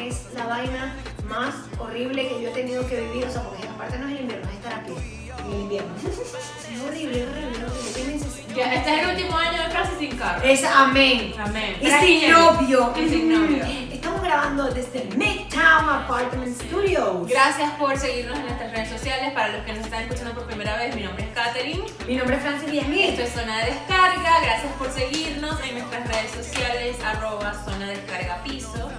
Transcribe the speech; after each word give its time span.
es 0.00 0.26
la 0.34 0.46
vaina 0.46 0.96
más 1.28 1.54
horrible 1.78 2.28
que 2.28 2.42
yo 2.42 2.48
he 2.50 2.52
tenido 2.52 2.86
que 2.88 3.00
vivir. 3.00 3.24
O 3.26 3.30
sea, 3.30 3.42
porque 3.42 3.66
aparte 3.68 3.98
no 3.98 4.08
es 4.08 4.14
el 4.14 4.20
invierno, 4.22 4.48
es 4.48 4.56
estar 4.56 4.72
a 4.74 4.84
pie. 4.84 4.94
El 5.46 5.60
invierno. 5.60 5.94
Es 6.70 6.80
horrible, 6.86 7.26
horrible, 7.26 7.64
horrible. 7.64 8.20
Ya, 8.54 8.74
este 8.74 8.94
es 8.94 9.02
el 9.02 9.10
último 9.10 9.36
año 9.36 9.62
de 9.62 9.70
Francis 9.70 9.98
sin 9.98 10.16
carro. 10.16 10.42
Es 10.44 10.64
amén. 10.64 11.34
Amén. 11.38 11.76
Y 11.80 11.90
sin 11.90 12.30
novio. 12.30 12.92
Y 12.96 13.08
sin 13.08 13.32
novio. 13.32 13.64
Estamos 13.90 14.22
grabando 14.22 14.70
desde 14.70 15.04
Midtown 15.16 15.88
Apartment 15.88 16.56
Studios. 16.60 17.28
Gracias 17.28 17.70
por 17.72 17.96
seguirnos 17.98 18.38
en 18.38 18.46
nuestras 18.46 18.72
redes 18.72 18.88
sociales. 18.88 19.32
Para 19.32 19.48
los 19.48 19.64
que 19.64 19.72
nos 19.72 19.84
están 19.84 20.02
escuchando 20.02 20.34
por 20.34 20.46
primera 20.46 20.76
vez, 20.76 20.94
mi 20.94 21.02
nombre 21.02 21.24
es 21.24 21.34
Katherine. 21.34 21.84
Mi 22.06 22.16
nombre 22.16 22.36
es 22.36 22.42
Francis 22.42 22.70
Díaz 22.70 22.88
Mil. 22.88 23.00
Esto 23.00 23.22
es 23.22 23.32
Zona 23.32 23.58
de 23.58 23.72
Descarga. 23.72 24.40
Gracias 24.42 24.72
por 24.78 24.90
seguirnos 24.90 25.60
en 25.62 25.78
nuestras 25.78 26.08
redes 26.08 26.30
sociales, 26.32 26.96
arroba 27.04 27.52
Zona 27.64 27.88
Descarga 27.88 28.42
Piso, 28.44 28.90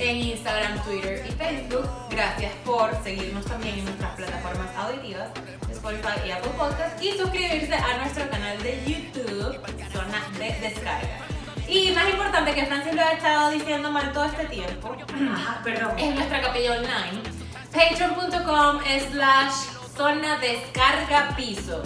en 0.00 0.16
Instagram, 0.16 0.82
Twitter 0.84 1.24
y 1.28 1.32
Facebook. 1.32 1.88
Gracias 2.10 2.52
por 2.64 2.90
seguirnos 3.02 3.44
también 3.44 3.78
en 3.78 3.84
nuestras 3.86 4.14
plataformas 4.16 4.68
auditivas, 4.76 5.28
Spotify 5.70 6.26
y 6.26 6.30
Apple 6.30 6.50
Podcast. 6.56 7.02
Y 7.02 7.12
suscribirse 7.18 7.74
a 7.74 7.98
nuestro 7.98 8.28
canal 8.30 8.62
de 8.62 8.80
YouTube, 8.86 9.58
Zona 9.92 10.22
de 10.38 10.52
Descarga. 10.60 11.18
Y 11.68 11.90
más 11.92 12.08
importante 12.08 12.54
que 12.54 12.64
Francis 12.66 12.94
lo 12.94 13.02
ha 13.02 13.12
estado 13.12 13.50
diciendo 13.50 13.90
mal 13.90 14.12
todo 14.12 14.24
este 14.24 14.44
tiempo, 14.46 14.96
Ajá, 15.32 15.60
perdón. 15.62 15.98
es 15.98 16.14
nuestra 16.14 16.40
capilla 16.40 16.72
online. 16.72 17.22
Patreon.com 17.72 18.80
slash 19.12 19.52
zona 19.96 20.38
descarga 20.38 21.34
piso. 21.36 21.82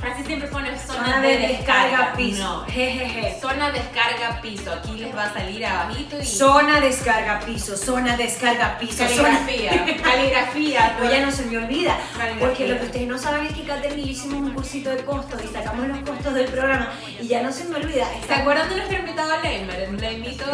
Francis 0.00 0.26
siempre 0.26 0.48
pone 0.48 0.78
zona, 0.78 1.04
Zona 1.04 1.20
de 1.20 1.38
descarga 1.38 2.12
piso. 2.16 2.42
No. 2.42 2.64
Jejeje. 2.68 3.36
Zona 3.40 3.70
descarga 3.72 4.40
piso. 4.40 4.72
Aquí 4.72 4.92
les 4.92 5.14
va 5.14 5.24
a 5.24 5.32
salir 5.32 5.64
abajito 5.66 6.20
y 6.20 6.24
Zona 6.24 6.80
descarga 6.80 7.40
piso, 7.40 7.76
zona 7.76 8.16
descarga 8.16 8.78
piso. 8.78 9.06
zona- 9.08 9.38
caligrafía. 9.44 9.96
caligrafía. 10.02 10.96
No, 11.00 11.10
ya 11.10 11.24
no 11.26 11.32
se 11.32 11.44
me 11.46 11.58
olvida. 11.58 11.98
Caligrafía. 12.16 12.46
Porque 12.46 12.68
lo 12.68 12.78
que 12.78 12.86
ustedes 12.86 13.08
no 13.08 13.18
saben 13.18 13.46
es 13.46 13.52
que 13.54 13.62
Katherine 13.64 14.02
y 14.02 14.04
yo 14.06 14.10
hicimos 14.12 14.34
un 14.40 14.50
cursito 14.54 14.90
de 14.90 15.04
costos 15.04 15.40
y 15.44 15.48
sacamos 15.48 15.88
los 15.88 15.98
costos 15.98 16.34
del 16.34 16.46
programa 16.46 16.92
y 17.20 17.26
ya 17.26 17.42
no 17.42 17.52
se 17.52 17.64
me 17.64 17.76
olvida. 17.76 18.06
¿Se 18.08 18.18
Está 18.20 18.38
acuerdan 18.38 18.68
de 18.68 18.76
nuestro 18.76 18.98
invitado 18.98 19.32
Leimer? 19.42 19.92
Le 19.92 20.12
invito, 20.12 20.44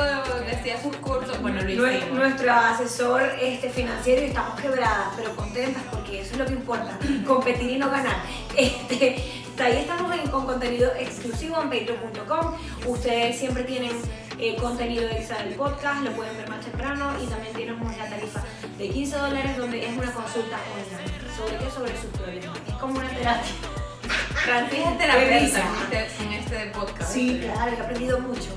decía 0.46 0.80
sus 0.80 0.96
cursos. 0.96 1.40
Bueno, 1.42 1.60
lo 1.62 1.90
hicimos. 1.92 2.18
nuestro 2.18 2.52
asesor 2.52 3.22
este, 3.40 3.68
financiero 3.68 4.22
y 4.22 4.26
estamos 4.26 4.58
quebradas, 4.60 5.08
pero 5.16 5.34
contentas 5.36 5.82
porque 5.90 6.20
eso 6.22 6.32
es 6.32 6.38
lo 6.38 6.46
que 6.46 6.52
importa, 6.54 6.98
competir 7.26 7.70
y 7.72 7.76
no 7.78 7.90
ganar. 7.90 8.16
Este, 8.56 9.16
ahí 9.58 9.78
estamos 9.78 10.12
en- 10.14 10.28
con 10.30 10.46
contenido 10.46 10.92
exclusivo 10.98 11.60
en 11.62 11.70
patreon.com. 11.70 12.54
Ustedes 12.86 13.38
siempre 13.38 13.64
tienen 13.64 13.92
eh, 14.38 14.56
contenido 14.56 15.08
extra 15.10 15.38
del 15.44 15.54
podcast, 15.54 16.02
lo 16.02 16.10
pueden 16.12 16.36
ver 16.36 16.48
más 16.48 16.60
temprano 16.64 17.12
y 17.22 17.26
también 17.26 17.52
tenemos 17.54 17.96
la 17.96 18.08
tarifa 18.10 18.42
de 18.78 18.88
15 18.90 19.16
dólares 19.16 19.56
donde 19.56 19.86
es 19.86 19.96
una 19.96 20.12
consulta 20.12 20.58
online. 20.74 21.14
¿Sobre 21.36 21.56
qué? 21.58 21.70
Sobre 21.70 21.92
sus 22.00 22.10
problemas. 22.10 22.58
Es 22.66 22.74
como 22.74 22.98
una 22.98 23.08
terapia. 23.08 23.52
Francis 24.34 24.78
es 24.80 24.98
terapeuta 24.98 25.62
este, 26.02 26.24
en 26.24 26.32
este 26.32 26.66
podcast. 26.78 27.12
Sí, 27.12 27.40
claro, 27.42 27.72
he 27.72 27.80
aprendido 27.80 28.18
mucho. 28.20 28.50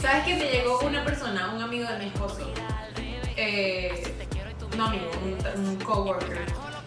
¿Sabes 0.00 0.24
que 0.24 0.34
me 0.36 0.44
llegó 0.50 0.80
una 0.80 1.04
persona, 1.04 1.52
un 1.54 1.62
amigo 1.62 1.88
de 1.88 1.98
mi 1.98 2.06
esposo? 2.06 2.50
Eh, 3.36 4.14
no 4.76 4.86
amigo, 4.86 5.10
un, 5.22 5.66
un 5.68 5.76
coworker. 5.76 6.46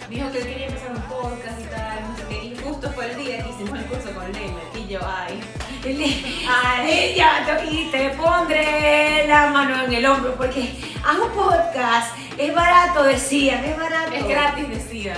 Dijo 0.10 0.32
que 0.32 0.38
él 0.38 0.48
quería 0.48 0.68
empezar 0.68 0.92
un 0.92 1.02
podcast 1.04 1.60
y 1.60 1.64
tal, 1.66 2.10
no 2.10 2.18
sé 2.18 2.24
qué. 2.30 2.46
Y 2.46 2.58
justo 2.58 2.92
fue 2.92 3.12
el 3.12 3.18
día 3.18 3.44
que 3.44 3.50
hicimos 3.50 3.80
el 3.80 3.86
curso 3.86 4.12
con 4.14 4.32
Leimer. 4.32 4.64
Y 4.76 4.88
yo, 4.88 5.00
ay. 5.04 5.42
Ay, 6.50 7.14
ya 7.16 7.64
y 7.70 7.92
te 7.92 8.10
pondré 8.12 9.28
la 9.28 9.52
mano 9.52 9.84
en 9.84 9.94
el 9.94 10.06
hombro 10.08 10.34
porque 10.36 10.74
un 11.14 11.30
podcast, 11.32 12.18
es 12.38 12.54
barato, 12.56 13.04
decían, 13.04 13.64
es 13.64 13.78
barato. 13.78 14.12
Es 14.14 14.28
gratis, 14.28 14.68
decían. 14.68 15.18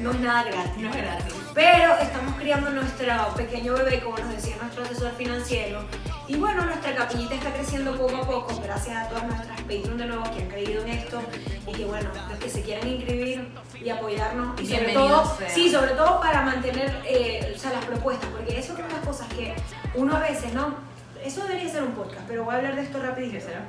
No 0.00 0.12
es 0.12 0.20
nada 0.20 0.44
gratis. 0.44 0.76
No 0.76 0.90
es 0.90 0.96
gratis. 0.96 1.34
Pero 1.52 1.98
estamos 2.00 2.34
criando 2.36 2.70
nuestro 2.70 3.34
pequeño 3.36 3.74
bebé, 3.74 4.00
como 4.00 4.18
nos 4.18 4.30
decía 4.30 4.56
nuestro 4.60 4.84
asesor 4.84 5.12
financiero. 5.16 5.84
Y 6.26 6.36
bueno, 6.36 6.64
nuestra 6.64 6.94
capillita 6.94 7.34
está 7.34 7.52
creciendo 7.52 7.96
poco 7.96 8.16
a 8.16 8.26
poco, 8.26 8.60
gracias 8.62 8.96
a 8.96 9.08
todas 9.08 9.24
nuestras 9.24 9.60
Patreon 9.62 9.98
de 9.98 10.06
nuevo 10.06 10.24
que 10.24 10.42
han 10.42 10.48
creído 10.48 10.82
en 10.82 10.88
esto. 10.88 11.20
Y 11.66 11.72
que 11.72 11.84
bueno, 11.84 12.08
los 12.30 12.38
que 12.38 12.48
se 12.48 12.62
quieran 12.62 12.88
inscribir 12.88 13.48
y 13.82 13.88
apoyarnos. 13.90 14.58
Y 14.60 14.66
sobre 14.66 14.92
todo, 14.94 15.36
sí, 15.48 15.70
sobre 15.70 15.92
todo 15.92 16.20
para 16.20 16.42
mantener 16.42 17.02
eh, 17.06 17.52
o 17.54 17.58
sea, 17.58 17.72
las 17.72 17.84
propuestas, 17.84 18.30
porque 18.30 18.58
eso 18.58 18.72
es 18.72 18.78
una 18.78 18.88
de 18.88 18.94
las 18.94 19.04
cosas 19.06 19.28
que 19.28 19.54
uno 19.94 20.16
a 20.16 20.20
veces, 20.20 20.54
¿no? 20.54 20.74
Eso 21.22 21.42
debería 21.42 21.70
ser 21.70 21.82
un 21.82 21.92
podcast, 21.92 22.22
pero 22.26 22.44
voy 22.44 22.54
a 22.54 22.58
hablar 22.58 22.76
de 22.76 22.82
esto 22.82 23.02
rapidito. 23.02 23.34
¿Qué 23.34 23.40
será? 23.40 23.64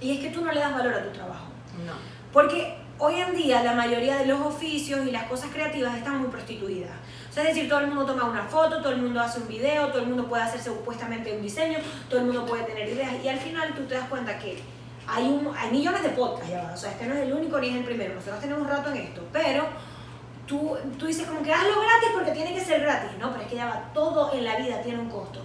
Y 0.00 0.16
es 0.16 0.20
que 0.20 0.30
tú 0.30 0.44
no 0.44 0.52
le 0.52 0.60
das 0.60 0.72
valor 0.72 0.94
a 0.94 1.02
tu 1.02 1.10
trabajo. 1.10 1.46
No. 1.84 1.92
Porque 2.32 2.76
hoy 2.98 3.14
en 3.16 3.34
día 3.34 3.62
la 3.62 3.74
mayoría 3.74 4.16
de 4.16 4.26
los 4.26 4.40
oficios 4.40 5.06
y 5.06 5.10
las 5.10 5.24
cosas 5.24 5.50
creativas 5.52 5.96
están 5.96 6.18
muy 6.18 6.28
prostituidas. 6.28 6.92
Sea, 7.38 7.50
es 7.50 7.54
decir, 7.54 7.68
todo 7.68 7.78
el 7.78 7.86
mundo 7.86 8.04
toma 8.04 8.24
una 8.24 8.42
foto, 8.42 8.78
todo 8.78 8.90
el 8.90 9.00
mundo 9.00 9.20
hace 9.20 9.38
un 9.38 9.46
video, 9.46 9.86
todo 9.90 10.00
el 10.00 10.08
mundo 10.08 10.26
puede 10.26 10.42
hacerse 10.42 10.70
supuestamente 10.70 11.32
un 11.32 11.40
diseño, 11.40 11.78
todo 12.10 12.18
el 12.18 12.26
mundo 12.26 12.44
puede 12.44 12.64
tener 12.64 12.88
ideas 12.88 13.12
y 13.22 13.28
al 13.28 13.38
final 13.38 13.72
tú 13.76 13.84
te 13.84 13.94
das 13.94 14.08
cuenta 14.08 14.36
que 14.40 14.58
hay, 15.06 15.24
un, 15.24 15.48
hay 15.56 15.70
millones 15.70 16.02
de 16.02 16.08
podcasts 16.08 16.50
ya. 16.50 16.72
O 16.74 16.76
sea, 16.76 16.90
este 16.90 17.06
no 17.06 17.14
es 17.14 17.20
el 17.20 17.32
único 17.32 17.60
ni 17.60 17.68
es 17.68 17.76
el 17.76 17.84
primero. 17.84 18.14
Nosotros 18.14 18.40
tenemos 18.40 18.62
un 18.62 18.68
rato 18.68 18.90
en 18.90 18.96
esto, 18.96 19.22
pero 19.32 19.68
tú, 20.46 20.76
tú 20.98 21.06
dices 21.06 21.28
como 21.28 21.40
que 21.44 21.52
hazlo 21.52 21.80
gratis 21.80 22.08
porque 22.12 22.32
tiene 22.32 22.52
que 22.52 22.60
ser 22.60 22.80
gratis. 22.80 23.12
No, 23.20 23.30
pero 23.30 23.44
es 23.44 23.48
que 23.48 23.54
ya 23.54 23.66
va, 23.66 23.92
todo 23.94 24.34
en 24.34 24.44
la 24.44 24.56
vida 24.56 24.82
tiene 24.82 24.98
un 24.98 25.08
costo. 25.08 25.40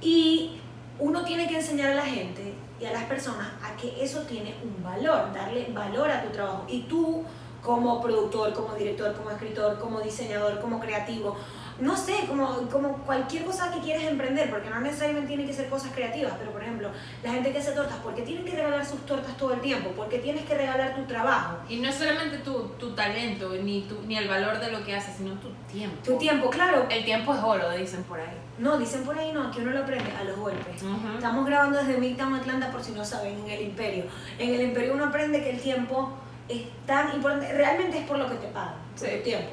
Y 0.00 0.62
uno 0.98 1.26
tiene 1.26 1.46
que 1.46 1.56
enseñar 1.56 1.90
a 1.90 1.96
la 1.96 2.06
gente 2.06 2.54
y 2.80 2.86
a 2.86 2.92
las 2.92 3.04
personas 3.04 3.48
a 3.62 3.76
que 3.76 4.02
eso 4.02 4.22
tiene 4.22 4.54
un 4.62 4.82
valor, 4.82 5.30
darle 5.34 5.68
valor 5.74 6.10
a 6.10 6.22
tu 6.22 6.30
trabajo. 6.30 6.64
Y 6.68 6.84
tú, 6.84 7.22
como 7.64 8.00
productor, 8.02 8.52
como 8.52 8.74
director, 8.74 9.14
como 9.14 9.30
escritor, 9.30 9.78
como 9.80 10.00
diseñador, 10.00 10.60
como 10.60 10.78
creativo, 10.78 11.36
no 11.80 11.96
sé, 11.96 12.14
como, 12.28 12.68
como 12.70 12.98
cualquier 12.98 13.44
cosa 13.44 13.72
que 13.72 13.80
quieres 13.80 14.04
emprender, 14.04 14.48
porque 14.48 14.70
no 14.70 14.80
necesariamente 14.80 15.28
tienen 15.28 15.46
que 15.46 15.52
ser 15.52 15.68
cosas 15.68 15.90
creativas, 15.92 16.34
pero 16.38 16.52
por 16.52 16.62
ejemplo, 16.62 16.90
la 17.22 17.32
gente 17.32 17.50
que 17.50 17.58
hace 17.58 17.72
tortas, 17.72 17.96
¿por 17.98 18.14
qué 18.14 18.22
tienen 18.22 18.44
que 18.44 18.52
regalar 18.52 18.84
sus 18.86 19.04
tortas 19.06 19.36
todo 19.36 19.54
el 19.54 19.60
tiempo? 19.60 19.90
¿Por 19.90 20.08
qué 20.08 20.18
tienes 20.18 20.44
que 20.44 20.54
regalar 20.54 20.94
tu 20.94 21.02
trabajo? 21.04 21.56
Y 21.68 21.78
no 21.78 21.88
es 21.88 21.96
solamente 21.96 22.38
tu, 22.38 22.68
tu 22.78 22.94
talento, 22.94 23.50
ni, 23.62 23.82
tu, 23.82 24.00
ni 24.06 24.16
el 24.16 24.28
valor 24.28 24.60
de 24.60 24.70
lo 24.70 24.84
que 24.84 24.94
haces, 24.94 25.16
sino 25.16 25.32
tu 25.34 25.48
tiempo. 25.72 25.96
Tu 26.04 26.16
tiempo, 26.18 26.50
claro. 26.50 26.86
El 26.88 27.04
tiempo 27.04 27.34
es 27.34 27.42
oro, 27.42 27.70
dicen 27.70 28.04
por 28.04 28.20
ahí. 28.20 28.36
No, 28.58 28.78
dicen 28.78 29.02
por 29.02 29.18
ahí 29.18 29.32
no, 29.32 29.50
que 29.50 29.60
uno 29.62 29.72
lo 29.72 29.80
aprende 29.80 30.12
a 30.12 30.22
los 30.22 30.36
golpes. 30.36 30.82
Ujú. 30.82 31.14
Estamos 31.16 31.46
grabando 31.46 31.78
desde 31.78 31.98
Midtown, 31.98 32.34
Atlanta, 32.34 32.70
por 32.70 32.84
si 32.84 32.92
no 32.92 33.04
saben, 33.04 33.38
en 33.40 33.50
el 33.50 33.62
Imperio. 33.62 34.04
En 34.38 34.54
el 34.54 34.60
Imperio 34.60 34.94
uno 34.94 35.06
aprende 35.06 35.42
que 35.42 35.50
el 35.50 35.60
tiempo 35.60 36.12
es 36.48 36.62
tan 36.86 37.14
importante, 37.14 37.52
realmente 37.52 37.98
es 37.98 38.06
por 38.06 38.18
lo 38.18 38.28
que 38.28 38.36
te 38.36 38.48
pagan, 38.48 38.74
por 38.98 39.08
Sí. 39.08 39.16
tu 39.16 39.22
tiempo. 39.22 39.50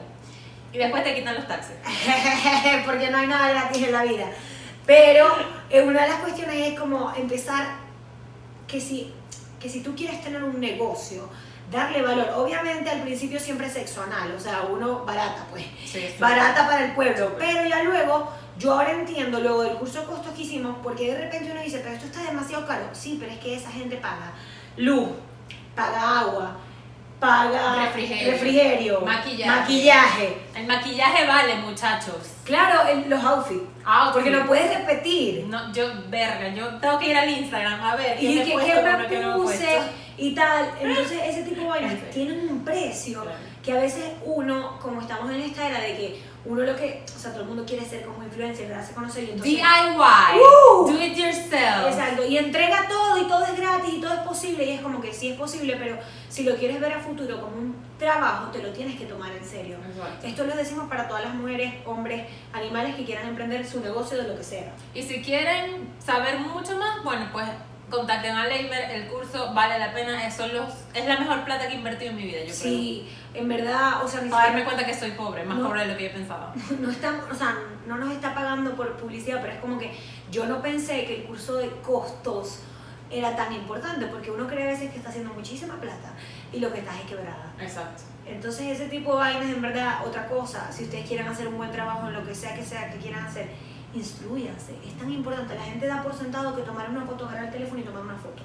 Y 0.74 0.78
después 0.78 1.04
te 1.04 1.14
quitan 1.16 1.36
los 1.36 1.48
taxes. 1.48 1.76
Porque 2.86 3.10
no 3.10 3.18
hay 3.18 3.28
nada 3.28 3.50
gratis 3.50 3.84
en 3.84 3.92
la 3.92 4.04
vida. 4.04 4.26
Pero 4.86 5.28
eh, 5.70 5.82
una 5.82 6.04
de 6.04 6.08
las 6.10 6.20
cuestiones 6.20 6.56
es 6.70 6.80
como 6.80 7.14
empezar 7.14 7.66
que 8.68 8.80
si, 8.80 9.14
que 9.60 9.68
si 9.70 9.82
tú 9.82 9.94
quieres 9.96 10.22
tener 10.24 10.42
un 10.44 10.60
negocio, 10.62 11.30
darle 11.70 12.02
valor. 12.02 12.30
Obviamente 12.38 12.90
al 12.90 13.02
principio 13.02 13.38
siempre 13.40 13.68
es 13.68 13.74
sexo 13.74 14.02
anal, 14.04 14.34
o 14.36 14.40
sea, 14.40 14.62
uno 14.64 15.04
barata, 15.06 15.46
pues. 15.52 15.66
Sí, 15.86 16.00
sí. 16.08 16.16
barata 16.20 16.66
para 16.68 16.86
el 16.86 16.94
pueblo. 16.94 17.36
Pero 17.38 17.66
ya 17.68 17.84
luego, 17.84 18.32
yo 18.58 18.72
ahora 18.74 18.92
entiendo, 18.92 19.40
luego 19.42 19.64
del 19.64 19.76
curso 19.76 20.00
de 20.02 20.06
costos 20.08 20.34
que 20.34 20.44
hicimos, 20.44 20.78
porque 20.82 21.12
de 21.14 21.18
repente 21.20 21.52
uno 21.52 21.62
dice, 21.62 21.80
pero 21.80 21.96
esto 21.96 22.06
está 22.06 22.24
demasiado 22.24 22.66
caro. 22.66 22.86
Sí, 22.94 23.18
pero 23.20 23.32
es 23.34 23.40
que 23.40 23.56
esa 23.56 23.70
gente 23.72 23.98
paga 23.98 24.32
luz, 24.78 25.10
paga 25.76 26.20
agua, 26.22 26.58
paga 27.22 27.86
Refrigerio. 27.86 28.32
refrigerio, 28.32 29.02
Maquillaje. 29.02 29.60
maquillaje. 29.62 30.38
El 30.56 30.66
maquillaje 30.68 31.28
vale, 31.28 31.56
muchachos. 31.56 32.16
Claro, 32.44 32.90
el- 32.90 33.08
los 33.10 33.24
outfits. 33.24 33.62
Outfit. 33.86 34.14
Porque 34.14 34.32
no 34.32 34.46
puedes 34.48 34.76
repetir. 34.76 35.46
No, 35.48 35.72
yo, 35.72 35.86
verga, 36.10 36.50
yo 36.50 36.68
tengo 36.80 36.98
que 37.00 37.10
ir 37.12 37.16
al 37.18 37.30
Instagram 37.30 37.80
a 37.82 37.96
ver. 37.96 38.18
Y 38.22 38.42
que, 38.44 38.52
puesto 38.54 38.74
que 38.74 38.82
me 38.82 39.08
que 39.08 39.20
no 39.20 39.32
he 39.32 39.36
puse, 39.36 39.78
y 40.18 40.34
tal. 40.36 40.72
Entonces, 40.82 41.20
ese 41.26 41.44
tipo 41.44 41.62
de 41.62 41.68
vainas 41.70 41.94
Sí. 41.94 42.00
tienen 42.12 42.50
un 42.50 42.66
precio 42.66 43.24
que 43.64 43.72
a 43.72 43.76
veces 43.80 44.04
uno, 44.26 44.80
como 44.82 45.02
estamos 45.02 45.30
en 45.32 45.42
esta 45.42 45.68
era 45.70 45.80
de 45.80 45.96
que 45.96 46.24
uno 46.44 46.62
lo 46.64 46.76
que, 46.76 47.04
o 47.16 47.20
sea, 47.20 47.32
todo 47.32 47.44
el 47.44 47.48
mundo 47.50 47.66
quiere 47.66 47.86
ser 47.86 48.04
como 48.04 48.24
influencer, 48.24 48.68
darse 48.70 48.94
a 48.94 48.96
conocer 48.96 49.24
y 49.26 49.32
entonces... 49.32 49.54
DIY, 49.54 50.42
Uh. 50.42 50.88
do 50.88 51.02
it 51.02 51.16
yourself. 51.16 51.88
Exacto, 51.88 52.26
y 52.26 52.38
entrega 52.38 52.88
todo 52.88 53.18
y 53.20 53.28
todo 53.28 53.46
es 53.46 53.56
gratis 53.58 53.94
y 53.94 54.02
todo 54.02 54.14
es 54.14 54.20
posible 54.22 54.64
y 54.66 54.72
es 54.72 54.82
como 54.82 55.00
que 55.02 55.14
sí 55.14 55.30
es 55.30 55.38
posible, 55.38 55.76
pero 55.78 55.98
si 56.30 56.44
lo 56.44 56.56
quieres 56.56 56.80
ver 56.80 56.94
a 56.94 57.00
futuro 57.00 57.40
como 57.42 57.56
un 57.58 57.76
trabajo, 58.00 58.50
te 58.52 58.64
lo 58.64 58.70
tienes 58.72 58.98
que 58.98 59.06
tomar 59.06 59.32
en 59.32 59.46
serio. 59.46 59.78
Exacto. 59.88 60.26
Esto 60.28 60.44
lo 60.46 60.56
decimos 60.56 60.90
para 60.90 61.08
todas 61.08 61.24
las 61.26 61.36
mujeres, 61.36 61.74
hombres, 61.86 62.28
animales 62.54 62.96
que 62.96 63.06
quieran 63.06 63.28
emprender 63.28 63.66
su 63.68 63.80
negocio 63.80 64.18
de 64.18 64.28
lo 64.28 64.36
que 64.36 64.44
sea. 64.44 64.72
Y 64.96 65.04
si 65.04 65.22
quieren 65.22 65.90
saber 66.04 66.40
mucho 66.40 66.76
más, 66.78 67.04
bueno, 67.04 67.28
pues 67.32 67.46
contacten 67.92 68.36
a 68.36 68.48
Leimer, 68.48 68.90
el 68.92 69.08
curso 69.10 69.54
vale 69.54 69.78
la 69.78 69.94
pena, 69.94 70.26
es, 70.26 70.34
son 70.36 70.54
los, 70.56 70.70
es 70.94 71.06
la 71.06 71.20
mejor 71.20 71.44
plata 71.44 71.68
que 71.68 71.74
he 71.74 71.78
invertido 71.78 72.12
en 72.12 72.18
mi 72.18 72.24
vida, 72.24 72.40
yo 72.48 72.54
Sí, 72.54 73.08
en 73.34 73.48
verdad, 73.48 74.04
o 74.04 74.08
sea. 74.08 74.22
Para 74.30 74.48
darme 74.48 74.64
cuenta 74.64 74.86
que 74.86 74.94
soy 74.94 75.12
pobre, 75.12 75.44
más 75.46 75.58
No. 75.58 75.68
pobre 75.68 75.82
de 75.82 75.88
lo 75.94 75.98
que 75.98 76.06
yo 76.06 76.14
pensaba. 76.14 76.54
no 76.80 76.90
estamos, 76.92 77.26
o 77.32 77.36
sea, 77.36 77.56
no 77.88 77.98
nos 77.98 78.12
está 78.12 78.34
pagando 78.34 78.76
por 78.76 78.98
publicidad, 78.98 79.40
pero 79.42 79.54
es 79.54 79.60
como 79.60 79.78
que 79.80 79.92
yo 80.32 80.46
no 80.46 80.62
pensé 80.62 81.06
que 81.06 81.22
el 81.22 81.24
curso 81.24 81.56
de 81.58 81.70
costos 81.82 82.60
era 83.10 83.36
tan 83.36 83.52
importante, 83.54 84.06
porque 84.08 84.32
uno 84.32 84.48
cree 84.48 84.64
a 84.64 84.72
veces 84.72 84.90
que 84.92 84.98
está 84.98 85.10
haciendo 85.10 85.34
muchísima 85.34 85.76
plata 85.76 86.14
y 86.54 86.60
lo 86.60 86.72
que 86.72 86.80
estás 86.80 86.96
es 86.96 87.06
quebrada. 87.10 87.52
Exacto. 87.60 88.04
Entonces 88.26 88.68
ese 88.80 88.88
tipo 88.88 89.12
de 89.14 89.18
vainas 89.20 89.46
en 89.46 89.62
verdad 89.62 90.06
otra 90.06 90.28
cosa, 90.28 90.72
si 90.72 90.86
ustedes 90.86 91.06
quieren 91.08 91.28
hacer 91.28 91.48
un 91.48 91.58
buen 91.58 91.72
trabajo 91.72 92.08
en 92.08 92.14
lo 92.14 92.24
que 92.26 92.34
sea 92.34 92.56
que 92.56 92.64
sea 92.64 92.90
que 92.92 93.00
quieran 93.00 93.26
hacer, 93.26 93.50
instruyanse, 93.94 94.74
es 94.88 94.98
tan 94.98 95.12
importante, 95.12 95.54
la 95.56 95.64
gente 95.64 95.88
da 95.88 96.02
por 96.02 96.14
sentado 96.14 96.56
que 96.56 96.62
tomar 96.62 96.90
una 96.90 97.04
foto, 97.06 97.26
agarrar 97.26 97.46
el 97.46 97.52
teléfono 97.52 97.82
y 97.82 97.84
tomar 97.84 98.04
una 98.04 98.16
foto. 98.16 98.42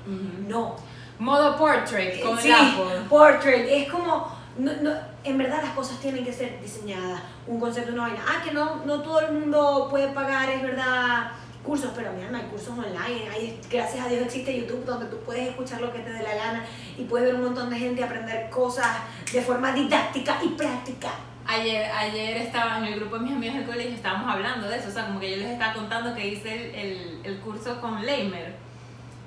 No, 0.48 0.76
Modo 1.18 1.56
portrait 1.56 2.20
con 2.22 2.36
sí, 2.38 2.48
el 2.50 2.54
Apple. 2.54 3.06
portrait, 3.08 3.66
es 3.70 3.88
como, 3.90 4.35
no, 4.58 4.72
no, 4.82 4.90
en 5.24 5.38
verdad 5.38 5.62
las 5.62 5.72
cosas 5.72 5.98
tienen 6.00 6.24
que 6.24 6.32
ser 6.32 6.60
diseñadas, 6.60 7.22
un 7.46 7.60
concepto, 7.60 7.92
una 7.92 8.02
vaina. 8.02 8.20
Ah, 8.26 8.42
que 8.42 8.52
no, 8.52 8.84
no 8.84 9.02
todo 9.02 9.20
el 9.20 9.32
mundo 9.32 9.88
puede 9.90 10.08
pagar, 10.08 10.48
es 10.48 10.62
verdad, 10.62 11.32
cursos, 11.62 11.90
pero 11.94 12.12
mira, 12.12 12.30
no 12.30 12.38
hay 12.38 12.44
cursos 12.44 12.70
online, 12.70 13.28
hay, 13.30 13.60
gracias 13.70 14.06
a 14.06 14.08
Dios 14.08 14.22
existe 14.22 14.56
YouTube 14.56 14.84
donde 14.84 15.06
tú 15.06 15.18
puedes 15.26 15.48
escuchar 15.48 15.80
lo 15.80 15.92
que 15.92 15.98
te 15.98 16.10
dé 16.10 16.22
la 16.22 16.34
gana 16.34 16.64
y 16.96 17.04
puedes 17.04 17.26
ver 17.26 17.34
un 17.34 17.44
montón 17.46 17.68
de 17.68 17.78
gente 17.78 18.02
aprender 18.02 18.48
cosas 18.48 18.86
de 19.32 19.42
forma 19.42 19.72
didáctica 19.72 20.38
y 20.42 20.48
práctica. 20.50 21.10
Ayer, 21.48 21.90
ayer 21.92 22.38
estaba 22.38 22.78
en 22.78 22.86
el 22.86 22.98
grupo 22.98 23.18
de 23.18 23.24
mis 23.24 23.32
amigos 23.32 23.56
del 23.56 23.66
colegio, 23.66 23.94
estábamos 23.94 24.32
hablando 24.32 24.68
de 24.68 24.78
eso, 24.78 24.88
o 24.88 24.92
sea, 24.92 25.06
como 25.06 25.20
que 25.20 25.30
yo 25.30 25.36
les 25.36 25.50
estaba 25.50 25.74
contando 25.74 26.14
que 26.14 26.26
hice 26.26 26.54
el, 26.54 26.74
el, 26.74 27.20
el 27.24 27.40
curso 27.40 27.80
con 27.80 28.04
Leimer. 28.04 28.54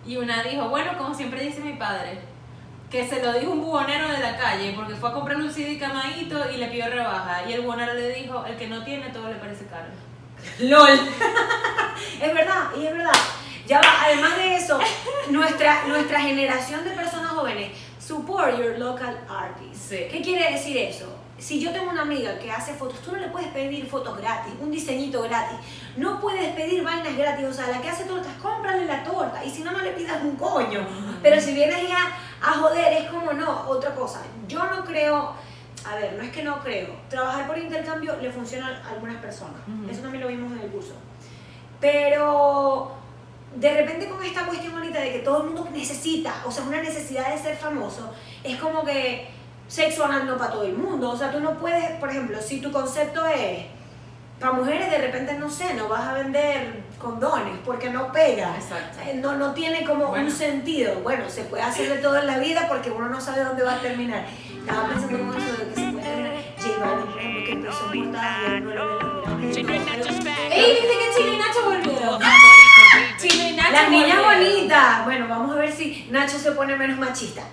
Y 0.06 0.18
una 0.18 0.44
dijo, 0.44 0.70
bueno, 0.70 0.98
como 0.98 1.14
siempre 1.14 1.44
dice 1.44 1.62
mi 1.62 1.74
padre, 1.74 2.20
que 2.90 3.08
se 3.08 3.22
lo 3.22 3.34
dijo 3.34 3.52
un 3.52 3.62
bubonero 3.62 4.10
de 4.10 4.20
la 4.20 4.38
calle 4.38 4.74
porque 4.76 4.96
fue 4.96 5.10
a 5.10 5.14
comprar 5.14 5.38
un 5.38 5.52
CD 5.52 5.78
camadito 5.78 6.50
y 6.52 6.58
le 6.58 6.68
pidió 6.68 6.88
rebaja. 6.90 7.44
Y 7.48 7.54
el 7.54 7.62
bubonero 7.62 7.94
le 7.94 8.14
dijo, 8.14 8.44
el 8.46 8.58
que 8.58 8.68
no 8.68 8.84
tiene 8.84 9.10
todo 9.10 9.30
le 9.30 9.36
parece 9.36 9.66
caro. 9.66 9.88
LOL. 10.60 10.90
es 12.22 12.34
verdad, 12.34 12.70
y 12.78 12.86
es 12.86 12.94
verdad. 12.94 13.14
Ya 13.68 13.80
va, 13.80 14.06
además 14.06 14.36
de 14.38 14.56
eso, 14.56 14.80
nuestra, 15.30 15.84
nuestra 15.86 16.20
generación 16.22 16.84
de 16.84 16.92
personas 16.92 17.30
jóvenes, 17.32 17.72
support 18.00 18.58
your 18.58 18.80
local 18.80 19.20
artist. 19.30 19.90
Sí. 19.90 20.08
¿Qué 20.12 20.22
quiere 20.24 20.54
decir 20.54 20.76
eso? 20.78 21.19
Si 21.40 21.60
yo 21.60 21.72
tengo 21.72 21.90
una 21.90 22.02
amiga 22.02 22.38
que 22.38 22.52
hace 22.52 22.74
fotos, 22.74 23.00
tú 23.00 23.14
no 23.14 23.18
le 23.18 23.30
puedes 23.30 23.48
pedir 23.50 23.86
fotos 23.88 24.18
gratis, 24.18 24.54
un 24.60 24.72
diseñito 24.72 25.22
gratis. 25.22 25.58
No 25.96 26.20
puedes 26.20 26.54
pedir 26.54 26.84
vainas 26.84 27.16
gratis, 27.16 27.46
o 27.46 27.54
sea, 27.54 27.68
la 27.68 27.82
que 27.82 27.90
hace 27.90 28.04
tortas, 28.04 28.34
cómprale 28.42 28.86
la 28.86 29.04
torta. 29.04 29.44
Y 29.44 29.50
si 29.50 29.64
no, 29.64 29.72
no 29.72 29.80
le 29.80 29.92
pidas 29.92 30.22
un 30.22 30.36
coño. 30.36 30.86
Pero 31.24 31.40
si 31.40 31.54
vienes 31.54 31.88
ya 31.88 32.12
a 32.42 32.52
joder, 32.54 32.94
es 32.94 33.10
como 33.10 33.32
no, 33.34 33.70
otra 33.70 33.96
cosa. 33.96 34.22
Yo 34.48 34.66
no 34.66 34.84
creo, 34.84 35.34
a 35.86 35.96
ver, 35.96 36.14
no 36.14 36.24
es 36.24 36.32
que 36.32 36.44
no 36.44 36.60
creo. 36.60 36.90
Trabajar 37.10 37.48
por 37.48 37.58
intercambio 37.58 38.18
le 38.22 38.32
funciona 38.32 38.82
a 38.86 38.90
algunas 38.90 39.18
personas. 39.18 39.62
Ujú. 39.68 39.90
Eso 39.90 40.02
también 40.02 40.24
lo 40.24 40.30
vimos 40.30 40.52
en 40.52 40.60
el 40.60 40.70
curso. 40.70 40.94
Pero 41.80 43.00
de 43.56 43.74
repente 43.82 44.08
con 44.08 44.24
esta 44.24 44.46
cuestión 44.46 44.76
ahorita 44.76 45.00
de 45.00 45.14
que 45.14 45.20
todo 45.20 45.44
el 45.44 45.46
mundo 45.46 45.68
necesita, 45.72 46.44
o 46.46 46.52
sea, 46.52 46.64
una 46.64 46.82
necesidad 46.82 47.34
de 47.34 47.42
ser 47.42 47.56
famoso, 47.56 48.14
es 48.44 48.58
como 48.58 48.84
que 48.84 49.39
sexo 49.70 50.04
anal 50.04 50.26
no 50.28 50.38
para 50.38 50.52
todo 50.52 50.64
el 50.64 50.74
mundo. 50.76 51.12
O 51.12 51.18
sea, 51.18 51.32
tú 51.32 51.40
no 51.40 51.58
puedes, 51.58 51.92
por 52.00 52.10
ejemplo, 52.10 52.42
si 52.42 52.60
tu 52.60 52.72
concepto 52.74 53.26
es 53.26 53.66
para 54.40 54.54
mujeres, 54.54 54.90
de 54.90 54.98
repente, 54.98 55.34
no 55.36 55.50
sé, 55.50 55.74
no 55.76 55.88
vas 55.88 56.08
a 56.08 56.14
vender 56.16 56.82
condones 56.98 57.58
porque 57.66 57.90
no 57.90 58.12
pega. 58.12 58.56
Exacto. 58.56 58.98
Eh, 59.06 59.14
No, 59.16 59.36
no 59.36 59.54
tiene 59.54 59.86
como 59.86 60.08
Bueno. 60.08 60.26
un 60.26 60.32
sentido. 60.32 60.96
Bueno, 61.02 61.30
se 61.30 61.44
puede 61.44 61.64
hacer 61.64 61.90
de 61.90 61.98
todo 61.98 62.18
en 62.18 62.28
la 62.28 62.38
vida 62.40 62.66
porque 62.68 62.90
uno 62.92 63.08
no 63.10 63.22
sabe 63.22 63.44
dónde 63.44 63.64
va 63.64 63.76
a 63.76 63.80
terminar. 63.80 64.26
Estaba 64.60 64.88
pensando 64.90 65.38
eso 65.38 65.52
de 65.58 65.70
que 65.70 65.76
se 65.76 65.92
puede 65.92 66.04
terminar. 66.06 66.34
J 66.62 66.80
Balvin, 66.86 67.06
por 67.12 67.20
ejemplo, 67.20 67.44
que 67.46 67.52
empezó 67.52 67.94
y 67.94 68.00
él 68.00 68.12
no 68.66 68.76
lo 68.76 69.38
ve 69.38 69.46
¡Ey, 69.50 70.72
viste 70.82 70.98
que 70.98 71.16
Chino 71.16 71.34
y 71.34 71.38
Nacho 71.38 71.64
volvieron! 71.66 72.20
Chino 73.18 73.50
y 73.50 73.54
Nacho 73.56 73.72
Las 73.72 73.90
niñas 73.90 74.24
bonitas. 74.24 75.06
Bueno, 75.06 75.28
vamos 75.28 75.56
a 75.56 75.60
ver 75.60 75.72
si 75.72 76.08
Nacho 76.12 76.38
se 76.38 76.52
pone 76.54 76.76
menos 76.76 76.98
machista. 76.98 77.44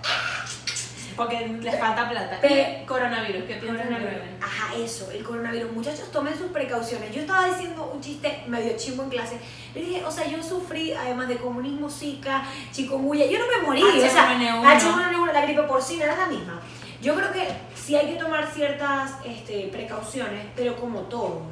Porque 1.16 1.46
les 1.62 1.78
falta 1.80 2.08
plata. 2.10 2.40
Pe- 2.40 2.80
Y 2.82 2.86
coronavirus, 2.86 3.44
¿qué 3.44 3.58
coronavirus? 3.58 4.22
Ajá, 4.42 4.74
eso, 4.76 5.10
el 5.10 5.22
coronavirus. 5.24 5.72
Muchachos, 5.72 6.10
tomen 6.12 6.36
sus 6.36 6.50
precauciones. 6.50 7.14
Yo 7.14 7.22
estaba 7.22 7.46
diciendo 7.46 7.90
un 7.94 8.00
chiste 8.00 8.42
medio 8.46 8.76
chimbo 8.76 9.02
en 9.04 9.08
clase. 9.10 9.38
Le 9.74 9.80
dije, 9.80 10.04
o 10.04 10.10
sea, 10.10 10.26
yo 10.26 10.42
sufrí, 10.42 10.92
además 10.92 11.28
de 11.28 11.36
comunismo, 11.38 11.88
zika, 11.88 12.44
chikungunya. 12.72 13.26
Yo 13.26 13.38
no 13.38 13.46
me 13.46 13.66
morí. 13.66 13.82
O 13.82 14.10
sea, 14.10 14.38
H1N1. 14.38 14.62
H1N1, 14.80 15.32
la 15.32 15.40
gripe 15.42 15.62
porcina 15.62 16.04
era 16.04 16.16
la 16.16 16.26
misma. 16.26 16.60
Yo 17.00 17.14
creo 17.14 17.32
que 17.32 17.46
sí 17.74 17.94
hay 17.96 18.08
que 18.12 18.16
tomar 18.20 18.46
ciertas 18.52 19.12
este, 19.24 19.68
precauciones, 19.72 20.44
pero 20.54 20.76
como 20.76 21.00
todo. 21.02 21.42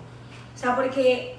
O 0.55 0.57
sea, 0.59 0.75
porque 0.77 1.37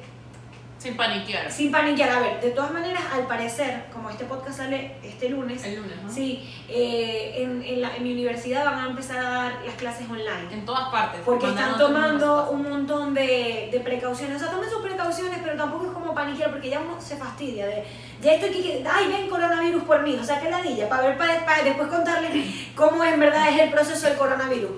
Sin 0.85 0.95
paniquear. 0.97 1.51
sin 1.51 1.71
paniquear, 1.71 2.09
a 2.11 2.19
ver, 2.19 2.41
de 2.41 2.51
todas 2.51 2.71
maneras, 2.71 3.01
al 3.11 3.25
parecer, 3.25 3.85
como 3.91 4.11
este 4.11 4.25
podcast 4.25 4.57
sale 4.57 4.95
este 5.03 5.29
lunes, 5.29 5.63
El 5.65 5.77
lunes, 5.77 5.95
¿no? 6.03 6.11
sí, 6.11 6.47
eh, 6.69 7.33
en, 7.37 7.63
en 7.63 7.81
la- 7.81 7.95
en 7.95 8.03
mi 8.03 8.11
universidad 8.13 8.63
van 8.65 8.79
a 8.85 8.89
empezar 8.91 9.17
a 9.17 9.29
dar 9.29 9.53
las 9.65 9.73
clases 9.75 10.07
online. 10.07 10.47
En 10.51 10.63
todas 10.63 10.89
partes. 10.89 11.21
Porque 11.25 11.47
están 11.47 11.77
tomando 11.79 12.49
un 12.51 12.69
montón 12.69 13.15
de, 13.15 13.69
de 13.71 13.79
precauciones. 13.79 14.35
O 14.37 14.39
sea, 14.39 14.51
tomen 14.53 14.69
sus 14.69 14.83
precauciones, 14.83 15.39
pero 15.43 15.57
tampoco 15.57 15.87
es 15.87 15.91
como 15.91 16.13
paniquear, 16.13 16.51
porque 16.51 16.69
ya 16.69 16.79
uno 16.79 17.01
se 17.01 17.15
fastidia 17.17 17.65
de, 17.65 17.83
ya 18.21 18.33
estoy 18.33 18.49
aquí, 18.49 18.61
que, 18.61 18.85
ay, 18.87 19.07
ven 19.07 19.27
coronavirus 19.27 19.83
por 19.85 20.03
mí. 20.03 20.15
O 20.21 20.23
sea, 20.23 20.39
que 20.39 20.51
ladilla, 20.51 20.87
para 20.87 21.07
ver, 21.07 21.17
para, 21.17 21.43
para 21.45 21.63
después 21.63 21.87
contarles 21.89 22.31
cómo 22.75 23.03
en 23.03 23.19
verdad 23.19 23.49
es 23.49 23.59
el 23.59 23.71
proceso 23.71 24.07
del 24.07 24.17
coronavirus. 24.17 24.69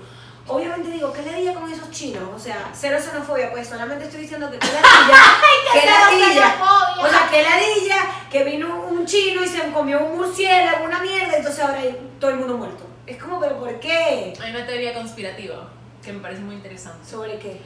Obviamente 0.49 0.89
digo, 0.91 1.11
¿qué 1.11 1.21
ladilla 1.23 1.53
con 1.53 1.69
esos 1.71 1.91
chinos? 1.91 2.23
O 2.33 2.39
sea, 2.39 2.69
cero 2.73 2.97
xenofobia, 3.01 3.51
pues 3.51 3.67
solamente 3.67 4.05
estoy 4.05 4.21
diciendo 4.21 4.49
que 4.49 4.57
qué 4.59 4.67
ladilla, 4.67 5.17
qué 5.73 5.79
cero 5.81 5.93
ladilla. 6.11 6.55
O 6.99 7.07
sea, 7.09 7.27
qué 7.29 7.43
ladilla 7.43 7.95
que 8.31 8.43
vino 8.45 8.79
un 8.85 9.05
chino 9.05 9.43
y 9.43 9.47
se 9.47 9.69
comió 9.71 10.03
un 10.05 10.17
murciélago, 10.17 10.85
una 10.85 10.99
mierda, 10.99 11.37
entonces 11.37 11.61
ahora 11.63 11.79
hay 11.79 11.97
todo 12.19 12.31
el 12.31 12.37
mundo 12.37 12.57
muerto. 12.57 12.85
Es 13.05 13.17
como, 13.17 13.39
¿pero 13.39 13.57
por 13.57 13.79
qué? 13.79 14.33
Hay 14.41 14.51
una 14.51 14.65
teoría 14.65 14.93
conspirativa 14.93 15.69
que 16.03 16.13
me 16.13 16.19
parece 16.19 16.41
muy 16.41 16.55
interesante. 16.55 17.05
¿Sobre 17.09 17.37
qué? 17.39 17.61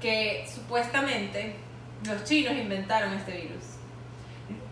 Que 0.00 0.46
supuestamente 0.52 1.56
los 2.04 2.24
chinos 2.24 2.52
inventaron 2.54 3.12
este 3.14 3.32
virus. 3.32 3.64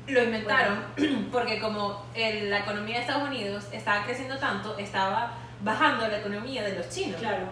Lo 0.06 0.22
inventaron 0.22 0.84
porque 1.32 1.58
como 1.58 2.04
el- 2.14 2.48
la 2.50 2.60
economía 2.60 2.96
de 2.96 3.00
Estados 3.00 3.28
Unidos 3.28 3.64
estaba 3.72 4.04
creciendo 4.04 4.38
tanto, 4.38 4.76
estaba 4.78 5.34
bajando 5.60 6.06
la 6.08 6.18
economía 6.18 6.62
de 6.62 6.74
los 6.76 6.88
chinos. 6.88 7.20
Claro. 7.20 7.46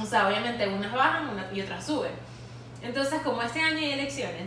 O 0.00 0.06
sea, 0.06 0.28
obviamente 0.28 0.66
unas 0.68 0.92
bajan 0.92 1.28
y 1.52 1.60
otras 1.60 1.84
suben. 1.84 2.12
Entonces, 2.82 3.20
como 3.22 3.42
este 3.42 3.60
año 3.60 3.78
hay 3.78 3.92
elecciones, 3.92 4.46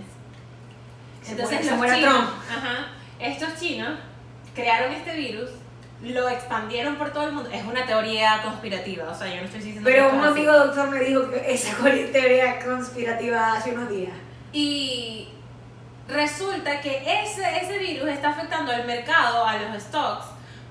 Se 1.22 1.32
entonces 1.32 1.72
muere- 1.72 2.02
los 2.02 2.12
chinos, 2.12 2.14
Trump. 2.16 2.30
ajá, 2.52 2.88
estos 3.20 3.60
chinos 3.60 3.98
crearon 4.54 4.92
este 4.92 5.16
virus, 5.16 5.50
lo 6.02 6.28
expandieron 6.30 6.96
por 6.98 7.12
todo 7.14 7.28
el 7.28 7.34
mundo. 7.34 7.50
Es 7.52 7.64
una 7.64 7.86
teoría 7.86 8.42
conspirativa, 8.44 9.10
o 9.10 9.16
sea, 9.16 9.28
yo 9.28 9.38
no 9.38 9.44
estoy 9.46 9.60
diciendo 9.60 9.82
que 9.88 9.92
Pero 9.94 10.06
esto 10.08 10.18
un 10.18 10.24
es 10.24 10.30
así. 10.32 10.40
amigo 10.40 10.54
doctor 10.54 10.90
me 10.90 11.00
dijo 11.00 11.30
que 11.30 11.54
esa 11.54 11.78
teoría 12.12 12.60
conspirativa 12.66 13.54
hace 13.54 13.72
unos 13.72 13.90
días. 13.90 14.14
Y 14.52 15.30
resulta 16.08 16.82
que 16.82 16.98
ese, 17.24 17.58
ese 17.62 17.78
virus 17.80 18.10
está 18.10 18.30
afectando 18.30 18.72
al 18.72 18.86
mercado, 18.86 19.46
a 19.46 19.58
los 19.58 19.82
stocks, 19.84 20.26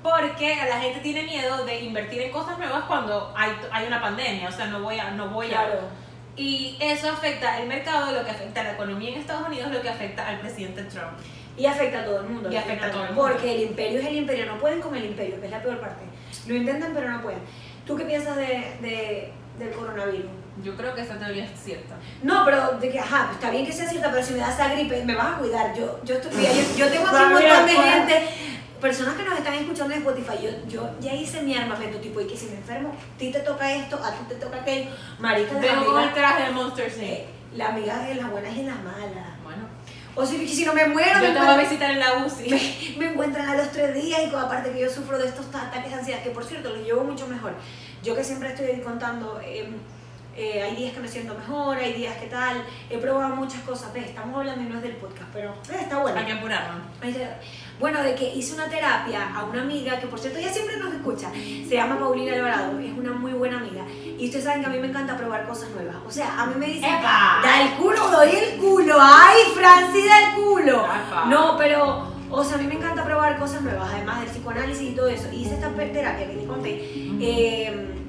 porque 0.05 0.55
la 0.69 0.79
gente 0.81 1.01
tiene 1.01 1.23
miedo 1.23 1.65
de 1.65 1.81
invertir 1.81 2.21
en 2.21 2.31
cosas 2.31 2.59
nuevas 2.59 2.85
cuando 2.85 3.33
hay, 3.35 3.51
hay 3.73 3.87
una 3.87 4.01
pandemia, 4.03 4.49
o 4.51 4.53
sea, 4.53 4.67
no 4.67 4.81
voy 4.83 4.99
a... 4.99 5.11
No 5.13 5.29
voy 5.31 5.53
a 5.55 5.67
y 6.37 6.77
eso 6.81 7.09
afecta 7.11 7.61
el 7.61 7.69
mercado, 7.69 8.11
lo 8.13 8.25
que 8.25 8.31
afecta 8.33 8.61
a 8.61 8.65
la 8.65 8.73
economía 8.73 9.11
en 9.11 9.21
Estados 9.21 9.47
Unidos, 9.49 9.71
lo 9.73 9.81
que 9.81 9.89
afecta 9.89 10.29
al 10.29 10.41
presidente 10.41 10.83
Trump. 10.83 11.13
Y 11.57 11.65
afecta 11.65 12.01
a 12.01 12.05
todo 12.05 12.21
el 12.23 12.27
mundo. 12.27 12.51
Y 12.51 12.57
afecta 12.57 12.87
a 12.87 12.91
todo 12.91 13.05
el 13.05 13.15
mundo. 13.15 13.31
Porque 13.31 13.55
el 13.55 13.63
imperio 13.71 14.01
es 14.01 14.07
el 14.07 14.17
imperio. 14.17 14.47
No 14.47 14.59
pueden 14.59 14.81
con 14.81 14.97
el 14.97 15.05
imperio, 15.05 15.39
que 15.39 15.47
es 15.47 15.51
la 15.53 15.63
peor 15.63 15.79
parte. 15.81 16.03
Lo 16.49 16.55
intentan, 16.57 16.91
pero 16.93 17.09
no 17.09 17.23
pueden. 17.23 17.39
¿Tú 17.87 17.97
qué 17.97 18.05
piensas 18.05 18.35
de, 18.37 18.47
de- 18.83 19.33
del 19.61 19.71
coronavirus? 19.71 20.27
Yo 20.65 20.77
creo 20.77 20.93
que 20.97 21.03
esta 21.03 21.17
teoría 21.21 21.45
es 21.45 21.53
cierta. 21.63 21.95
No, 22.25 22.45
pero 22.45 22.73
de 22.81 22.91
que, 22.91 22.99
ajá, 22.99 23.31
está 23.33 23.51
bien 23.51 23.65
que 23.65 23.73
sea 23.73 23.89
cierta, 23.89 24.11
pero 24.11 24.25
si 24.25 24.33
me 24.33 24.41
da 24.41 24.51
esa 24.53 24.69
gripe, 24.75 25.05
me 25.05 25.15
vas 25.15 25.37
a 25.37 25.39
cuidar. 25.39 25.73
Yo, 25.77 26.01
yo, 26.05 26.17
estoy, 26.17 26.33
yo, 26.33 26.77
yo 26.77 26.89
tengo 26.91 27.07
aquí 27.07 27.23
un 27.25 27.33
montón 27.33 27.67
de 27.67 27.73
gente 27.75 28.29
personas 28.85 29.15
que 29.15 29.25
nos 29.25 29.39
están 29.39 29.55
escuchando 29.55 29.95
en 29.95 30.01
Spotify, 30.01 30.37
yo, 30.43 30.51
yo 30.69 30.91
ya 31.01 31.15
hice 31.15 31.41
mi 31.41 31.57
armamento, 31.57 31.97
tipo, 32.01 32.21
y 32.21 32.27
que 32.27 32.37
si 32.37 32.49
me 32.49 32.57
enfermo, 32.57 32.91
a 32.91 33.19
ti 33.19 33.33
te 33.33 33.41
toca 33.41 33.73
esto, 33.75 33.97
a 33.97 34.13
ti 34.13 34.25
te 34.29 34.35
toca 34.35 34.59
aquello. 34.61 34.91
Marica, 35.19 35.55
las 35.55 35.65
el 35.65 35.71
amigas, 35.71 36.15
traje 36.15 36.43
de 36.45 36.51
Monster 36.51 36.93
Inc. 36.93 37.03
eh, 37.03 37.27
la 37.57 37.69
amiga 37.69 37.99
de 38.01 38.17
las 38.17 38.31
buenas 38.31 38.55
y 38.55 38.63
las 38.63 38.77
malas. 38.85 39.43
Bueno, 39.43 39.63
O 40.15 40.27
si, 40.27 40.47
si 40.47 40.67
no 40.67 40.75
me 40.75 40.87
muero, 40.87 41.15
yo 41.15 41.29
me 41.29 41.33
te 41.33 41.39
voy 41.39 41.49
a 41.49 41.57
visitar 41.57 41.91
en 41.93 41.99
la 41.99 42.27
UCI. 42.27 42.97
me 42.99 43.07
encuentran 43.13 43.49
a 43.49 43.57
los 43.57 43.71
tres 43.71 43.95
días 43.95 44.21
y 44.31 44.37
aparte 44.37 44.71
que 44.71 44.81
yo 44.81 44.91
sufro 44.91 45.17
de 45.17 45.29
estos 45.29 45.47
ataques 45.47 45.91
de 45.91 45.99
ansiedad, 45.99 46.23
que 46.23 46.29
por 46.29 46.45
cierto 46.45 46.69
los 46.69 46.85
llevo 46.85 47.05
mucho 47.05 47.27
mejor. 47.27 47.55
Yo 48.03 48.15
que 48.15 48.23
siempre 48.23 48.51
estoy 48.51 48.83
contando, 48.83 49.41
eh, 49.43 49.67
eh, 50.37 50.63
hay 50.63 50.77
días 50.77 50.93
que 50.93 51.01
me 51.01 51.09
siento 51.09 51.35
mejor, 51.35 51.77
hay 51.77 51.93
días 51.93 52.17
que 52.17 52.27
tal, 52.27 52.65
he 52.91 52.99
probado 52.99 53.37
muchas 53.37 53.61
cosas, 53.63 53.93
ves, 53.93 54.07
estamos 54.07 54.37
hablando 54.39 54.63
y 54.63 54.67
no 54.69 54.77
es 54.77 54.83
del 54.83 54.97
podcast, 54.97 55.29
pero 55.33 55.51
eh, 55.51 55.79
está 55.81 55.99
bueno. 55.99 56.19
Hay 56.19 56.27
que 56.27 56.33
apurarnos. 56.33 56.83
Bueno, 57.79 58.03
de 58.03 58.15
que 58.15 58.33
hice 58.35 58.55
una 58.55 58.69
terapia 58.69 59.35
a 59.35 59.45
una 59.45 59.63
amiga 59.63 59.99
que 59.99 60.07
por 60.07 60.19
cierto 60.19 60.39
ella 60.39 60.53
siempre 60.53 60.77
nos 60.77 60.95
escucha, 60.95 61.31
se 61.33 61.75
llama 61.75 61.99
Paulina 61.99 62.33
Alvarado, 62.35 62.79
es 62.79 62.93
una 62.97 63.13
muy 63.13 63.33
buena 63.33 63.59
amiga. 63.59 63.85
Y 64.17 64.27
ustedes 64.27 64.45
saben 64.45 64.61
que 64.61 64.67
a 64.67 64.71
mí 64.71 64.79
me 64.79 64.89
encanta 64.89 65.17
probar 65.17 65.47
cosas 65.47 65.71
nuevas. 65.71 65.97
O 66.07 66.11
sea, 66.11 66.41
a 66.41 66.47
mí 66.47 66.55
me 66.57 66.67
dicen, 66.67 66.95
¡Epa! 66.95 67.41
da 67.43 67.63
el 67.63 67.75
culo, 67.75 68.11
doy 68.11 68.31
el 68.31 68.59
culo, 68.59 68.97
ay, 69.01 69.39
Franci, 69.55 70.07
da 70.07 70.29
el 70.29 70.35
culo. 70.37 70.85
Epa. 70.85 71.25
No, 71.27 71.57
pero, 71.59 72.07
o 72.31 72.45
sea, 72.45 72.57
a 72.57 72.61
mí 72.61 72.67
me 72.69 72.75
encanta 72.75 73.05
probar 73.05 73.39
cosas 73.39 73.63
nuevas, 73.63 73.91
además 73.93 74.21
del 74.21 74.31
psicoanálisis 74.31 74.91
y 74.91 74.95
todo 74.95 75.09
eso. 75.09 75.29
Y 75.33 75.43
hice 75.43 75.55
esta 75.55 75.71
terapia 75.71 76.29
que 76.29 76.35
te 76.37 76.47
conté. 76.47 76.71
eh, 77.21 78.04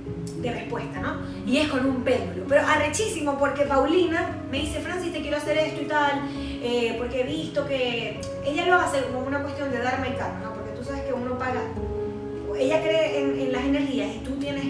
de 0.45 0.59
respuesta, 0.59 0.99
¿no? 0.99 1.21
Y 1.45 1.57
es 1.57 1.69
con 1.69 1.85
un 1.85 2.03
péndulo. 2.03 2.45
Pero 2.47 2.61
arrechísimo 2.61 3.37
porque 3.37 3.63
Paulina 3.63 4.29
me 4.51 4.59
dice, 4.59 4.79
Francis, 4.79 5.11
te 5.11 5.21
quiero 5.21 5.37
hacer 5.37 5.57
esto 5.57 5.81
y 5.81 5.85
tal, 5.85 6.21
eh, 6.61 6.95
porque 6.97 7.21
he 7.21 7.23
visto 7.23 7.65
que 7.67 8.19
ella 8.45 8.65
lo 8.65 8.75
hace 8.75 9.01
como 9.03 9.19
una 9.19 9.41
cuestión 9.41 9.71
de 9.71 9.79
darme 9.79 10.09
el 10.09 10.17
karma, 10.17 10.39
¿no? 10.43 10.53
Porque 10.53 10.71
tú 10.71 10.83
sabes 10.83 11.01
que 11.01 11.13
uno 11.13 11.37
paga, 11.37 11.61
ella 12.57 12.81
cree 12.81 13.21
en, 13.21 13.39
en 13.39 13.51
las 13.51 13.63
energías 13.63 14.15
y 14.15 14.19
tú 14.19 14.31
tienes 14.35 14.65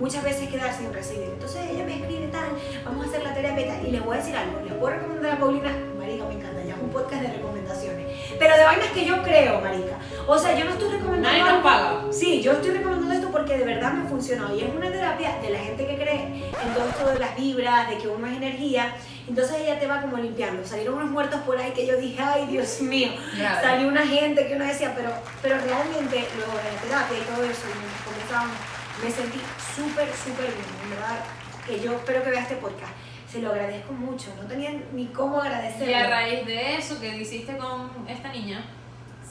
muchas 0.00 0.24
veces 0.24 0.48
que 0.48 0.56
dar 0.56 0.72
sin 0.72 0.92
recibir. 0.92 1.28
Entonces 1.32 1.60
ella 1.70 1.84
me 1.84 1.96
escribe 1.96 2.28
tal, 2.28 2.48
vamos 2.84 3.06
a 3.06 3.08
hacer 3.10 3.22
la 3.22 3.34
terapia 3.34 3.66
y 3.66 3.68
tal. 3.68 3.86
Y 3.86 3.90
les 3.92 4.04
voy 4.04 4.16
a 4.16 4.18
decir 4.18 4.34
algo, 4.34 4.60
les 4.64 4.72
puedo 4.74 4.94
recomendar 4.94 5.32
a 5.32 5.38
Paulina, 5.38 5.70
marica, 5.98 6.24
me 6.24 6.34
encanta, 6.34 6.64
ya 6.64 6.74
es 6.74 6.80
un 6.80 6.88
podcast 6.88 7.22
de 7.22 7.32
recomendaciones. 7.32 8.06
Pero 8.38 8.56
de 8.56 8.64
vainas 8.64 8.88
que 8.88 9.04
yo 9.04 9.22
creo, 9.22 9.60
marica. 9.60 9.98
O 10.26 10.38
sea, 10.38 10.58
yo 10.58 10.64
no 10.64 10.70
estoy 10.72 10.90
recomendando 10.92 11.38
Nadie 11.38 11.52
nos 11.52 11.62
paga. 11.62 12.04
Sí, 12.10 12.40
yo 12.40 12.52
estoy 12.52 12.70
recomendando 12.70 13.09
esto 13.30 13.38
porque 13.38 13.56
de 13.56 13.64
verdad 13.64 13.92
me 13.92 14.04
ha 14.04 14.08
funcionado 14.08 14.56
y 14.56 14.62
es 14.62 14.74
una 14.74 14.90
terapia 14.90 15.38
de 15.40 15.50
la 15.50 15.58
gente 15.58 15.86
que 15.86 15.96
cree 15.96 16.24
en 16.24 16.74
todo 16.74 16.88
esto 16.88 17.06
de 17.08 17.18
las 17.18 17.36
vibras, 17.36 17.88
de 17.88 17.98
que 17.98 18.08
uno 18.08 18.26
es 18.26 18.36
energía. 18.36 18.94
Entonces 19.28 19.56
ella 19.60 19.78
te 19.78 19.86
va 19.86 20.00
como 20.00 20.16
limpiando. 20.16 20.66
Salieron 20.66 20.94
unos 20.94 21.10
muertos 21.10 21.40
por 21.42 21.56
ahí 21.58 21.72
que 21.72 21.86
yo 21.86 21.96
dije, 21.96 22.20
ay 22.20 22.46
Dios 22.46 22.80
mío. 22.80 23.10
Grave. 23.36 23.62
Salió 23.62 23.88
una 23.88 24.06
gente 24.06 24.46
que 24.46 24.56
uno 24.56 24.64
decía, 24.64 24.92
pero, 24.96 25.10
pero 25.42 25.56
realmente 25.58 26.26
luego 26.36 26.52
de 26.52 26.64
la 26.64 26.80
terapia 26.80 27.18
y 27.18 27.22
todo 27.22 27.44
eso, 27.44 27.62
y 27.68 29.04
me 29.04 29.10
sentí 29.10 29.40
súper, 29.74 30.08
súper 30.12 30.46
bien. 30.46 30.66
En 30.84 30.90
verdad, 30.90 31.24
que 31.66 31.80
yo 31.80 31.94
espero 31.94 32.22
que 32.22 32.30
vea 32.30 32.42
este 32.42 32.56
podcast. 32.56 32.92
Se 33.30 33.40
lo 33.40 33.50
agradezco 33.50 33.92
mucho. 33.92 34.34
No 34.40 34.46
tenía 34.46 34.72
ni 34.92 35.06
cómo 35.06 35.40
agradecerlo. 35.40 35.90
Y 35.90 35.94
a 35.94 36.10
raíz 36.10 36.44
de 36.44 36.76
eso 36.76 37.00
que 37.00 37.16
hiciste 37.16 37.56
con 37.56 37.90
esta 38.08 38.32
niña, 38.32 38.64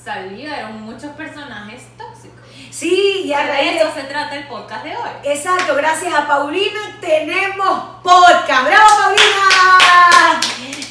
salieron 0.03 0.81
muchos 0.81 1.11
personajes 1.11 1.83
tóxicos. 1.97 2.39
Sí, 2.71 3.23
y 3.25 3.33
a 3.33 3.45
raíz 3.45 3.73
de 3.73 3.77
de 3.77 3.81
eso 3.81 3.93
se 3.93 4.03
trata 4.03 4.35
el 4.35 4.47
podcast 4.47 4.83
de 4.83 4.95
hoy. 4.95 5.09
Exacto, 5.23 5.75
gracias 5.75 6.13
a 6.13 6.27
Paulina 6.27 6.97
tenemos 7.01 8.01
podcast. 8.03 8.67
¡Bravo, 8.67 8.87
Paulina! 9.03 10.39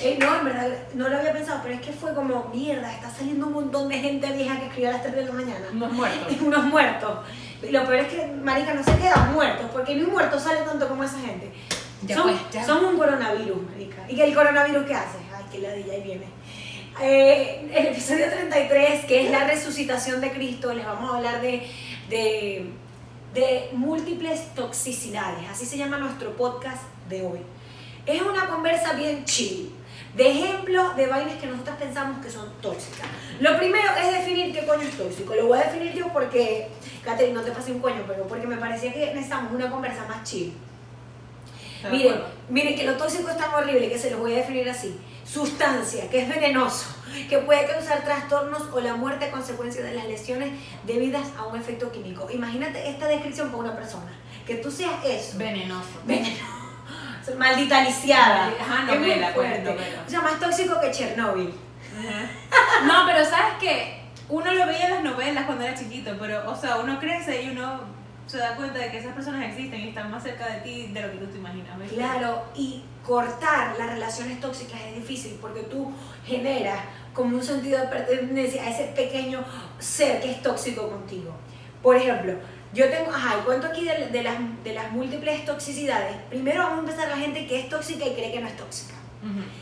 Eh, 0.00 0.16
no, 0.20 0.38
en 0.38 0.44
verdad, 0.44 0.68
no 0.94 1.08
lo 1.08 1.18
había 1.18 1.32
pensado, 1.32 1.60
pero 1.62 1.74
es 1.74 1.80
que 1.80 1.92
fue 1.92 2.14
como, 2.14 2.50
mierda, 2.54 2.92
está 2.92 3.10
saliendo 3.10 3.46
un 3.46 3.52
montón 3.52 3.88
de 3.88 3.98
gente 3.98 4.30
vieja 4.32 4.58
que 4.58 4.66
escribe 4.66 4.88
a 4.88 4.92
las 4.92 5.02
3 5.02 5.14
de 5.14 5.24
la 5.24 5.32
mañana. 5.32 5.66
Unos 5.72 5.92
muertos. 5.92 6.36
Unos 6.40 6.64
muertos. 6.64 7.18
Y 7.62 7.70
lo 7.70 7.84
peor 7.84 7.96
es 7.96 8.08
que, 8.08 8.26
marica, 8.26 8.74
no 8.74 8.84
se 8.84 8.96
quedan 8.96 9.32
muertos, 9.32 9.66
porque 9.72 9.96
ni 9.96 10.02
un 10.02 10.12
muerto 10.12 10.38
sale 10.38 10.60
tanto 10.60 10.88
como 10.88 11.02
esa 11.02 11.18
gente. 11.18 11.52
Ya 12.02 12.14
son, 12.14 12.24
pues, 12.24 12.36
ya. 12.52 12.64
son 12.64 12.84
un 12.84 12.96
coronavirus, 12.96 13.58
marica. 13.70 14.04
¿Y 14.08 14.14
que 14.14 14.24
el 14.24 14.34
coronavirus 14.34 14.86
qué 14.86 14.94
hace? 14.94 15.18
Ay, 15.36 15.44
que 15.50 15.58
ladilla, 15.58 15.94
ahí 15.94 16.02
viene. 16.02 16.26
Eh, 17.00 17.71
el 17.73 17.87
episodio 17.87 18.28
33, 18.28 19.05
que 19.05 19.25
es 19.25 19.31
la 19.31 19.47
resucitación 19.47 20.21
de 20.21 20.33
Cristo, 20.33 20.75
les 20.75 20.85
vamos 20.85 21.12
a 21.12 21.17
hablar 21.19 21.40
de, 21.40 21.64
de, 22.09 22.71
de 23.35 23.69
múltiples 23.73 24.52
toxicidades. 24.55 25.49
Así 25.49 25.64
se 25.64 25.78
llama 25.78 25.99
nuestro 25.99 26.37
podcast 26.37 26.83
de 27.09 27.23
hoy. 27.23 27.38
Es 28.05 28.21
una 28.23 28.49
conversa 28.49 28.95
bien 28.95 29.25
chill. 29.25 29.75
De 30.17 30.28
ejemplos 30.28 30.97
de 30.97 31.07
vainas 31.07 31.37
que 31.37 31.47
nosotros 31.47 31.76
pensamos 31.76 32.25
que 32.25 32.31
son 32.31 32.50
tóxicas. 32.61 33.07
Lo 33.38 33.57
primero 33.59 33.88
es 34.02 34.12
definir 34.12 34.52
qué 34.52 34.67
coño 34.67 34.83
es 34.83 34.97
tóxico. 34.97 35.35
Lo 35.35 35.47
voy 35.47 35.59
a 35.59 35.64
definir 35.64 35.93
yo 35.93 36.09
porque, 36.12 36.69
Catherine, 37.05 37.35
no 37.35 37.43
te 37.43 37.52
pasé 37.52 37.71
un 37.71 37.81
coño, 37.81 38.02
pero 38.09 38.26
porque 38.26 38.47
me 38.47 38.57
parecía 38.57 38.93
que 38.93 39.07
necesitamos 39.14 39.52
una 39.52 39.71
conversa 39.71 40.07
más 40.09 40.25
chill. 40.25 40.55
¿Estás 41.76 41.93
de 41.93 41.97
Miren, 41.97 42.21
miren 42.49 42.75
que 42.75 42.85
lo 42.85 42.97
tóxico 42.97 43.28
es 43.28 43.37
tan 43.37 43.55
horrible 43.55 43.88
que 43.88 43.99
se 43.99 44.11
los 44.11 44.19
voy 44.19 44.33
a 44.33 44.37
definir 44.38 44.69
así. 44.69 44.97
Sustancia, 45.30 46.08
que 46.08 46.23
es 46.23 46.28
venenoso, 46.28 46.87
que 47.28 47.38
puede 47.38 47.66
causar 47.66 48.02
trastornos 48.02 48.62
o 48.73 48.80
la 48.80 48.94
muerte 48.94 49.26
a 49.26 49.30
consecuencia 49.30 49.82
de 49.82 49.92
las 49.94 50.06
lesiones 50.06 50.52
debidas 50.85 51.26
a 51.37 51.47
un 51.47 51.58
efecto 51.58 51.92
químico. 51.92 52.28
Imagínate 52.30 52.88
esta 52.88 53.06
descripción 53.06 53.49
para 53.49 53.64
una 53.64 53.76
persona. 53.76 54.11
Que 54.47 54.56
tú 54.56 54.70
seas 54.70 55.04
eso. 55.04 55.37
Venenoso. 55.37 56.00
Venenoso. 56.04 56.44
Maldita 57.37 57.85
lisiada. 57.85 58.50
Ajá, 58.58 58.90
Es 58.94 59.00
muy 59.00 59.11
pues, 59.11 59.35
fuerte. 59.35 59.62
novela. 59.64 60.04
O 60.06 60.11
sea, 60.11 60.20
más 60.23 60.40
tóxico 60.40 60.80
que 60.80 60.90
Chernobyl. 60.90 61.52
No, 62.87 62.94
pero 63.06 63.25
sabes 63.25 63.54
que 63.61 64.00
uno 64.28 64.52
lo 64.52 64.66
veía 64.66 64.87
en 64.87 64.94
las 64.94 65.04
novelas 65.04 65.44
cuando 65.44 65.64
era 65.64 65.75
chiquito, 65.75 66.12
pero, 66.18 66.50
o 66.50 66.56
sea, 66.56 66.76
uno 66.76 66.99
crece 66.99 67.42
y 67.42 67.50
uno 67.50 67.80
se 68.26 68.38
da 68.38 68.54
cuenta 68.56 68.78
de 68.78 68.90
que 68.90 68.99
esas 68.99 69.14
personas 69.14 69.44
existen 69.44 69.80
y 69.80 69.88
están 69.88 70.11
más 70.11 70.23
cerca 70.23 70.47
de 70.47 70.61
ti 70.61 70.87
de 70.92 71.02
lo 71.02 71.11
que 71.11 71.18
tú 71.18 71.26
te 71.26 71.38
imaginas. 71.38 71.78
¿ves? 71.78 71.92
Claro, 71.92 72.44
y 72.54 72.85
cortar 73.08 73.74
las 73.78 73.88
relaciones 73.88 74.38
tóxicas 74.38 74.78
es 74.82 74.96
difícil 74.96 75.38
porque 75.40 75.62
tú 75.62 75.90
generas 76.26 76.78
como 77.14 77.36
un 77.36 77.42
sentido 77.42 77.80
de 77.80 77.86
pertenencia 77.86 78.62
a 78.62 78.68
ese 78.68 78.84
pequeño 78.94 79.42
ser 79.78 80.20
que 80.20 80.30
es 80.30 80.42
tóxico 80.42 80.88
contigo. 80.90 81.32
Por 81.82 81.96
ejemplo, 81.96 82.34
yo 82.74 82.90
tengo, 82.90 83.10
ajá, 83.10 83.36
el 83.38 83.44
cuento 83.44 83.66
aquí 83.68 83.84
de, 83.84 84.08
de 84.08 84.22
las, 84.22 84.36
de 84.62 84.74
las 84.74 84.92
múltiples 84.92 85.44
toxicidades. 85.46 86.16
Primero 86.28 86.62
vamos 86.62 86.78
a 86.78 86.80
empezar 86.80 87.08
la 87.08 87.16
gente 87.16 87.46
que 87.46 87.60
es 87.60 87.68
tóxica 87.70 88.04
y 88.04 88.12
cree 88.12 88.30
que 88.30 88.40
no 88.40 88.46
es 88.46 88.56
tóxica. 88.56 88.94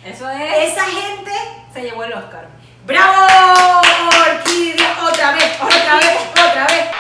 Eso 0.05 0.29
es. 0.29 0.73
Esa 0.73 0.85
gente, 0.85 1.31
Se 1.73 1.83
llevó 1.83 2.05
el 2.05 2.13
Oscar. 2.13 2.49
¡bravo! 2.85 3.81
Orquídea, 4.31 4.97
otra 5.03 5.33
vez, 5.33 5.57
otra 5.61 5.99
vez, 5.99 6.19
otra 6.33 6.67
vez. 6.67 6.96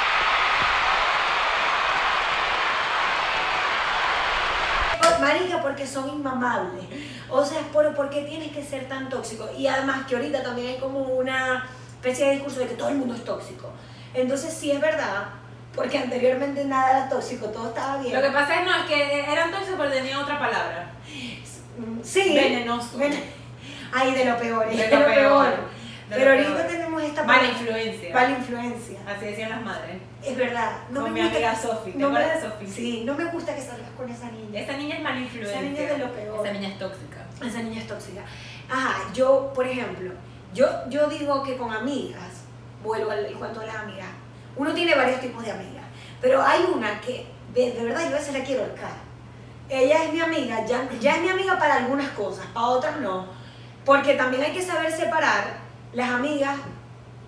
Marica, 5.38 5.62
porque 5.62 5.86
son 5.86 6.08
inmamables. 6.08 6.84
O 7.28 7.44
sea, 7.44 7.60
es 7.60 7.66
por, 7.66 7.94
¿por 7.94 8.10
qué 8.10 8.22
tienes 8.22 8.52
que 8.52 8.62
ser 8.62 8.88
tan 8.88 9.08
tóxico? 9.08 9.48
Y 9.56 9.66
además 9.66 10.06
que 10.06 10.16
ahorita 10.16 10.42
también 10.42 10.68
hay 10.68 10.78
como 10.78 11.00
una 11.00 11.66
especie 11.96 12.26
de 12.26 12.32
discurso 12.34 12.60
de 12.60 12.68
que 12.68 12.74
todo 12.74 12.88
el 12.88 12.96
mundo 12.96 13.14
es 13.14 13.24
tóxico. 13.24 13.70
Entonces 14.14 14.54
sí 14.54 14.70
es 14.70 14.80
verdad, 14.80 15.24
porque 15.74 15.98
anteriormente 15.98 16.64
nada 16.64 16.90
era 16.90 17.08
tóxico, 17.08 17.46
todo 17.46 17.68
estaba 17.68 17.98
bien. 17.98 18.14
Lo 18.14 18.22
que 18.22 18.30
pasa 18.30 18.60
es 18.60 18.64
no, 18.64 18.74
es 18.76 18.84
que 18.86 19.30
eran 19.32 19.50
tóxicos 19.50 19.76
pero 19.78 19.90
tenían 19.92 20.18
otra 20.20 20.38
palabra. 20.38 20.90
Sí. 22.02 22.32
Venenoso. 22.34 22.96
Ven- 22.98 23.36
Ay, 23.92 24.12
de 24.12 24.24
lo 24.24 24.36
peor, 24.38 24.66
es 24.70 24.76
De 24.76 24.88
de 24.88 24.96
lo 24.96 25.04
peor. 25.04 25.14
peor, 25.14 25.46
de 26.10 26.16
Pero 26.16 26.24
lo 26.24 26.30
ahorita 26.38 26.56
peor. 26.56 26.66
tenemos 26.68 27.02
esta 27.02 27.24
Mala 27.24 27.48
influencia. 27.48 28.14
Mala 28.14 28.30
influencia. 28.30 28.98
Así 29.06 29.24
decían 29.26 29.50
las 29.50 29.62
madres. 29.62 29.96
Es 30.26 30.36
verdad. 30.36 30.72
No 30.90 31.02
Con 31.02 31.12
me 31.12 31.20
mi 31.20 31.26
gusta, 31.28 31.36
amiga 31.48 31.60
Sofi. 31.62 31.90
¿Te 31.92 31.98
no 31.98 32.10
me- 32.10 32.18
acuerdas 32.18 32.42
de 32.42 32.48
Sofi? 32.50 32.66
Sí, 32.66 33.02
no 33.04 33.14
me 33.14 33.24
gusta 33.26 33.54
que 33.54 33.60
salgas 33.62 33.90
con 33.96 34.08
esa 34.10 34.30
niña. 34.30 34.60
Esa 34.60 34.72
niña 34.76 34.96
es 34.96 35.02
mala 35.02 35.20
influencia. 35.20 35.60
niña 35.62 35.80
es 35.80 35.88
de 35.90 35.98
lo 35.98 36.12
peor. 36.12 36.44
Esa 36.46 36.52
niña 36.52 36.68
es 36.68 36.78
tóxica. 36.78 37.26
Esa 37.44 37.62
niña 37.62 37.80
es 37.80 37.86
tóxica. 37.86 38.22
Ajá, 38.70 38.96
yo, 39.14 39.52
por 39.54 39.66
ejemplo, 39.66 40.10
yo, 40.54 40.66
yo 40.88 41.08
digo 41.08 41.42
que 41.42 41.56
con 41.56 41.72
amigas, 41.72 42.42
vuelvo 42.82 43.10
al 43.10 43.26
cuento 43.34 43.60
de 43.60 43.66
las 43.66 43.76
amigas, 43.76 44.08
uno 44.56 44.72
tiene 44.72 44.94
varios 44.94 45.20
tipos 45.20 45.44
de 45.44 45.50
amigas, 45.52 45.84
pero 46.20 46.42
hay 46.42 46.64
una 46.74 47.00
que 47.00 47.26
de, 47.54 47.72
de 47.72 47.84
verdad 47.84 48.00
yo 48.08 48.16
a 48.16 48.18
veces 48.18 48.32
la 48.32 48.42
quiero 48.44 48.62
ahorcar. 48.62 48.92
Ella 49.68 50.04
es 50.04 50.12
mi 50.12 50.20
amiga, 50.20 50.64
ya, 50.64 50.88
ya 51.00 51.16
es 51.16 51.22
mi 51.22 51.28
amiga 51.28 51.58
para 51.58 51.74
algunas 51.76 52.08
cosas, 52.10 52.46
para 52.54 52.66
otras 52.66 53.00
no, 53.00 53.26
porque 53.84 54.14
también 54.14 54.42
hay 54.44 54.52
que 54.52 54.62
saber 54.62 54.90
separar 54.92 55.58
las 55.92 56.10
amigas 56.10 56.56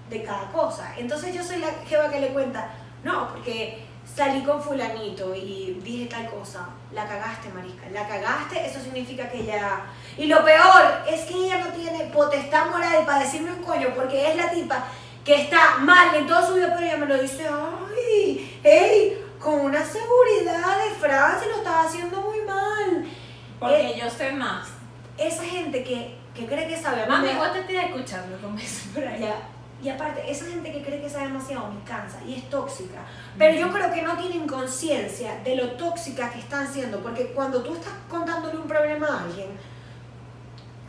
de 0.08 0.22
cada 0.22 0.50
cosa. 0.52 0.94
Entonces 0.96 1.34
yo 1.34 1.42
soy 1.44 1.58
la 1.58 1.68
jeva 1.86 2.10
que 2.10 2.20
le 2.20 2.28
cuenta, 2.28 2.70
no, 3.04 3.28
porque 3.28 3.84
salí 4.16 4.42
con 4.42 4.62
fulanito 4.62 5.34
y 5.34 5.78
dije 5.84 6.06
tal 6.06 6.28
cosa, 6.30 6.68
la 6.92 7.06
cagaste, 7.06 7.50
marica, 7.50 7.88
la 7.90 8.08
cagaste, 8.08 8.66
eso 8.66 8.80
significa 8.80 9.28
que 9.28 9.44
ya... 9.44 9.82
Y 10.16 10.26
lo 10.26 10.44
peor 10.44 11.04
es 11.08 11.22
que 11.26 11.34
ella 11.34 11.58
no 11.58 11.66
tiene 11.72 12.04
potestad 12.06 12.66
moral 12.70 13.04
para 13.06 13.20
decirme 13.20 13.52
un 13.52 13.62
coño, 13.62 13.88
porque 13.94 14.30
es 14.30 14.36
la 14.36 14.50
tipa 14.50 14.84
que 15.24 15.42
está 15.42 15.76
mal 15.78 16.14
en 16.14 16.26
todo 16.26 16.46
su 16.46 16.54
vida, 16.54 16.72
pero 16.74 16.86
ella 16.86 16.96
me 16.96 17.06
lo 17.06 17.18
dice, 17.20 17.46
ay, 17.46 18.58
hey, 18.64 19.24
con 19.38 19.60
una 19.60 19.84
seguridad 19.84 20.78
de 20.84 20.94
Francia 20.98 21.46
lo 21.48 21.58
estás 21.58 21.86
haciendo 21.86 22.20
muy 22.22 22.40
mal. 22.40 23.06
Porque 23.60 23.90
Eh, 23.90 24.00
yo 24.02 24.08
sé 24.10 24.32
más. 24.32 24.68
esa 25.18 25.44
gente 25.44 25.84
que, 25.84 26.16
que 26.34 26.46
cree 26.46 26.66
que 26.66 26.76
sabe, 26.80 27.02
mí 27.02 27.08
Mami, 27.08 27.28
vos 27.36 27.52
te 27.52 27.60
estoy 27.60 27.76
escuchando 27.76 28.38
con 28.38 28.58
eso 28.58 28.88
por 28.94 29.06
ahí. 29.06 29.20
Ya. 29.20 29.36
Y 29.80 29.88
aparte, 29.88 30.28
esa 30.28 30.46
gente 30.46 30.72
que 30.72 30.82
cree 30.82 31.00
que 31.00 31.08
sabe 31.08 31.26
demasiado 31.26 31.70
me 31.70 31.82
cansa 31.84 32.18
y 32.26 32.34
es 32.34 32.50
tóxica. 32.50 32.98
Pero 33.38 33.58
yo 33.58 33.72
creo 33.72 33.92
que 33.92 34.02
no 34.02 34.16
tienen 34.16 34.46
conciencia 34.46 35.40
de 35.44 35.54
lo 35.54 35.72
tóxica 35.72 36.30
que 36.30 36.40
están 36.40 36.72
siendo, 36.72 37.00
porque 37.00 37.28
cuando 37.28 37.62
tú 37.62 37.74
estás 37.74 37.92
contándole 38.08 38.58
un 38.58 38.66
problema 38.66 39.06
a 39.06 39.22
alguien, 39.22 39.50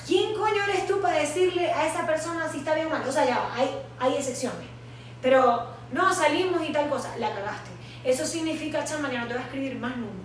¿quién 0.08 0.34
coño 0.34 0.64
eres 0.64 0.88
tú 0.88 1.00
para 1.02 1.20
decirle 1.20 1.72
a 1.72 1.88
esa 1.88 2.08
persona 2.08 2.50
si 2.52 2.60
está 2.60 2.74
bien 2.74 2.88
o 2.88 2.90
mal? 2.90 3.08
O 3.08 3.12
sea, 3.12 3.26
ya, 3.26 3.54
hay, 3.56 3.70
hay 4.00 4.16
excepciones. 4.16 4.68
Pero 5.22 5.68
no, 5.92 6.12
salimos 6.12 6.68
y 6.68 6.72
tal 6.72 6.90
cosa, 6.90 7.16
la 7.18 7.30
cagaste. 7.30 7.70
Eso 8.04 8.26
significa, 8.26 8.84
chama, 8.84 9.10
que 9.12 9.20
no 9.20 9.28
te 9.28 9.36
va 9.36 9.42
a 9.42 9.44
escribir 9.44 9.76
más 9.76 9.96
nunca. 9.98 10.19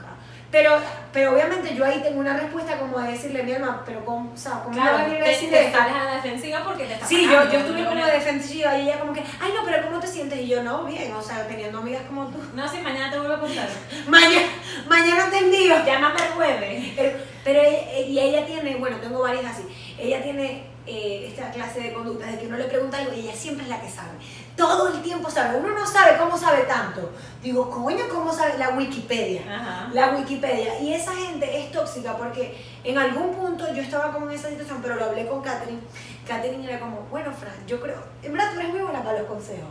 Pero, 0.54 0.78
pero 1.12 1.32
obviamente 1.34 1.75
yo 1.75 1.84
ahí 1.84 2.00
tengo 2.00 2.20
una 2.20 2.38
respuesta 2.38 2.78
como 2.78 3.00
de 3.00 3.11
decirle 3.11 3.40
a 3.40 3.42
mi 3.42 3.52
alma, 3.54 3.82
pero 3.84 4.04
¿cómo, 4.04 4.32
o 4.32 4.37
sea, 4.37 4.61
¿cómo 4.62 4.76
me 4.76 4.78
va 4.78 4.87
a 4.87 4.90
Claro, 4.90 5.04
venir 5.08 5.20
a 5.20 5.25
te, 5.25 5.30
decir 5.32 5.50
te 5.50 5.73
sales 5.73 5.94
a 5.96 6.04
la 6.04 6.14
defensiva 6.14 6.62
porque 6.62 6.84
te 6.84 6.92
está 6.94 7.06
Sí, 7.06 7.25
yo, 7.25 7.50
yo 7.50 7.58
estuve 7.58 7.84
como 7.84 8.06
defensiva 8.06 8.78
y 8.78 8.82
ella 8.82 9.00
como 9.00 9.12
que, 9.12 9.25
ay 9.40 9.52
no, 9.52 9.64
pero 9.64 9.84
¿cómo 9.84 9.99
te 9.99 10.06
sientes? 10.06 10.38
Y 10.38 10.46
yo, 10.46 10.62
no, 10.62 10.84
bien, 10.84 11.12
o 11.12 11.20
sea, 11.20 11.44
teniendo 11.49 11.78
amigas 11.78 12.02
como 12.06 12.28
tú. 12.28 12.38
No, 12.54 12.68
si 12.68 12.78
mañana 12.82 13.11
te 13.11 13.18
vuelvo 13.18 13.34
a 13.34 13.40
contar. 13.40 13.68
Mañana, 14.06 14.46
mañana 14.88 15.28
te 15.28 15.38
envío. 15.38 15.75
Llámame 15.84 16.20
el 16.20 16.32
jueves. 16.34 16.92
Pero, 16.94 17.18
pero 17.42 17.61
ella, 17.61 18.00
y 18.06 18.18
ella 18.20 18.46
tiene, 18.46 18.76
bueno, 18.76 18.99
tengo 18.99 19.23
varias 19.23 19.46
así, 19.46 19.64
ella 19.99 20.23
tiene 20.23 20.66
eh, 20.87 21.26
esta 21.29 21.50
clase 21.50 21.81
de 21.81 21.93
conductas 21.95 22.33
de 22.33 22.38
que 22.38 22.47
uno 22.47 22.57
le 22.57 22.64
pregunta 22.64 22.99
algo 22.99 23.12
y 23.14 23.21
ella 23.21 23.35
siempre 23.35 23.64
es 23.64 23.71
la 23.71 23.81
que 23.81 23.88
sabe. 23.88 24.11
Todo 24.57 24.88
el 24.88 25.00
tiempo 25.03 25.31
sabe. 25.31 25.59
Uno 25.59 25.71
no 25.71 25.87
sabe 25.87 26.19
cómo 26.19 26.37
sabe 26.37 26.62
tanto. 26.64 27.11
Digo, 27.43 27.71
coño, 27.71 28.05
¿cómo 28.12 28.33
sabe? 28.33 28.59
La 28.59 28.71
Wikipedia. 28.71 29.43
Ajá. 29.49 29.88
La 29.93 30.11
Wikipedia. 30.14 30.79
Y 30.81 30.93
esa 30.93 31.12
gente 31.14 31.59
es 31.59 31.73
tóxica 31.73 32.17
porque 32.17 32.57
en 32.85 32.99
algún 32.99 33.35
punto 33.35 33.73
yo 33.75 33.83
estaba 33.83 34.12
como 34.12 34.29
en 34.29 34.37
esa 34.37 34.50
situación, 34.50 34.81
pero 34.83 34.97
lo 34.97 35.07
hablé 35.07 35.26
con 35.26 35.41
Catherine. 35.43 35.81
Catherine 36.26 36.67
era 36.67 36.79
como, 36.81 37.03
bueno, 37.11 37.33
Fran, 37.33 37.55
yo 37.67 37.81
creo, 37.81 38.03
en 38.23 38.33
verdad 38.33 38.53
tú 38.53 38.61
eres 38.61 38.71
muy 38.71 38.81
buena 38.81 39.03
para 39.03 39.21
los 39.21 39.29
consejos. 39.29 39.69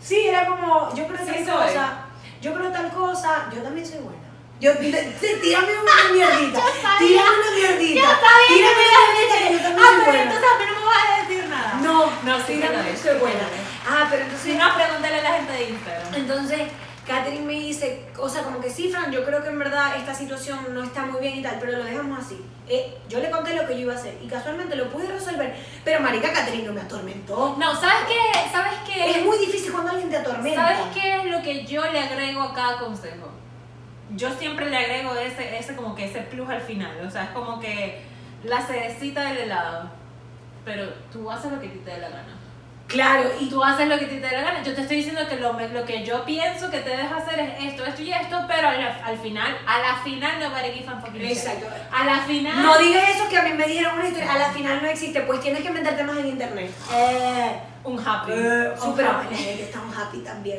Sí, 0.00 0.26
era 0.28 0.46
como, 0.46 0.94
yo 0.94 1.06
creo 1.06 1.18
Sí 1.18 1.26
tal 1.26 1.44
soy. 1.44 1.52
cosa, 1.74 2.04
yo 2.40 2.54
creo 2.54 2.70
tal 2.70 2.90
cosa, 2.90 3.50
yo 3.54 3.62
también 3.62 3.86
soy 3.86 3.98
buena. 3.98 4.29
Yo, 4.60 4.72
tírame 4.78 5.72
una 5.78 6.12
mierdita. 6.12 6.60
Tírame 6.98 7.28
una 7.40 7.50
mierdita. 7.56 8.18
Tírame 8.48 8.82
una 8.88 9.12
mierdita 9.12 9.48
que 9.48 9.52
yo 9.54 9.60
también 9.60 9.78
Ah, 9.80 9.88
soy 9.88 10.00
pero 10.04 10.04
buena. 10.06 10.22
entonces 10.22 10.48
a 10.50 10.58
mí 10.58 10.64
no 10.68 10.80
me 10.80 10.86
vas 10.86 11.04
a 11.08 11.20
decir 11.28 11.48
nada. 11.48 11.74
No, 11.82 12.10
No, 12.24 12.38
sí, 12.46 12.52
tírame, 12.54 12.90
es, 12.92 13.00
soy 13.00 13.18
buena. 13.18 13.40
Ah, 13.88 14.06
pero 14.10 14.22
entonces 14.24 14.52
Si 14.52 14.58
no, 14.58 14.74
pregúntale 14.74 15.18
a 15.18 15.22
la 15.22 15.32
gente 15.38 15.52
de 15.52 15.64
Instagram. 15.70 16.14
entonces, 16.14 16.60
Catherine 17.06 17.44
me 17.46 17.54
dice, 17.54 18.06
o 18.18 18.28
sea, 18.28 18.42
como 18.42 18.60
que 18.60 18.70
sí, 18.70 18.88
Fran, 18.92 19.10
yo 19.10 19.24
creo 19.24 19.42
que 19.42 19.48
en 19.48 19.58
verdad 19.58 19.96
esta 19.96 20.14
situación 20.14 20.58
no 20.74 20.84
está 20.84 21.06
muy 21.06 21.20
bien 21.20 21.38
y 21.38 21.42
tal, 21.42 21.56
pero 21.58 21.72
lo 21.78 21.84
dejamos 21.84 22.18
así. 22.24 22.38
Eh, 22.68 22.98
yo 23.08 23.18
le 23.18 23.30
conté 23.30 23.54
lo 23.54 23.66
que 23.66 23.74
yo 23.74 23.80
iba 23.80 23.94
a 23.94 23.96
hacer 23.96 24.16
y 24.22 24.28
casualmente 24.28 24.76
lo 24.76 24.90
pude 24.90 25.08
resolver, 25.08 25.56
pero 25.84 26.00
marica, 26.00 26.32
Catherine 26.32 26.64
no 26.68 26.72
me 26.72 26.82
atormentó. 26.82 27.56
No, 27.58 27.74
¿sabes 27.74 28.04
qué? 28.06 28.48
¿Sabes 28.52 28.74
qué? 28.86 29.10
Es 29.10 29.24
muy 29.24 29.38
difícil 29.38 29.72
cuando 29.72 29.90
alguien 29.90 30.10
te 30.10 30.18
atormenta. 30.18 30.62
¿Sabes 30.68 30.78
qué 30.94 31.16
es 31.16 31.24
lo 31.24 31.42
que 31.42 31.64
yo 31.64 31.84
le 31.90 31.98
agrego 31.98 32.42
a 32.42 32.54
cada 32.54 32.78
consejo? 32.78 33.28
Yo 34.16 34.30
siempre 34.32 34.68
le 34.70 34.76
agrego 34.76 35.14
ese, 35.16 35.56
ese 35.58 35.76
como 35.76 35.94
que 35.94 36.04
ese 36.06 36.20
plus 36.22 36.48
al 36.48 36.60
final. 36.60 36.92
O 37.06 37.10
sea, 37.10 37.24
es 37.24 37.30
como 37.30 37.60
que 37.60 38.02
la 38.44 38.60
cerecita 38.62 39.22
del 39.24 39.38
helado. 39.38 39.90
Pero 40.64 40.88
tú 41.12 41.30
haces 41.30 41.50
lo 41.52 41.60
que 41.60 41.68
te 41.68 41.90
dé 41.90 41.98
la 41.98 42.08
gana. 42.08 42.36
Claro, 42.86 43.30
Y 43.38 43.48
tú 43.48 43.62
haces 43.62 43.86
lo 43.86 43.96
que 44.00 44.06
te 44.06 44.18
dé 44.18 44.32
la 44.32 44.42
gana. 44.42 44.62
Yo 44.64 44.74
te 44.74 44.80
estoy 44.82 44.96
diciendo 44.96 45.20
que 45.28 45.36
lo, 45.36 45.52
lo 45.52 45.84
que 45.84 46.04
yo 46.04 46.24
pienso 46.24 46.68
que 46.72 46.80
te 46.80 46.90
deja 46.90 47.18
hacer 47.18 47.38
es 47.38 47.64
esto, 47.72 47.86
esto 47.86 48.02
y 48.02 48.10
esto, 48.12 48.40
pero 48.48 48.66
al, 48.66 48.80
al 48.82 49.16
final, 49.16 49.56
a 49.64 49.78
la 49.78 49.94
final 50.02 50.40
nobody 50.40 50.72
gives 50.72 50.88
a 50.88 50.96
fucking. 51.00 51.24
Exacto. 51.24 51.66
A 51.92 52.04
la 52.04 52.18
final. 52.24 52.60
No 52.60 52.76
digas 52.78 53.10
eso 53.10 53.28
que 53.28 53.38
a 53.38 53.44
mí 53.44 53.52
me 53.52 53.64
dijeron 53.64 53.94
una 53.96 54.08
historia, 54.08 54.32
a 54.32 54.38
la 54.38 54.50
final 54.50 54.82
no 54.82 54.88
existe, 54.88 55.20
pues 55.20 55.40
tienes 55.40 55.62
que 55.62 55.70
meterte 55.70 56.02
más 56.02 56.16
en 56.18 56.26
internet. 56.26 56.72
Eh, 56.92 57.60
un 57.84 57.96
happy. 57.96 58.32
eh, 58.32 58.70
Un 58.74 58.80
super 58.80 59.06
happy. 59.06 59.34
eh, 59.36 59.54
que 59.58 59.62
estamos 59.66 59.96
happy 59.96 60.18
también. 60.24 60.58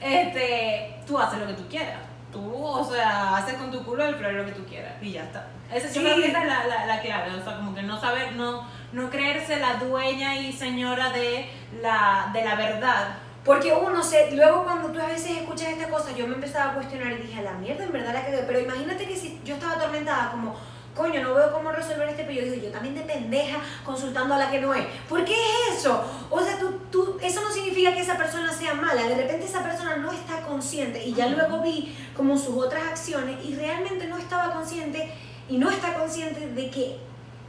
este, 0.00 0.94
tú 1.06 1.18
haces 1.18 1.38
lo 1.40 1.46
que 1.48 1.54
tú 1.54 1.66
quieras. 1.68 1.98
Tú, 2.32 2.64
o 2.64 2.84
sea, 2.84 3.36
haces 3.36 3.54
con 3.54 3.70
tu 3.70 3.84
culo 3.84 4.04
el 4.04 4.14
flor 4.14 4.32
lo 4.32 4.44
que 4.44 4.52
tú 4.52 4.64
quieras 4.64 4.94
y 5.02 5.12
ya 5.12 5.24
está. 5.24 5.48
Esa, 5.72 5.88
Sí. 5.88 6.00
Que 6.00 6.26
es 6.26 6.32
la, 6.32 6.44
la, 6.44 6.86
la 6.86 7.00
clave, 7.00 7.34
o 7.34 7.42
sea, 7.44 7.56
como 7.56 7.74
que 7.74 7.82
no 7.82 8.00
saber, 8.00 8.32
no, 8.32 8.66
no 8.92 9.10
creerse 9.10 9.58
la 9.58 9.74
dueña 9.74 10.36
y 10.36 10.52
señora 10.52 11.10
de 11.10 11.48
la, 11.80 12.30
de 12.32 12.44
la 12.44 12.54
verdad. 12.54 13.08
Porque 13.44 13.72
uno 13.72 14.02
se, 14.02 14.32
luego 14.32 14.64
cuando 14.64 14.90
tú 14.90 15.00
a 15.00 15.06
veces 15.06 15.38
escuchas 15.38 15.68
esta 15.68 15.88
cosa, 15.88 16.12
yo 16.14 16.26
me 16.26 16.34
empezaba 16.34 16.72
a 16.72 16.74
cuestionar 16.74 17.12
y 17.12 17.22
dije, 17.22 17.40
a 17.40 17.42
la 17.42 17.52
mierda, 17.52 17.84
en 17.84 17.92
verdad 17.92 18.12
la 18.12 18.24
cagué. 18.24 18.44
Pero 18.46 18.60
imagínate 18.60 19.06
que 19.06 19.16
si 19.16 19.40
yo 19.44 19.54
estaba 19.54 19.72
atormentada, 19.72 20.30
como, 20.30 20.54
coño, 21.00 21.22
no 21.22 21.34
veo 21.34 21.50
cómo 21.50 21.72
resolver 21.72 22.08
este 22.10 22.24
pero 22.24 22.42
yo 22.42 22.52
digo, 22.52 22.66
yo 22.66 22.70
también 22.70 22.94
de 22.94 23.00
pendeja 23.00 23.58
consultando 23.84 24.34
a 24.34 24.38
la 24.38 24.50
que 24.50 24.60
no 24.60 24.74
es. 24.74 24.84
¿Por 25.08 25.24
qué 25.24 25.32
es 25.32 25.78
eso? 25.78 26.04
O 26.28 26.40
sea, 26.42 26.58
tú, 26.58 26.78
tú, 26.90 27.18
eso 27.22 27.40
no 27.40 27.50
significa 27.50 27.94
que 27.94 28.00
esa 28.00 28.18
persona 28.18 28.52
sea 28.52 28.74
mala. 28.74 29.04
De 29.04 29.14
repente 29.14 29.46
esa 29.46 29.62
persona 29.62 29.96
no 29.96 30.12
está 30.12 30.42
consciente. 30.42 31.02
Y 31.02 31.14
ya 31.14 31.28
luego 31.28 31.62
vi 31.62 31.96
como 32.14 32.36
sus 32.36 32.54
otras 32.56 32.82
acciones 32.86 33.42
y 33.42 33.54
realmente 33.54 34.06
no 34.08 34.18
estaba 34.18 34.52
consciente 34.52 35.10
y 35.48 35.56
no 35.56 35.70
está 35.70 35.94
consciente 35.94 36.48
de 36.48 36.70
que 36.70 36.98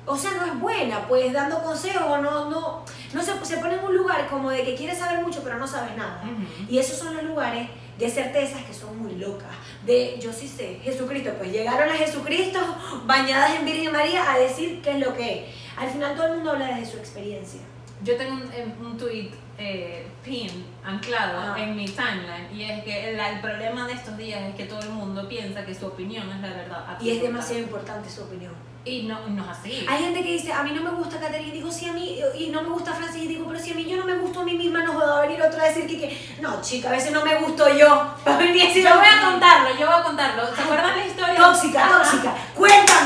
o 0.05 0.17
sea, 0.17 0.31
no 0.31 0.45
es 0.45 0.59
buena, 0.59 1.07
pues 1.07 1.31
dando 1.31 1.61
consejos, 1.61 2.21
no, 2.21 2.49
no, 2.49 2.83
no 3.13 3.21
se, 3.21 3.45
se 3.45 3.57
pone 3.57 3.75
en 3.75 3.83
un 3.83 3.95
lugar 3.95 4.27
como 4.27 4.49
de 4.49 4.63
que 4.63 4.75
quieres 4.75 4.97
saber 4.97 5.23
mucho 5.23 5.41
pero 5.43 5.57
no 5.59 5.67
sabes 5.67 5.95
nada. 5.95 6.23
Ujú. 6.23 6.71
Y 6.71 6.79
esos 6.79 6.97
son 6.97 7.15
los 7.15 7.23
lugares 7.23 7.69
de 8.01 8.09
certezas 8.09 8.63
que 8.63 8.73
son 8.73 8.97
muy 9.01 9.13
locas. 9.15 9.51
De 9.85 10.19
yo 10.19 10.33
sí 10.33 10.47
sé, 10.47 10.79
Jesucristo, 10.83 11.31
pues 11.37 11.51
llegaron 11.51 11.87
a 11.87 11.93
Jesucristo 11.93 12.59
bañadas 13.05 13.59
en 13.59 13.65
Virgen 13.65 13.91
María 13.91 14.31
a 14.31 14.39
decir 14.39 14.81
qué 14.81 14.91
es 14.91 14.99
lo 14.99 15.13
que 15.15 15.33
es. 15.33 15.55
Al 15.77 15.87
final 15.89 16.15
todo 16.15 16.27
el 16.27 16.33
mundo 16.35 16.51
habla 16.51 16.75
desde 16.75 16.93
su 16.93 16.97
experiencia. 16.97 17.61
Yo 18.03 18.17
tengo 18.17 18.33
un, 18.33 18.51
em, 18.53 18.73
un 18.83 18.97
tweet 18.97 19.29
eh, 19.59 20.07
pin 20.23 20.65
anclado 20.83 21.55
en 21.55 21.75
mi 21.75 21.85
timeline 21.85 22.51
y 22.51 22.63
es 22.63 22.83
que 22.83 23.09
el, 23.11 23.19
el 23.19 23.39
problema 23.39 23.85
de 23.85 23.93
estos 23.93 24.17
días 24.17 24.41
es 24.49 24.55
que 24.55 24.65
todo 24.65 24.79
el 24.79 24.89
mundo 24.89 25.29
piensa 25.29 25.63
que 25.63 25.75
su 25.75 25.85
opinión 25.85 26.27
es 26.31 26.41
la 26.41 26.49
verdad. 26.49 26.97
Y 26.99 27.09
es 27.09 27.17
absoluta. 27.17 27.23
demasiado 27.27 27.61
importante 27.61 28.09
su 28.09 28.23
opinión. 28.23 28.70
Y 28.83 29.03
no, 29.03 29.27
no 29.27 29.43
es 29.43 29.49
así. 29.49 29.85
Hay 29.87 30.03
gente 30.05 30.23
que 30.23 30.31
dice, 30.31 30.51
a 30.51 30.63
mí 30.63 30.71
no 30.71 30.81
me 30.81 30.89
gusta 30.89 31.19
Caterina, 31.19 31.49
y 31.49 31.51
digo, 31.51 31.71
sí, 31.71 31.87
a 31.87 31.93
mí, 31.93 32.19
y 32.35 32.47
no 32.49 32.63
me 32.63 32.69
gusta 32.69 32.93
Francis, 32.93 33.23
y 33.23 33.27
digo, 33.27 33.45
pero 33.47 33.59
si 33.59 33.73
a 33.73 33.75
mí 33.75 33.85
yo 33.85 33.95
no 33.95 34.05
me 34.05 34.15
gusto 34.15 34.39
a 34.39 34.43
mí 34.43 34.55
misma, 34.55 34.83
no 34.83 34.97
va 34.97 35.19
a 35.19 35.21
venir 35.21 35.39
otra 35.39 35.65
a 35.65 35.67
decir 35.67 35.85
que, 35.85 35.99
que, 35.99 36.35
no, 36.41 36.59
chica, 36.61 36.89
a 36.89 36.93
veces 36.93 37.11
no 37.11 37.23
me 37.23 37.35
gusto 37.35 37.69
yo. 37.69 37.87
Va 37.87 38.15
a 38.33 38.37
venir 38.37 38.63
a 38.63 38.67
decir, 38.67 38.83
Yo 38.83 38.95
voy 38.95 39.05
a 39.05 39.29
contarlo, 39.29 39.69
yo 39.79 39.85
voy 39.85 39.99
a 39.99 40.03
contarlo. 40.03 40.55
¿Se 40.55 40.61
acuerdan 40.61 40.97
la 40.97 41.05
historia? 41.05 41.35
Tóxica, 41.35 41.89
tóxica, 41.89 42.35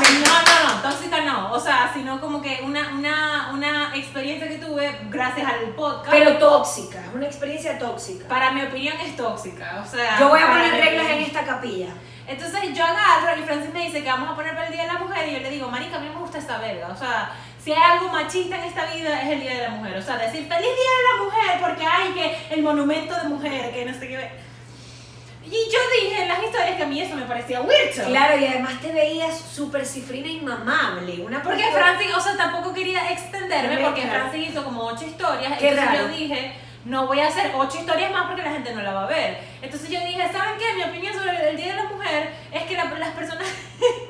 No, 0.00 0.42
no, 0.42 0.74
no, 0.74 0.82
tóxica 0.82 1.20
no. 1.22 1.52
O 1.52 1.60
sea, 1.60 1.90
sino 1.94 2.20
como 2.20 2.42
que 2.42 2.60
una, 2.62 2.92
una, 2.94 3.50
una 3.52 3.96
experiencia 3.96 4.48
que 4.48 4.58
tuve 4.58 4.98
gracias 5.10 5.48
al 5.48 5.70
podcast. 5.70 6.10
Pero 6.10 6.38
tóxica, 6.38 7.00
es 7.00 7.14
una 7.14 7.26
experiencia 7.26 7.78
tóxica. 7.78 8.28
para 8.28 8.52
mi 8.52 8.62
opinión 8.62 8.96
es 9.00 9.16
tóxica. 9.16 9.82
O 9.84 9.88
sea, 9.88 10.18
Yo 10.18 10.28
voy 10.28 10.40
a 10.40 10.48
poner 10.48 10.72
reglas 10.72 11.06
en 11.10 11.22
esta 11.22 11.44
capilla. 11.44 11.88
Entonces 12.26 12.60
yo 12.74 12.84
agarro 12.84 13.40
y 13.40 13.44
Francis 13.44 13.72
me 13.72 13.84
dice 13.84 14.02
que 14.02 14.08
vamos 14.08 14.28
a 14.30 14.34
poner 14.34 14.54
para 14.54 14.66
el 14.66 14.72
Día 14.72 14.82
de 14.82 14.92
la 14.92 14.98
Mujer 14.98 15.28
y 15.28 15.32
yo 15.34 15.38
le 15.38 15.50
digo, 15.50 15.68
marica, 15.68 15.96
a 15.96 16.00
mí 16.00 16.08
me 16.08 16.20
gusta 16.20 16.38
esta 16.38 16.58
verga. 16.58 16.88
O 16.88 16.96
sea, 16.96 17.30
si 17.62 17.72
hay 17.72 17.80
algo 17.80 18.08
machista 18.08 18.56
en 18.58 18.64
esta 18.64 18.86
vida 18.86 19.22
es 19.22 19.28
el 19.30 19.40
Día 19.40 19.54
de 19.54 19.62
la 19.62 19.70
Mujer. 19.70 19.96
O 19.96 20.02
sea, 20.02 20.16
decir 20.16 20.46
feliz 20.48 20.60
Día 20.60 20.92
de 20.98 21.18
la 21.18 21.24
Mujer 21.24 21.60
porque 21.60 21.86
hay 21.86 22.12
que 22.12 22.54
el 22.54 22.62
monumento 22.62 23.14
de 23.14 23.28
mujer, 23.28 23.72
que 23.72 23.84
no 23.84 23.94
sé 23.94 24.08
qué. 24.08 24.45
Y 25.46 25.70
yo 25.72 25.78
dije 26.00 26.22
en 26.22 26.28
las 26.28 26.42
historias 26.42 26.76
que 26.76 26.82
a 26.82 26.86
mí 26.86 27.00
eso 27.00 27.14
me 27.14 27.22
parecía 27.24 27.60
weird. 27.60 27.92
Claro, 28.06 28.38
y 28.38 28.46
además 28.46 28.80
te 28.80 28.92
veías 28.92 29.38
súper 29.38 29.86
cifrina 29.86 30.26
inmamable. 30.28 31.20
Una 31.24 31.42
Porque 31.42 31.62
persona- 31.62 31.84
Francis, 31.84 32.14
o 32.14 32.20
sea, 32.20 32.36
tampoco 32.36 32.72
quería 32.74 33.10
extenderme 33.12 33.78
porque. 33.78 34.02
Francis 34.02 34.50
hizo 34.50 34.64
como 34.64 34.84
ocho 34.86 35.04
historias. 35.06 35.58
Qué 35.58 35.68
entonces 35.68 35.94
raro. 35.94 36.08
yo 36.08 36.16
dije, 36.16 36.52
no 36.84 37.06
voy 37.06 37.20
a 37.20 37.28
hacer 37.28 37.52
ocho 37.56 37.78
historias 37.78 38.10
más 38.12 38.26
porque 38.26 38.42
la 38.42 38.52
gente 38.52 38.74
no 38.74 38.82
la 38.82 38.92
va 38.92 39.04
a 39.04 39.06
ver. 39.08 39.38
Entonces 39.62 39.88
yo 39.90 40.00
dije, 40.00 40.22
¿saben 40.32 40.58
qué? 40.58 40.74
Mi 40.74 40.82
opinión 40.82 41.14
sobre 41.14 41.50
el 41.50 41.56
Día 41.56 41.68
de 41.68 41.82
la 41.82 41.88
Mujer 41.88 42.32
es 42.52 42.62
que 42.64 42.74
la- 42.74 42.84
las 42.84 43.10
personas 43.10 43.46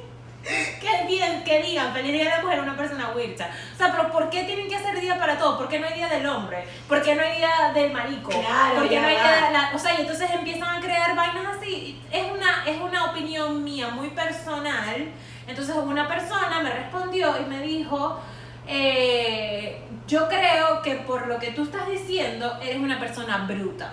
que, 0.80 1.06
digan, 1.08 1.42
que 1.44 1.62
digan 1.62 1.92
Feliz 1.92 2.12
Día 2.12 2.24
de 2.24 2.30
la 2.30 2.42
Mujer 2.42 2.58
a 2.58 2.62
una 2.62 2.76
persona 2.76 3.10
wircha. 3.14 3.50
O 3.74 3.76
sea, 3.76 3.90
pero 3.92 4.10
¿por 4.10 4.30
qué 4.30 4.44
tienen 4.44 4.68
que 4.68 4.76
hacer 4.76 5.00
día 5.00 5.18
para 5.18 5.38
todo? 5.38 5.56
¿Por 5.58 5.68
qué 5.68 5.78
no 5.78 5.86
hay 5.86 5.94
día 5.94 6.08
del 6.08 6.26
hombre? 6.26 6.64
¿Por 6.88 7.02
qué 7.02 7.14
no 7.14 7.22
hay 7.22 7.38
día 7.38 7.72
del 7.74 7.92
marico? 7.92 8.30
Claro, 8.30 8.76
¿Por 8.76 8.88
qué 8.88 9.00
no 9.00 9.08
hay 9.08 9.16
día 9.16 9.46
de 9.46 9.52
la- 9.52 9.70
O 9.74 9.78
sea, 9.78 9.94
y 9.96 10.02
entonces 10.02 10.30
empiezan 10.30 10.76
a 10.76 10.80
crear 10.80 11.14
vainas 11.16 11.56
así. 11.56 12.00
Es 12.10 12.24
una, 12.30 12.64
es 12.66 12.80
una 12.80 13.10
opinión 13.10 13.64
mía 13.64 13.88
muy 13.88 14.08
personal. 14.10 15.08
Entonces 15.46 15.74
una 15.76 16.06
persona 16.08 16.60
me 16.60 16.70
respondió 16.70 17.40
y 17.40 17.44
me 17.46 17.60
dijo, 17.62 18.20
eh, 18.66 19.82
yo 20.06 20.28
creo 20.28 20.82
que 20.82 20.96
por 20.96 21.26
lo 21.26 21.38
que 21.38 21.52
tú 21.52 21.64
estás 21.64 21.88
diciendo 21.88 22.58
eres 22.62 22.78
una 22.78 22.98
persona 22.98 23.38
bruta. 23.48 23.92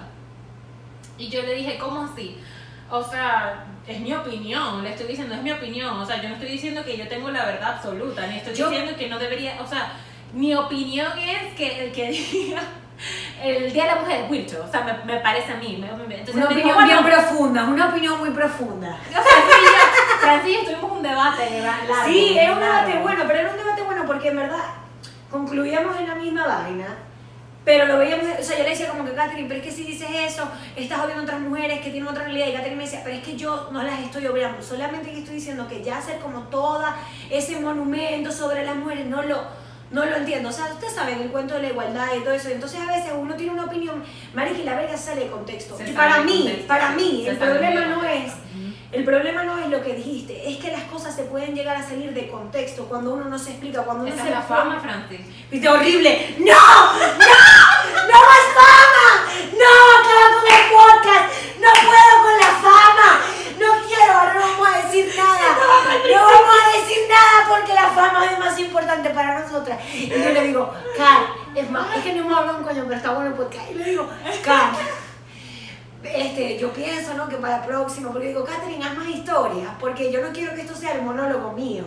Y 1.17 1.29
yo 1.29 1.41
le 1.43 1.53
dije, 1.55 1.77
¿cómo 1.77 2.03
así? 2.11 2.39
O 2.89 3.03
sea, 3.03 3.65
es 3.87 3.99
mi 3.99 4.13
opinión, 4.13 4.83
le 4.83 4.91
estoy 4.91 5.07
diciendo, 5.07 5.35
es 5.35 5.41
mi 5.41 5.51
opinión. 5.51 5.97
O 5.99 6.05
sea, 6.05 6.21
yo 6.21 6.29
no 6.29 6.35
estoy 6.35 6.49
diciendo 6.49 6.83
que 6.85 6.97
yo 6.97 7.07
tengo 7.07 7.29
la 7.31 7.45
verdad 7.45 7.73
absoluta, 7.75 8.25
ni 8.27 8.37
estoy 8.37 8.53
Yo- 8.55 8.69
diciendo 8.69 8.95
que 8.97 9.09
no 9.09 9.19
debería, 9.19 9.59
o 9.61 9.67
sea, 9.67 9.93
mi 10.33 10.53
opinión 10.55 11.17
es 11.19 11.53
que 11.55 11.85
el 11.85 11.91
que 11.91 12.09
diga 12.31 12.61
el 13.43 13.73
Día 13.73 13.83
de 13.83 13.89
la 13.95 14.01
Mujer 14.01 14.21
es 14.23 14.31
wircho, 14.31 14.63
o 14.65 14.71
sea, 14.71 14.81
me, 14.81 14.93
me 15.13 15.19
parece 15.19 15.51
a 15.51 15.55
mí. 15.57 15.75
entonces 15.83 16.35
Una 16.35 16.45
opinión 16.45 16.75
bueno, 16.75 16.87
bien 17.01 17.03
profunda, 17.03 17.63
una 17.65 17.89
opinión 17.89 18.17
muy 18.19 18.29
profunda. 18.29 18.97
o 19.09 19.11
sea, 19.11 19.21
Francis 20.21 20.63
tuvimos 20.63 20.91
un 20.91 21.03
debate 21.03 21.61
largo, 21.61 21.93
sí, 22.05 22.37
era 22.37 22.53
un 22.53 22.59
largo. 22.61 22.75
debate 22.87 23.01
bueno, 23.03 23.23
pero 23.27 23.39
era 23.39 23.49
un 23.51 23.57
debate 23.57 23.81
bueno 23.81 24.03
porque 24.07 24.29
en 24.29 24.37
verdad 24.37 24.59
concluíamos 25.29 25.99
en 25.99 26.07
la 26.07 26.15
misma 26.15 26.47
vaina. 26.47 26.85
Pero 27.65 27.86
lo 27.86 27.97
veíamos, 27.97 28.26
o 28.39 28.43
sea, 28.43 28.58
yo 28.58 28.63
le 28.63 28.71
decía 28.71 28.89
como 28.89 29.06
que, 29.06 29.13
Catherine, 29.13 29.47
pero 29.47 29.62
es 29.62 29.65
que 29.65 29.71
si 29.71 29.84
dices 29.86 30.10
eso, 30.12 30.43
estás 30.76 30.99
obviando 30.99 31.21
a 31.21 31.23
otras 31.23 31.39
mujeres 31.39 31.80
que 31.80 31.91
tienen 31.91 32.08
otra 32.08 32.26
realidad. 32.26 32.47
Y 32.47 32.52
Catherine 32.52 32.76
me 32.76 32.84
decía, 32.84 33.02
pero 33.04 33.15
es 33.15 33.23
que 33.23 33.38
yo 33.38 33.69
no 33.71 33.82
las 33.84 33.99
estoy 34.02 34.28
obviando, 34.28 34.62
solamente 34.62 35.12
que 35.12 35.19
estoy 35.19 35.36
diciendo 35.36 35.67
que 35.67 35.82
ya 35.82 35.97
hacer 35.97 36.19
como 36.19 36.41
toda 36.43 36.97
ese 37.30 37.60
monumento 37.60 38.32
sobre 38.32 38.65
las 38.65 38.76
mujeres, 38.76 39.06
no 39.06 39.23
lo, 39.23 39.43
no 39.91 40.06
lo 40.06 40.15
entiendo. 40.17 40.49
O 40.49 40.52
sea, 40.52 40.65
ustedes 40.73 40.93
saben 40.93 41.21
el 41.21 41.30
cuento 41.30 41.54
de 41.54 41.62
la 41.62 41.69
igualdad 41.69 42.08
y 42.17 42.19
todo 42.21 42.34
eso. 42.34 42.49
Entonces 42.49 42.82
a 42.82 42.91
veces 42.91 43.12
uno 43.17 43.36
tiene 43.36 43.54
una 43.54 43.65
opinión, 43.65 44.04
Marica, 44.34 44.60
y 44.60 44.63
la 44.63 44.76
verga 44.76 44.97
sale 44.97 45.21
de 45.21 45.32
contexto. 45.32 45.78
Se 45.78 45.86
para 45.93 46.21
mí, 46.21 46.39
contexto. 46.39 46.67
para 46.67 46.89
mí, 46.89 47.21
Se 47.23 47.32
el 47.32 47.38
problema 47.38 47.86
no 47.86 48.04
es... 48.04 48.34
El 48.93 49.06
problema 49.06 49.43
no 49.43 49.58
es 49.58 49.69
lo 49.69 49.82
que 49.82 49.95
dijiste, 49.95 50.47
es 50.47 50.58
que 50.58 50.71
las 50.71 50.84
cosas 50.84 51.15
se 51.15 51.23
pueden 51.23 51.56
llegar 51.56 51.76
a 51.76 51.82
salir 51.82 52.13
de 52.13 52.28
contexto 52.28 52.86
cuando 52.86 53.15
uno 53.15 53.26
no 53.26 53.39
se 53.39 53.49
explica, 53.49 53.82
cuando 53.82 54.04
uno 54.04 54.13
Esa 54.13 54.21
se 54.21 54.30
es 54.30 54.36
la 54.36 54.41
fama, 54.43 54.80
Francis. 54.80 55.21
Viste, 55.49 55.67
horrible. 55.67 56.36
¡No! 56.38 56.45
¡No! 56.54 57.42
¡No 58.11 58.17
más 58.29 58.45
fama! 58.57 59.07
¡No! 59.61 59.71
¡Acaba 59.99 60.27
con 60.35 60.45
el 60.51 60.63
podcast! 60.71 61.25
¡No 61.59 61.69
puedo 61.87 62.13
con 62.23 62.35
la 62.39 62.51
fama! 62.61 63.21
No 63.59 63.87
quiero, 63.87 64.13
ahora 64.13 64.33
no 64.33 64.39
vamos 64.39 64.67
a 64.67 64.77
decir 64.85 65.13
nada. 65.15 65.57
No 66.11 66.25
vamos 66.25 66.55
a 66.63 66.77
decir 66.77 66.99
nada 67.09 67.47
porque 67.49 67.73
la 67.73 67.89
fama 67.89 68.25
es 68.25 68.39
más 68.39 68.59
importante 68.59 69.09
para 69.11 69.39
nosotras. 69.39 69.79
Y 69.93 70.09
yo 70.09 70.29
le 70.29 70.43
digo, 70.43 70.73
Car, 70.97 71.21
es 71.55 71.69
más, 71.69 71.95
es 71.97 72.03
que 72.03 72.13
no 72.13 72.21
hemos 72.21 72.37
hablado 72.37 72.57
un 72.59 72.63
coño, 72.63 72.83
pero 72.83 72.95
está 72.95 73.11
bueno 73.11 73.29
el 73.29 73.35
podcast. 73.35 73.71
Y 73.71 73.75
le 73.75 73.83
digo, 73.85 74.09
Car, 74.43 74.71
este, 76.03 76.57
yo 76.57 76.73
pienso, 76.73 77.13
¿no? 77.13 77.29
Que 77.29 77.37
para 77.37 77.59
la 77.59 77.65
próxima, 77.65 78.11
porque 78.11 78.27
digo, 78.27 78.43
Catherine, 78.43 78.83
haz 78.83 78.97
más 78.97 79.07
historias, 79.07 79.69
porque 79.79 80.11
yo 80.11 80.21
no 80.21 80.33
quiero 80.33 80.53
que 80.53 80.61
esto 80.61 80.75
sea 80.75 80.93
el 80.93 81.01
monólogo 81.01 81.53
mío. 81.53 81.85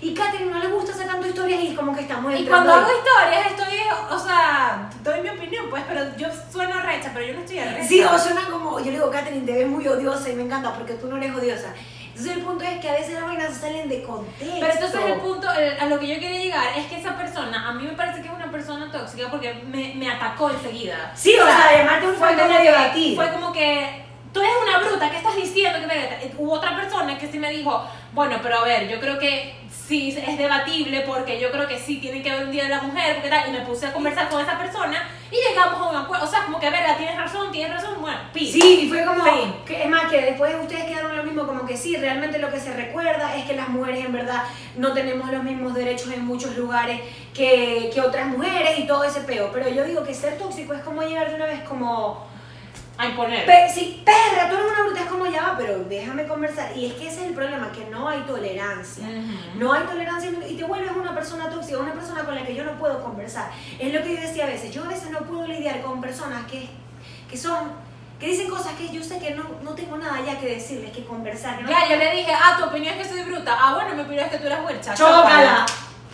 Y 0.00 0.14
Catherine 0.14 0.50
no 0.52 0.58
le 0.58 0.68
gusta 0.68 0.92
hacer 0.92 1.06
tanto 1.08 1.26
historias 1.26 1.60
y 1.62 1.74
como 1.74 1.94
que 1.94 2.02
estamos 2.02 2.32
Y 2.32 2.38
entrando 2.38 2.70
cuando 2.70 2.86
hago 2.86 2.98
historias 2.98 3.46
estoy, 3.46 3.78
o 4.10 4.18
sea, 4.18 4.90
doy 5.02 5.20
mi 5.22 5.28
opinión, 5.30 5.66
pues, 5.70 5.82
pero 5.88 6.16
yo 6.16 6.28
sueno 6.52 6.80
recha, 6.82 7.10
pero 7.12 7.26
yo 7.26 7.34
no 7.34 7.40
estoy 7.40 7.58
recha. 7.60 7.84
Sí, 7.88 8.02
o 8.02 8.18
suena 8.18 8.42
como, 8.50 8.78
yo 8.78 8.86
le 8.86 8.92
digo, 8.92 9.10
Katherine, 9.10 9.44
te 9.46 9.52
ves 9.52 9.66
muy 9.66 9.86
odiosa 9.88 10.28
y 10.30 10.34
me 10.34 10.42
encanta 10.44 10.72
porque 10.72 10.94
tú 10.94 11.08
no 11.08 11.16
eres 11.16 11.34
odiosa. 11.34 11.74
Entonces 12.08 12.36
el 12.36 12.42
punto 12.42 12.64
es 12.64 12.80
que 12.80 12.88
a 12.90 12.94
veces 12.94 13.14
las 13.14 13.22
vainas 13.24 13.56
salen 13.56 13.88
de 13.88 14.02
contexto. 14.02 14.56
Pero 14.60 14.72
entonces 14.72 15.00
el 15.06 15.20
punto, 15.20 15.52
el- 15.52 15.78
a 15.80 15.86
lo 15.86 16.00
que 16.00 16.08
yo 16.08 16.14
quería 16.20 16.40
llegar 16.40 16.66
es 16.76 16.86
que 16.86 16.98
esa 17.00 17.16
persona, 17.16 17.68
a 17.68 17.72
mí 17.74 17.84
me 17.84 17.92
parece 17.92 18.22
que 18.22 18.26
es 18.28 18.34
una 18.34 18.50
persona 18.50 18.90
tóxica 18.90 19.28
porque 19.30 19.54
me, 19.54 19.94
me 19.94 20.10
atacó 20.10 20.50
enseguida. 20.50 21.12
Sí, 21.14 21.34
o 21.40 21.44
sea, 21.46 21.76
llamarte 21.78 22.06
un 22.08 22.14
fue 22.16 22.26
fuerte 22.34 22.42
como 22.42 22.56
que, 22.58 22.62
debatir. 22.64 23.16
fue 23.16 23.32
como 23.32 23.52
que 23.52 24.04
tú 24.38 24.44
eres 24.44 24.54
una 24.62 24.78
bruta, 24.78 25.10
¿qué 25.10 25.16
estás 25.16 25.34
diciendo? 25.36 25.78
Que 25.80 25.86
te- 25.86 26.32
Hubo 26.38 26.52
otra 26.52 26.76
persona 26.76 27.18
que 27.18 27.26
sí 27.30 27.38
me 27.38 27.50
dijo, 27.50 27.84
bueno, 28.12 28.36
pero 28.42 28.58
a 28.60 28.64
ver, 28.64 28.88
yo 28.88 29.00
creo 29.00 29.18
que 29.18 29.54
sí 29.70 30.16
es 30.16 30.38
debatible 30.38 31.00
porque 31.00 31.40
yo 31.40 31.50
creo 31.50 31.66
que 31.66 31.78
sí 31.78 31.96
tiene 31.98 32.22
que 32.22 32.30
haber 32.30 32.44
un 32.46 32.52
día 32.52 32.64
de 32.64 32.68
la 32.68 32.82
mujer, 32.82 33.16
porque 33.16 33.30
tal, 33.30 33.48
y 33.48 33.52
me 33.52 33.60
puse 33.62 33.86
a 33.86 33.92
conversar 33.92 34.28
con 34.28 34.40
esa 34.40 34.56
persona 34.58 35.08
y 35.30 35.36
llegamos 35.36 35.80
a 35.80 35.90
un 35.90 35.96
acuerdo, 35.96 36.24
o 36.24 36.28
sea, 36.28 36.44
como 36.44 36.60
que, 36.60 36.70
verga, 36.70 36.96
tienes 36.96 37.16
razón, 37.16 37.50
tienes 37.50 37.72
razón, 37.74 37.96
bueno, 38.00 38.18
pi. 38.32 38.50
Sí, 38.50 38.80
y 38.84 38.88
fue 38.88 39.04
como, 39.04 39.24
Sí. 39.24 39.30
que, 39.66 39.82
es 39.82 39.88
más 39.88 40.04
que 40.10 40.20
después 40.22 40.54
ustedes 40.60 40.84
quedaron 40.84 41.16
lo 41.16 41.24
mismo, 41.24 41.46
como 41.46 41.66
que 41.66 41.76
sí, 41.76 41.96
realmente 41.96 42.38
lo 42.38 42.50
que 42.50 42.60
se 42.60 42.72
recuerda 42.72 43.34
es 43.36 43.44
que 43.44 43.54
las 43.56 43.68
mujeres 43.68 44.04
en 44.04 44.12
verdad 44.12 44.44
no 44.76 44.92
tenemos 44.92 45.30
los 45.30 45.42
mismos 45.42 45.74
derechos 45.74 46.12
en 46.12 46.24
muchos 46.24 46.56
lugares 46.56 47.00
que, 47.34 47.90
que 47.92 48.00
otras 48.00 48.26
mujeres 48.26 48.78
y 48.78 48.86
todo 48.86 49.02
ese 49.04 49.20
peo. 49.22 49.50
Pero 49.52 49.68
yo 49.68 49.84
digo 49.84 50.04
que 50.04 50.14
ser 50.14 50.38
tóxico 50.38 50.74
es 50.74 50.82
como 50.82 51.02
llegar 51.02 51.28
de 51.28 51.34
una 51.34 51.46
vez 51.46 51.60
como... 51.68 52.26
A 52.98 53.06
imponer. 53.06 53.46
Pe- 53.46 53.68
sí, 53.72 54.02
perra, 54.04 54.48
tú 54.50 54.56
eres 54.56 54.66
una 54.72 54.82
bruta, 54.82 55.00
es 55.02 55.06
como 55.06 55.24
ya, 55.26 55.42
va, 55.42 55.54
pero 55.56 55.78
déjame 55.84 56.26
conversar. 56.26 56.76
Y 56.76 56.86
es 56.86 56.94
que 56.94 57.06
ese 57.08 57.22
es 57.22 57.28
el 57.28 57.34
problema, 57.34 57.70
que 57.72 57.84
no 57.86 58.08
hay 58.08 58.20
tolerancia. 58.22 59.04
Ujú. 59.06 59.58
No 59.60 59.72
hay 59.72 59.84
tolerancia 59.84 60.30
y 60.48 60.54
te 60.56 60.64
vuelves 60.64 60.90
una 60.96 61.14
persona 61.14 61.48
tóxica, 61.48 61.78
una 61.78 61.92
persona 61.92 62.24
con 62.24 62.34
la 62.34 62.44
que 62.44 62.54
yo 62.56 62.64
no 62.64 62.72
puedo 62.72 63.00
conversar. 63.02 63.50
Es 63.78 63.94
lo 63.94 64.02
que 64.02 64.16
yo 64.16 64.20
decía 64.20 64.44
a 64.44 64.48
veces. 64.48 64.72
Yo 64.74 64.82
a 64.84 64.88
veces 64.88 65.10
no 65.10 65.20
puedo 65.20 65.46
lidiar 65.46 65.80
con 65.82 66.00
personas 66.00 66.44
que, 66.50 66.68
que 67.30 67.36
son, 67.36 67.70
que 68.18 68.26
dicen 68.26 68.50
cosas 68.50 68.72
que 68.72 68.88
yo 68.92 69.00
sé 69.04 69.20
que 69.20 69.30
no, 69.36 69.44
no 69.62 69.70
tengo 69.76 69.96
nada 69.96 70.18
ya 70.26 70.36
que 70.40 70.46
decirles, 70.56 70.90
que 70.90 71.04
conversar. 71.04 71.56
que 71.58 71.62
no- 71.62 71.70
Ya, 71.70 71.88
yo 71.88 71.96
le 71.96 72.10
dije, 72.16 72.32
ah, 72.34 72.56
tu 72.58 72.64
opinión 72.64 72.94
es 72.98 73.06
que 73.06 73.14
soy 73.14 73.22
bruta. 73.22 73.56
Ah, 73.60 73.74
bueno, 73.74 73.94
mi 73.94 74.00
opinión 74.02 74.24
es 74.26 74.32
que 74.32 74.38
tú 74.38 74.46
eres 74.46 74.58
huercha. 74.64 74.94
Chócala. 74.94 75.64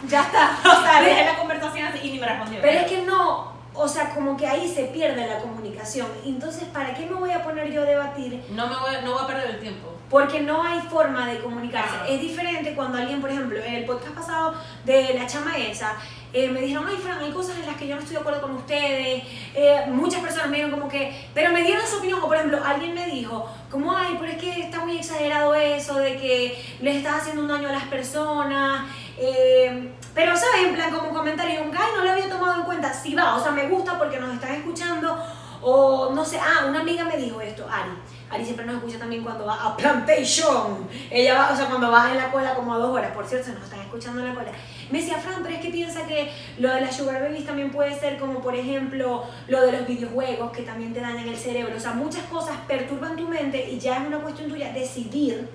Ya 0.06 0.20
está. 0.20 0.58
O 0.64 0.82
sea, 0.82 1.00
dejé 1.02 1.24
la 1.24 1.36
conversación 1.38 1.86
así 1.88 2.00
y 2.02 2.10
ni 2.12 2.18
me 2.18 2.26
respondió. 2.26 2.58
Pero 2.60 2.78
es 2.80 2.86
que 2.86 3.00
no, 3.02 3.53
o 3.74 3.88
sea, 3.88 4.10
como 4.10 4.36
que 4.36 4.46
ahí 4.46 4.72
se 4.72 4.84
pierde 4.84 5.26
la 5.26 5.40
comunicación. 5.40 6.06
Entonces, 6.24 6.64
¿para 6.72 6.94
qué 6.94 7.06
me 7.06 7.14
voy 7.14 7.32
a 7.32 7.42
poner 7.42 7.72
yo 7.72 7.82
a 7.82 7.84
debatir 7.84 8.42
No 8.50 8.68
me 8.68 8.76
voy, 8.76 8.92
no 9.04 9.12
voy 9.12 9.22
a 9.22 9.26
perder 9.26 9.50
el 9.50 9.60
tiempo. 9.60 9.92
Porque 10.08 10.40
no 10.40 10.62
hay 10.62 10.80
forma 10.82 11.26
de 11.26 11.40
comunicarse. 11.40 11.90
Claro. 11.90 12.04
Es 12.06 12.20
diferente 12.20 12.74
cuando 12.74 12.98
alguien, 12.98 13.20
por 13.20 13.30
ejemplo, 13.30 13.58
en 13.58 13.74
el 13.74 13.84
podcast 13.84 14.14
pasado 14.14 14.54
de 14.84 15.14
la 15.14 15.26
chama 15.26 15.56
esa, 15.58 15.96
eh, 16.32 16.50
me 16.50 16.60
dijeron, 16.60 16.84
ay, 16.86 16.96
Fran, 16.96 17.18
hay 17.18 17.32
cosas 17.32 17.56
en 17.58 17.66
las 17.66 17.76
que 17.76 17.88
yo 17.88 17.96
no 17.96 18.00
estoy 18.00 18.14
de 18.14 18.20
acuerdo 18.20 18.42
con 18.42 18.52
ustedes. 18.52 19.24
Eh, 19.54 19.84
muchas 19.88 20.20
personas 20.20 20.48
me 20.48 20.58
dijeron 20.58 20.78
como 20.78 20.90
que, 20.90 21.28
pero 21.32 21.52
me 21.52 21.62
dieron 21.62 21.84
su 21.86 21.96
opinión. 21.96 22.20
O, 22.22 22.26
por 22.28 22.36
ejemplo, 22.36 22.60
alguien 22.64 22.94
me 22.94 23.06
dijo, 23.06 23.48
como, 23.70 23.96
ay, 23.96 24.16
pero 24.20 24.32
es 24.32 24.38
que 24.38 24.60
está 24.60 24.84
muy 24.84 24.98
exagerado 24.98 25.54
eso 25.54 25.98
de 25.98 26.16
que 26.16 26.62
les 26.80 26.96
estás 26.96 27.22
haciendo 27.22 27.42
un 27.42 27.48
daño 27.48 27.68
a 27.68 27.72
las 27.72 27.84
personas. 27.84 28.86
Eh, 29.18 29.90
pero, 30.14 30.36
¿sabes? 30.36 30.66
En 30.66 30.74
plan, 30.74 30.92
como 30.92 31.10
comentario, 31.12 31.62
un 31.62 31.76
ay, 31.76 31.88
no 31.96 32.04
lo 32.04 32.12
había 32.12 32.28
tomado 32.28 32.54
en 32.54 32.62
cuenta. 32.62 32.92
Sí 32.92 33.14
va, 33.14 33.34
o 33.34 33.42
sea, 33.42 33.50
me 33.50 33.68
gusta 33.68 33.98
porque 33.98 34.20
nos 34.20 34.32
están 34.32 34.54
escuchando. 34.54 35.18
O 35.66 36.12
no 36.14 36.22
sé, 36.22 36.38
ah, 36.38 36.66
una 36.68 36.80
amiga 36.80 37.04
me 37.04 37.16
dijo 37.16 37.40
esto, 37.40 37.66
Ari. 37.66 37.90
Ari 38.30 38.44
siempre 38.44 38.66
nos 38.66 38.76
escucha 38.76 38.98
también 38.98 39.24
cuando 39.24 39.46
va 39.46 39.54
a 39.54 39.76
Plantation. 39.76 40.86
Ella 41.10 41.34
va, 41.34 41.52
o 41.52 41.56
sea, 41.56 41.66
cuando 41.66 41.90
va 41.90 42.10
en 42.10 42.18
la 42.18 42.30
cola 42.30 42.54
como 42.54 42.74
a 42.74 42.78
dos 42.78 42.90
horas. 42.90 43.12
Por 43.12 43.26
cierto, 43.26 43.46
se 43.46 43.54
nos 43.54 43.64
están 43.64 43.80
escuchando 43.80 44.20
en 44.20 44.28
la 44.28 44.34
cola. 44.34 44.52
Me 44.90 45.00
decía, 45.00 45.16
Fran, 45.16 45.42
pero 45.42 45.54
es 45.54 45.62
que 45.62 45.70
piensa 45.70 46.06
que 46.06 46.30
lo 46.58 46.72
de 46.72 46.82
las 46.82 46.94
Sugar 46.94 47.22
Babies 47.22 47.46
también 47.46 47.70
puede 47.70 47.98
ser 47.98 48.18
como, 48.18 48.40
por 48.40 48.54
ejemplo, 48.54 49.24
lo 49.48 49.60
de 49.62 49.72
los 49.72 49.86
videojuegos 49.86 50.52
que 50.52 50.62
también 50.62 50.92
te 50.92 51.00
dañan 51.00 51.26
el 51.26 51.36
cerebro. 51.36 51.74
O 51.74 51.80
sea, 51.80 51.92
muchas 51.92 52.24
cosas 52.24 52.58
perturban 52.68 53.16
tu 53.16 53.26
mente 53.26 53.66
y 53.70 53.78
ya 53.78 53.96
es 53.96 54.06
una 54.06 54.18
cuestión 54.18 54.50
tuya 54.50 54.70
decidir 54.70 55.48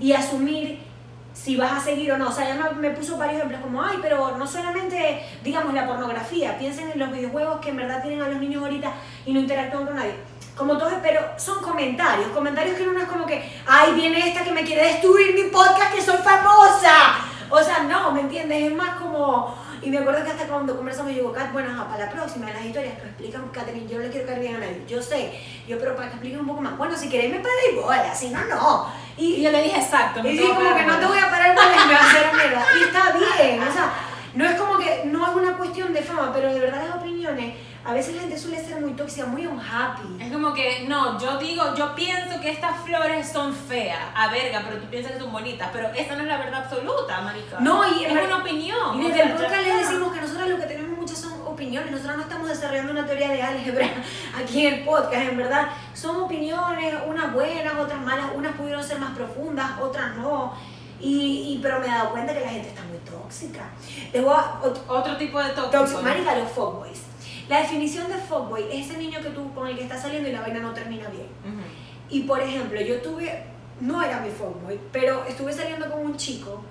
y 0.00 0.12
asumir 0.12 0.80
si 1.34 1.56
vas 1.56 1.72
a 1.72 1.80
seguir 1.80 2.12
o 2.12 2.16
no. 2.16 2.28
O 2.28 2.32
sea, 2.32 2.54
ella 2.54 2.70
me, 2.78 2.90
puso 2.90 3.18
varios 3.18 3.36
ejemplos 3.36 3.60
como, 3.60 3.82
ay, 3.82 3.98
pero 4.00 4.38
no 4.38 4.46
solamente, 4.46 5.26
digamos, 5.42 5.74
la 5.74 5.86
pornografía, 5.86 6.56
piensen 6.56 6.90
en 6.92 6.98
los 6.98 7.12
videojuegos 7.12 7.60
que 7.60 7.70
en 7.70 7.76
verdad 7.76 8.00
tienen 8.00 8.22
a 8.22 8.28
los 8.28 8.38
niños 8.38 8.62
ahorita 8.62 8.92
y 9.26 9.32
no 9.34 9.40
interactúan 9.40 9.84
con 9.84 9.96
nadie. 9.96 10.14
Como 10.56 10.78
todos, 10.78 10.94
pero 11.02 11.20
son 11.36 11.60
comentarios, 11.60 12.28
comentarios 12.28 12.78
que 12.78 12.86
no 12.86 12.98
es 12.98 13.08
como 13.08 13.26
que, 13.26 13.52
ay, 13.66 13.92
viene 13.94 14.28
esta 14.28 14.44
que 14.44 14.52
me 14.52 14.62
quiere 14.62 14.86
destruir 14.86 15.34
mi 15.34 15.50
podcast, 15.50 15.92
que 15.92 16.00
soy 16.00 16.18
famosa. 16.18 17.16
O 17.50 17.60
sea, 17.60 17.82
no, 17.82 18.12
¿me 18.12 18.20
entiendes? 18.20 18.70
Es 18.70 18.74
más 18.74 18.96
como, 19.00 19.54
y 19.84 19.90
me 19.90 19.98
acuerdo 19.98 20.24
que 20.24 20.30
hasta 20.30 20.46
cuando 20.46 20.76
conversamos, 20.76 21.12
yo 21.12 21.18
digo, 21.18 21.32
Kat, 21.32 21.52
bueno, 21.52 21.70
ajá, 21.70 21.88
para 21.88 22.06
la 22.06 22.10
próxima, 22.10 22.50
las 22.50 22.64
historias, 22.64 22.94
pero 22.96 23.08
explican, 23.08 23.48
Katherine, 23.50 23.86
yo 23.86 23.98
no 23.98 24.04
le 24.04 24.10
quiero 24.10 24.26
caer 24.26 24.40
bien 24.40 24.56
a 24.56 24.58
nadie, 24.58 24.82
yo 24.88 25.02
sé, 25.02 25.32
yo, 25.68 25.78
pero 25.78 25.94
para 25.94 26.08
que 26.08 26.14
expliquen 26.14 26.40
un 26.40 26.46
poco 26.46 26.62
más, 26.62 26.76
bueno, 26.78 26.96
si 26.96 27.08
queréis 27.08 27.32
me 27.32 27.40
podéis 27.40 27.76
bola, 27.76 28.14
si 28.14 28.30
no, 28.30 28.44
no. 28.46 28.86
Y 29.16 29.42
yo 29.42 29.50
le 29.50 29.62
dije 29.62 29.78
exacto. 29.78 30.26
Y 30.26 30.38
sí, 30.38 30.44
como 30.48 30.74
que 30.74 30.84
no 30.84 30.98
te 30.98 31.06
voy 31.06 31.18
a 31.18 31.30
parar 31.30 31.54
bola 31.54 31.76
y 31.84 31.88
me 31.88 31.94
vas 31.94 32.02
a 32.02 32.10
hacer 32.10 32.34
mierda. 32.34 32.66
Y 32.78 32.82
está 32.84 33.12
bien, 33.12 33.62
o 33.62 33.72
sea, 33.72 33.92
no 34.34 34.44
es 34.44 34.54
como 34.60 34.78
que, 34.78 35.02
no 35.04 35.28
es 35.28 35.34
una 35.34 35.56
cuestión 35.56 35.92
de 35.92 36.02
fama, 36.02 36.32
pero 36.32 36.52
de 36.52 36.60
verdad 36.60 36.82
las 36.88 36.96
opiniones, 36.96 37.54
a 37.86 37.92
veces 37.92 38.14
la 38.14 38.22
gente 38.22 38.38
suele 38.38 38.64
ser 38.64 38.80
muy 38.80 38.92
tóxica, 38.94 39.26
muy 39.26 39.46
unhappy. 39.46 40.22
Es 40.22 40.32
como 40.32 40.52
que, 40.54 40.86
no, 40.88 41.18
yo 41.20 41.38
digo, 41.38 41.74
yo 41.74 41.94
pienso 41.94 42.40
que 42.40 42.50
estas 42.50 42.80
flores 42.84 43.28
son 43.30 43.54
feas. 43.54 43.98
A 44.14 44.28
verga, 44.30 44.62
pero 44.66 44.80
tú 44.80 44.86
piensas 44.88 45.12
que 45.12 45.18
son 45.18 45.30
bonitas. 45.32 45.68
Pero 45.72 45.88
esa 45.88 46.14
no 46.16 46.22
es 46.22 46.28
la 46.28 46.38
verdad 46.38 46.64
absoluta, 46.64 47.20
marica. 47.20 47.60
No, 47.60 47.82
y 47.86 48.04
es 48.04 48.12
una 48.12 48.38
opinión. 48.38 49.00
Y 49.00 49.08
desde 49.08 49.22
el 49.22 49.32
podcast 49.32 49.62
les 49.66 49.76
decimos 49.88 50.12
que 50.14 50.20
nosotros 50.20 50.48
lo 50.48 50.56
que 50.58 50.66
tenemos 50.66 50.98
muchas 50.98 51.18
son 51.18 51.32
opiniones, 51.46 51.90
nosotros 51.92 52.16
no 52.16 52.22
estamos 52.22 52.48
desarrollando 52.48 52.92
una 52.92 53.06
teoría 53.06 53.28
de 53.28 53.42
álgebra 53.42 53.86
aquí 54.42 54.66
en 54.66 54.74
el 54.74 54.84
podcast, 54.84 55.14
en 55.28 55.36
verdad. 55.36 55.68
Son 55.92 56.16
opiniones, 56.22 56.94
unas 57.06 57.32
buenas, 57.32 57.74
otras 57.78 58.00
malas, 58.00 58.26
unas 58.34 58.52
pudieron 58.56 58.82
ser 58.82 58.98
más 58.98 59.14
profundas, 59.16 59.72
otras 59.80 60.16
no. 60.16 60.54
Y, 61.00 61.54
y- 61.54 61.60
pero 61.62 61.80
me 61.80 61.86
he 61.86 61.90
dado 61.90 62.10
cuenta 62.10 62.32
que 62.32 62.40
la 62.40 62.48
gente 62.48 62.68
está 62.68 62.82
muy 62.84 62.96
tóxica. 62.98 63.64
Les 64.12 64.22
voy 64.24 64.32
a- 64.34 64.60
ot- 64.62 64.80
Otro 64.88 65.16
tipo 65.18 65.38
de 65.38 65.50
tóxico. 65.50 65.70
Tóxico, 65.70 66.02
marica, 66.02 66.34
los 66.36 66.50
fuckboys. 66.50 67.02
La 67.48 67.60
definición 67.60 68.08
de 68.08 68.14
fuckboy 68.18 68.64
es 68.72 68.88
ese 68.88 68.98
niño 68.98 69.20
que 69.20 69.30
tú 69.30 69.52
con 69.54 69.66
el 69.68 69.76
que 69.76 69.82
estás 69.82 70.02
saliendo 70.02 70.28
y 70.28 70.32
la 70.32 70.40
vaina 70.40 70.60
no 70.60 70.72
termina 70.72 71.08
bien. 71.08 71.26
Y 72.10 72.20
por 72.20 72.40
ejemplo, 72.40 72.80
yo 72.80 73.00
tuve, 73.02 73.44
no 73.80 74.02
era 74.02 74.20
mi 74.20 74.30
fuckboy, 74.30 74.78
pero 74.92 75.24
estuve 75.26 75.52
saliendo 75.52 75.90
con 75.90 76.00
un 76.00 76.16
chico. 76.16 76.62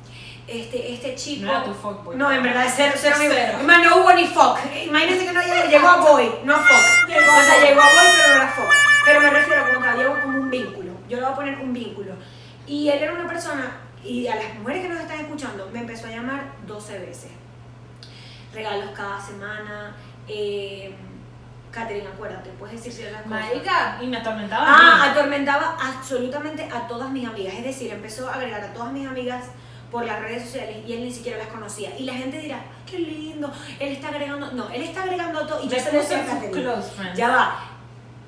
Este, 0.48 0.94
este 0.94 1.16
chico. 1.16 1.46
No 1.46 1.52
era 1.52 1.64
tu 1.64 1.74
fuckboy. 1.74 2.18
No, 2.18 2.30
en 2.32 2.44
verdad, 2.44 2.66
es 2.66 2.74
cero, 2.76 2.94
cero, 2.98 3.16
mi- 3.20 3.28
Cero. 3.28 3.60
Más, 3.64 3.84
no 3.84 3.98
hubo 4.02 4.14
ni 4.14 4.26
fuck. 4.28 4.58
Imagínense 4.88 5.26
que 5.26 5.32
no 5.34 5.42
llegó, 5.42 5.70
llegó 5.70 5.88
a 5.88 5.98
boy, 5.98 6.32
no 6.44 6.56
fuck. 6.58 7.08
Llegó 7.08 7.32
o 7.32 7.42
sea, 7.42 7.60
llegó 7.66 7.82
a 7.82 7.86
boy, 7.86 8.06
pero 8.18 8.28
no 8.30 8.36
era 8.42 8.48
fuck. 8.52 8.74
Pero 9.06 9.22
me 9.22 9.30
refiero 9.30 9.64
como 9.74 9.86
que 9.86 9.98
llegó 9.98 10.22
como 10.22 10.38
un 10.40 10.50
vínculo. 10.50 10.92
Yo 11.08 11.18
le 11.18 11.24
voy 11.24 11.32
a 11.32 11.36
poner 11.36 11.60
un 11.60 11.72
vínculo. 11.74 12.14
Y 12.68 12.90
él 12.90 13.00
era 13.04 13.14
una 13.14 13.28
persona, 13.28 13.78
y 14.04 14.28
a 14.28 14.36
las 14.36 14.56
mujeres 14.56 14.82
que 14.84 14.90
nos 14.90 15.00
están 15.00 15.20
escuchando, 15.20 15.70
me 15.72 15.80
empezó 15.80 16.08
a 16.08 16.10
llamar 16.12 16.44
12 16.68 17.00
veces. 17.00 17.32
Regalos 18.54 18.90
cada 18.96 19.20
semana. 19.20 19.96
Eh, 20.28 20.94
Catherine, 21.72 22.08
acuérdate, 22.08 22.52
puedes 22.52 22.76
decir 22.76 22.94
ciertas 22.94 23.24
cosas. 23.24 23.40
Marica, 23.40 23.98
y 24.02 24.08
me 24.08 24.18
atormentaba. 24.18 24.66
Ah, 24.68 25.12
atormentaba 25.12 25.76
absolutamente 25.82 26.70
a 26.72 26.88
todas 26.88 27.10
mis 27.10 27.28
amigas. 27.28 27.56
Es 27.56 27.64
decir, 27.64 27.92
empezó 27.92 28.30
a 28.30 28.36
agregar 28.36 28.62
a 28.62 28.74
todas 28.74 28.92
mis 28.94 29.08
amigas 29.08 29.46
por 29.92 30.06
las 30.06 30.20
redes 30.22 30.44
sociales 30.44 30.78
y 30.88 30.94
él 30.94 31.04
ni 31.04 31.12
siquiera 31.12 31.38
las 31.40 31.48
conocía. 31.48 31.98
Y 31.98 32.04
la 32.04 32.14
gente 32.14 32.40
dirá, 32.40 32.58
"Ah, 32.58 32.84
qué 32.86 33.00
lindo, 33.00 33.52
él 33.80 33.92
está 33.94 34.10
agregando, 34.10 34.52
no, 34.52 34.70
él 34.70 34.84
está 34.84 35.04
agregando 35.04 35.46
todo 35.48 35.60
y 35.64 35.68
yo 35.68 35.70
se 35.84 35.92
lo. 35.94 36.04
Ya 37.16 37.30
va. 37.30 37.56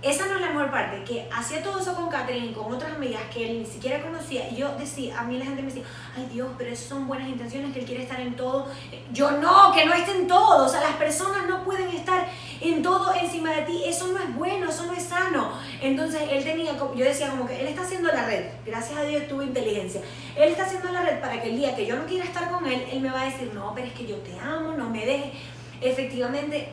Esa 0.06 0.28
no 0.28 0.36
es 0.36 0.42
la 0.42 0.50
mejor 0.50 0.70
parte, 0.70 1.04
que 1.04 1.28
hacía 1.34 1.64
todo 1.64 1.80
eso 1.80 1.96
con 1.96 2.10
Catherine 2.10 2.46
y 2.46 2.54
con 2.54 2.72
otras 2.72 2.94
amigas 2.94 3.24
que 3.34 3.50
él 3.50 3.64
ni 3.64 3.66
siquiera 3.66 4.04
conocía. 4.04 4.48
Y 4.52 4.58
yo 4.58 4.70
decía, 4.78 5.20
a 5.20 5.24
mí 5.24 5.40
la 5.40 5.46
gente 5.46 5.64
me 5.64 5.70
decía, 5.70 5.84
ay 6.16 6.30
Dios, 6.32 6.48
pero 6.60 6.70
esas 6.70 6.86
son 6.90 7.08
buenas 7.08 7.28
intenciones, 7.28 7.74
que 7.74 7.80
él 7.80 7.86
quiere 7.88 8.04
estar 8.04 8.20
en 8.20 8.36
todo. 8.36 8.68
Yo 9.12 9.32
no, 9.32 9.74
que 9.74 9.84
no 9.84 9.96
esté 9.96 10.12
en 10.12 10.28
todo. 10.28 10.68
O 10.68 10.70
sea, 10.70 10.82
las 10.82 10.96
personas 10.98 11.48
no 11.48 11.64
pueden 11.64 11.90
estar 11.90 12.28
en 12.62 12.84
todo 12.84 13.16
encima 13.16 13.52
de 13.54 13.64
ti. 13.64 13.82
Eso 13.88 14.06
no 14.10 14.20
es 14.20 14.36
bueno, 14.36 14.70
eso 14.70 14.86
no 14.86 14.94
es 14.94 15.02
sano. 15.02 15.54
Entonces 15.82 16.22
él 16.30 16.44
tenía, 16.44 16.74
yo 16.78 17.04
decía 17.04 17.32
como 17.32 17.48
que 17.48 17.60
él 17.60 17.66
está 17.66 17.82
haciendo 17.82 18.10
la 18.10 18.28
red. 18.28 18.46
Gracias 18.64 19.00
a 19.00 19.04
Dios 19.06 19.28
tuvo 19.28 19.42
inteligencia. 19.42 20.02
Él 20.36 20.50
está 20.50 20.66
haciendo 20.66 20.92
la 20.92 21.02
red 21.02 21.20
para 21.20 21.42
que 21.42 21.50
el 21.50 21.58
día 21.58 21.76
que 21.76 21.88
yo 21.88 21.96
no 21.96 22.06
quiera 22.06 22.26
estar 22.26 22.52
con 22.52 22.68
él, 22.68 22.86
él 22.92 23.02
me 23.02 23.10
va 23.10 23.24
a 23.24 23.26
decir, 23.26 23.50
no, 23.56 23.74
pero 23.74 23.88
es 23.88 23.94
que 23.94 24.06
yo 24.06 24.18
te 24.18 24.40
amo, 24.40 24.74
no 24.74 24.88
me 24.88 25.04
dejes. 25.04 25.32
Efectivamente, 25.82 26.70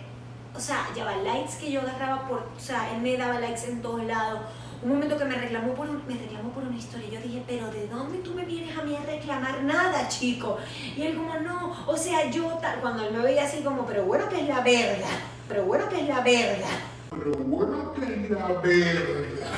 o 0.55 0.61
sea, 0.61 0.87
ya 0.95 1.05
va, 1.05 1.17
likes 1.17 1.57
que 1.61 1.71
yo 1.73 1.81
agarraba 1.81 2.27
por, 2.29 2.39
o 2.57 2.61
sea, 2.61 2.93
él 2.95 3.01
me 3.03 3.17
daba 3.17 3.41
likes 3.41 3.65
en 3.67 3.81
todos 3.83 4.05
lados. 4.05 4.41
Un 4.83 4.91
momento 4.95 5.17
que 5.17 5.25
me 5.25 5.37
reclamó 5.37 5.75
por 5.75 5.89
un- 5.89 6.03
me 6.09 6.15
reclamó 6.15 6.51
por 6.51 6.65
una 6.65 6.77
historia. 6.77 7.09
Yo 7.09 7.21
dije, 7.21 7.43
pero 7.47 7.71
¿de 7.71 7.87
dónde 7.87 8.19
tú 8.19 8.35
me 8.35 8.45
vienes 8.45 8.77
a 8.77 8.83
mí 8.83 8.97
a 8.97 9.01
reclamar 9.07 9.63
nada, 9.63 10.09
chico? 10.09 10.59
Y 10.97 11.03
él 11.03 11.17
como, 11.17 11.35
no, 11.39 11.85
o 11.87 11.97
sea, 11.97 12.29
yo 12.31 12.45
tal, 12.61 12.81
cuando 12.81 13.05
él 13.07 13.13
me 13.15 13.23
veía 13.23 13.45
así 13.45 13.63
como, 13.63 13.87
pero 13.87 14.05
bueno 14.05 14.29
que 14.29 14.41
es 14.41 14.49
la 14.49 14.61
verga, 14.61 15.07
pero 15.49 15.65
bueno 15.65 15.89
que 15.89 16.01
es 16.01 16.09
la 16.09 16.21
verga. 16.21 16.67
Pero 17.11 17.31
bueno 17.45 17.93
que 17.95 18.05
es 18.25 18.31
la 18.31 18.49
verga. 18.61 19.49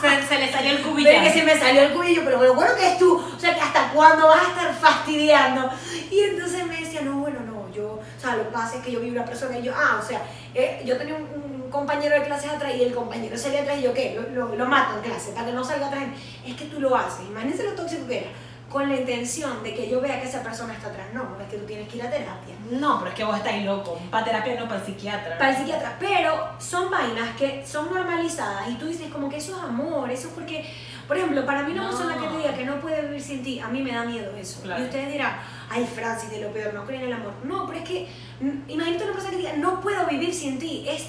Se, 0.00 0.22
se 0.26 0.38
le 0.38 0.50
salió 0.52 0.72
el 0.72 0.82
cubillo. 0.82 1.10
que 1.10 1.32
se 1.32 1.42
me 1.44 1.58
salió 1.58 1.82
el 1.82 1.92
cubillo, 1.92 2.22
pero 2.24 2.38
bueno, 2.38 2.54
bueno 2.54 2.74
que 2.76 2.88
es 2.92 2.98
tú, 2.98 3.16
o 3.18 3.38
sea, 3.40 3.54
que 3.54 3.60
hasta 3.60 3.90
cuándo 3.92 4.26
vas 4.28 4.44
a 4.44 4.48
estar 4.48 4.74
fastidiando. 4.74 5.70
Y 6.10 6.20
entonces 6.20 6.66
me 6.66 6.76
decía, 6.80 7.02
no, 7.02 7.18
bueno, 7.18 7.40
no, 7.40 7.72
yo, 7.72 8.00
o 8.22 8.24
sea, 8.24 8.36
lo 8.36 8.44
que 8.44 8.50
pasa 8.50 8.76
es 8.76 8.84
que 8.84 8.92
yo 8.92 9.00
vi 9.00 9.10
una 9.10 9.24
persona 9.24 9.58
y 9.58 9.62
yo, 9.62 9.72
ah, 9.76 9.98
o 10.00 10.06
sea, 10.06 10.22
eh, 10.54 10.80
yo 10.84 10.96
tenía 10.96 11.16
un, 11.16 11.22
un 11.62 11.70
compañero 11.70 12.14
de 12.14 12.22
clases 12.22 12.52
atrás 12.52 12.72
y 12.76 12.82
el 12.82 12.94
compañero 12.94 13.36
salía 13.36 13.62
atrás 13.62 13.78
y 13.78 13.82
yo, 13.82 13.92
¿qué? 13.92 14.14
Lo, 14.14 14.46
lo, 14.46 14.54
lo 14.54 14.66
mato 14.66 14.96
en 14.96 15.10
clase 15.10 15.32
para 15.32 15.46
que 15.46 15.52
no 15.52 15.64
salga 15.64 15.88
atrás. 15.88 16.04
Es 16.46 16.54
que 16.54 16.66
tú 16.66 16.80
lo 16.80 16.94
haces, 16.94 17.26
imagínense 17.26 17.64
lo 17.64 17.72
tóxico 17.72 18.06
que 18.06 18.18
era, 18.18 18.28
con 18.70 18.88
la 18.88 18.94
intención 18.94 19.60
de 19.64 19.74
que 19.74 19.90
yo 19.90 20.00
vea 20.00 20.20
que 20.20 20.28
esa 20.28 20.40
persona 20.42 20.72
está 20.72 20.86
atrás. 20.86 21.08
No, 21.12 21.36
es 21.40 21.48
que 21.48 21.58
tú 21.58 21.66
tienes 21.66 21.88
que 21.88 21.96
ir 21.96 22.04
a 22.04 22.10
terapia. 22.10 22.54
No, 22.70 22.98
pero 23.00 23.10
es 23.10 23.16
que 23.16 23.24
vos 23.24 23.36
estáis 23.36 23.64
loco. 23.64 23.98
Para 24.08 24.24
terapia 24.24 24.60
no 24.60 24.68
para 24.68 24.80
el 24.80 24.86
psiquiatra. 24.86 25.36
para 25.36 25.50
el 25.50 25.56
psiquiatra, 25.56 25.96
pero 25.98 26.48
son 26.60 26.90
vainas 26.90 27.36
que 27.36 27.66
son 27.66 27.92
normalizadas 27.92 28.68
y 28.68 28.74
tú 28.74 28.86
dices 28.86 29.10
como 29.10 29.28
que 29.28 29.38
eso 29.38 29.56
es 29.56 29.62
amor, 29.64 30.08
eso 30.10 30.28
es 30.28 30.34
porque, 30.34 30.64
por 31.08 31.16
ejemplo, 31.16 31.44
para 31.44 31.62
mí 31.62 31.72
una 31.72 31.82
No. 31.84 31.88
persona 31.90 32.16
que 32.16 32.26
te 32.28 32.36
diga 32.38 32.54
que 32.54 32.64
no 32.64 32.80
puede 32.80 33.02
vivir 33.02 33.20
sin 33.20 33.42
ti, 33.42 33.58
a 33.60 33.68
mí 33.68 33.82
me 33.82 33.92
da 33.92 34.04
miedo 34.04 34.34
eso. 34.36 34.62
Claro. 34.62 34.82
Y 34.82 34.86
ustedes 34.86 35.12
dirán, 35.12 35.38
ay 35.70 35.88
Francis, 35.94 36.30
de 36.30 36.40
lo 36.40 36.52
peor, 36.52 36.72
no 36.74 36.84
creen 36.86 37.02
en 37.02 37.06
el 37.08 37.12
amor. 37.14 37.32
No, 37.44 37.66
pero 37.66 37.78
es 37.80 37.84
que, 37.88 38.08
mm, 38.40 38.70
imagínate 38.70 39.04
una 39.04 39.12
persona 39.12 39.30
que 39.32 39.38
diga, 39.38 39.52
no 39.56 39.80
puedo 39.80 40.06
vivir 40.06 40.32
sin 40.32 40.58
ti, 40.58 40.84
es 40.88 41.08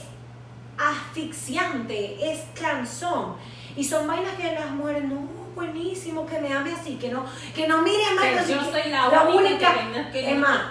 asfixiante, 0.77 2.32
es 2.32 2.41
cansón. 2.60 3.36
Y 3.75 3.84
son 3.84 4.08
vainas 4.08 4.34
que 4.36 4.51
las 4.53 4.71
mujeres, 4.71 5.03
no, 5.06 5.27
buenísimo, 5.56 6.25
que 6.25 6.39
me 6.39 6.53
ame 6.53 6.73
así, 6.73 6.95
que 6.95 7.10
no, 7.10 7.25
que 7.56 7.67
no 7.67 7.82
mire 7.82 8.03
más. 8.15 8.45
Sé 8.45 8.53
yo 8.53 8.60
qué". 8.60 8.82
soy 8.82 8.91
la, 8.91 9.23
única, 9.29 10.12
que 10.12 10.32
es 10.32 10.38
más, 10.38 10.62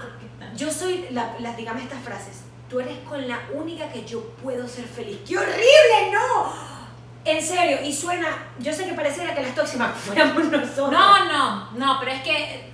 yo 0.57 0.71
soy, 0.71 1.07
la, 1.11 1.35
las, 1.39 1.57
dígame 1.57 1.83
estas 1.83 2.03
frases, 2.03 2.43
tú 2.69 2.81
eres 2.81 2.99
con 3.09 3.27
la 3.29 3.39
única 3.55 3.91
que 3.93 4.05
yo 4.05 4.23
puedo 4.43 4.67
ser 4.69 4.85
feliz. 4.85 5.19
¡Qué 5.27 5.39
horrible! 5.39 6.11
¡No! 6.13 6.82
En 7.25 7.41
serio, 7.41 7.79
y 7.85 7.93
suena, 7.93 8.27
yo 8.59 8.73
sé 8.73 8.85
que 8.85 8.95
pareciera 8.95 9.35
que 9.35 9.43
las 9.43 9.55
tóxicas 9.55 9.93
fuéramos 10.05 10.45
nosotros. 10.45 10.91
No, 10.91 11.25
no, 11.27 11.71
no, 11.73 12.01
pero 12.01 12.13
es 12.13 12.23
que 12.23 12.73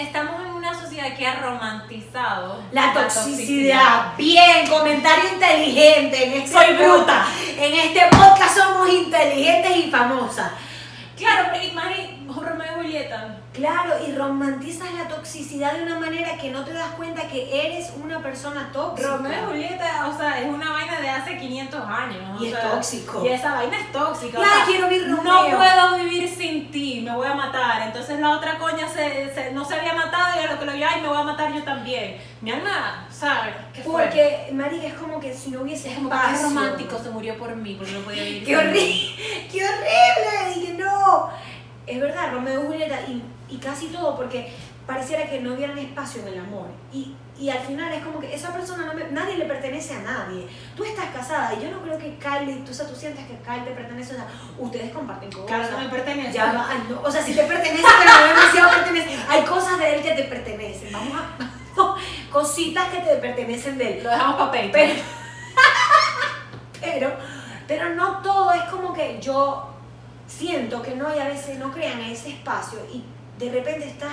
estamos 0.00 0.40
en 0.40 0.52
una 0.52 0.74
sociedad 0.78 1.14
que 1.16 1.26
ha 1.26 1.40
romantizado 1.40 2.62
La 2.72 2.92
toxicidad. 2.92 4.16
Bien, 4.16 4.66
comentario 4.68 5.34
inteligente. 5.34 6.24
En 6.24 6.32
este 6.42 6.52
Soy 6.52 6.74
bruta. 6.74 7.26
En 7.56 7.74
este 7.74 8.00
podcast 8.10 8.56
somos 8.56 8.88
inteligentes 8.90 9.76
y 9.76 9.90
famosas. 9.90 10.52
Claro, 11.16 11.48
pero 11.52 11.64
imagínate, 11.64 12.18
Romeo 12.28 12.66
y 12.66 12.74
Julieta. 12.76 13.37
Claro, 13.58 13.94
y 14.06 14.12
romantizas 14.14 14.92
la 14.94 15.08
toxicidad 15.08 15.72
de 15.74 15.82
una 15.82 15.98
manera 15.98 16.36
que 16.36 16.50
no 16.50 16.64
te 16.64 16.72
das 16.72 16.92
cuenta 16.96 17.22
que 17.28 17.66
eres 17.66 17.92
una 18.02 18.22
persona 18.22 18.70
tóxica. 18.72 19.08
Romeo 19.16 19.42
y 19.42 19.46
Julieta, 19.46 20.06
o 20.08 20.16
sea, 20.16 20.40
es 20.40 20.46
una 20.46 20.70
vaina 20.72 21.00
de 21.00 21.08
hace 21.10 21.36
500 21.38 21.80
años. 21.84 22.40
Y 22.40 22.44
o 22.44 22.46
es 22.46 22.52
sea, 22.60 22.70
tóxico. 22.70 23.24
Y 23.24 23.28
esa 23.28 23.54
vaina 23.54 23.76
es 23.78 23.92
tóxica. 23.92 24.38
o 24.38 24.42
Ya 24.42 24.48
sea, 24.48 24.64
quiero 24.66 24.88
No 25.08 25.16
Romeo. 25.42 25.58
puedo 25.58 25.96
vivir 26.04 26.28
sin 26.28 26.70
ti, 26.70 27.00
me 27.04 27.14
voy 27.14 27.26
a 27.26 27.34
matar. 27.34 27.82
Entonces 27.82 28.20
la 28.20 28.30
otra 28.30 28.58
coña 28.58 28.88
se, 28.88 29.32
se- 29.34 29.52
no 29.52 29.64
se 29.64 29.74
había 29.74 29.94
matado 29.94 30.40
y 30.40 30.46
a 30.46 30.52
lo 30.52 30.58
que 30.60 30.64
lo 30.66 30.72
vio, 30.72 30.86
ay, 30.88 31.00
me 31.00 31.08
voy 31.08 31.18
a 31.18 31.22
matar 31.24 31.52
yo 31.52 31.62
también. 31.64 32.16
Mi 32.40 32.52
alma, 32.52 33.06
¿sabes? 33.10 33.54
¿Qué 33.74 33.82
fue? 33.82 34.04
Porque, 34.04 34.50
marica, 34.52 34.86
es 34.86 34.94
como 34.94 35.18
que 35.18 35.34
si 35.34 35.50
no 35.50 35.62
hubiese 35.62 35.88
Es 35.90 35.96
como 35.96 36.08
que 36.10 36.16
qué 36.16 36.42
romántico, 36.42 36.98
se 37.02 37.10
murió 37.10 37.36
por 37.36 37.54
mí, 37.56 37.74
porque 37.74 37.92
no 37.92 38.00
podía 38.00 38.22
vivir 38.22 38.44
¡Qué 38.46 38.56
horrible! 38.56 39.48
¡Qué 39.52 39.64
horrible! 39.64 40.54
Dije, 40.54 40.74
no. 40.74 41.30
Es 41.86 42.00
verdad, 42.00 42.32
Romeo 42.32 42.62
y 42.62 42.66
Julieta, 42.66 43.00
y, 43.08 43.22
y 43.50 43.56
casi 43.58 43.88
todo, 43.88 44.16
porque 44.16 44.52
pareciera 44.86 45.24
que 45.28 45.40
no 45.40 45.54
dieran 45.54 45.78
espacio 45.78 46.22
en 46.22 46.28
el 46.28 46.38
amor. 46.40 46.66
Y, 46.92 47.14
y 47.38 47.50
al 47.50 47.58
final 47.60 47.92
es 47.92 48.02
como 48.04 48.18
que 48.20 48.34
esa 48.34 48.52
persona, 48.52 48.84
no 48.86 48.94
me- 48.94 49.10
nadie 49.10 49.36
le 49.36 49.44
pertenece 49.44 49.94
a 49.94 50.00
nadie. 50.00 50.46
Tú 50.76 50.84
estás 50.84 51.06
casada 51.14 51.54
y 51.54 51.62
yo 51.62 51.70
no 51.70 51.80
creo 51.82 51.98
que 51.98 52.16
Kyle, 52.18 52.64
tú, 52.64 52.70
o 52.70 52.74
sea, 52.74 52.86
tú 52.86 52.94
sientas 52.96 53.24
que 53.26 53.36
Kyle 53.38 53.64
te 53.64 53.70
pertenece, 53.72 54.14
o 54.14 54.16
sea, 54.16 54.26
ustedes 54.58 54.92
comparten 54.92 55.30
cosas. 55.30 55.46
Claro, 55.46 55.70
no 55.72 55.78
me 55.78 55.88
pertenece. 55.88 56.32
Ya 56.32 56.52
va, 56.52 56.68
no, 56.88 57.00
o 57.02 57.10
sea, 57.10 57.22
si 57.22 57.34
te 57.34 57.44
pertenece, 57.44 57.84
pero 57.98 58.10
no 58.20 58.26
demasiado 58.28 58.70
pertenece. 58.70 59.16
Hay 59.28 59.42
cosas 59.44 59.78
de 59.78 59.94
él 59.96 60.02
que 60.02 60.12
te 60.12 60.22
pertenecen. 60.24 60.92
Vamos 60.92 61.14
a. 61.20 61.54
Cositas 62.32 62.88
que 62.88 62.98
te 63.00 63.16
pertenecen 63.16 63.78
de 63.78 63.98
él. 63.98 64.04
Lo 64.04 64.10
dejamos 64.10 64.36
Patreon. 64.48 64.72
Pero, 64.72 64.92
pero, 66.80 67.12
pero 67.66 67.94
no 67.94 68.18
todo 68.18 68.52
es 68.52 68.62
como 68.64 68.92
que 68.92 69.18
yo 69.20 69.68
siento 70.26 70.82
que 70.82 70.94
no 70.94 71.08
hay 71.08 71.18
a 71.20 71.28
veces, 71.28 71.58
no 71.58 71.70
crean 71.72 72.00
ese 72.00 72.30
espacio 72.30 72.78
y 72.92 73.02
de 73.38 73.50
repente 73.50 73.86
estás 73.86 74.12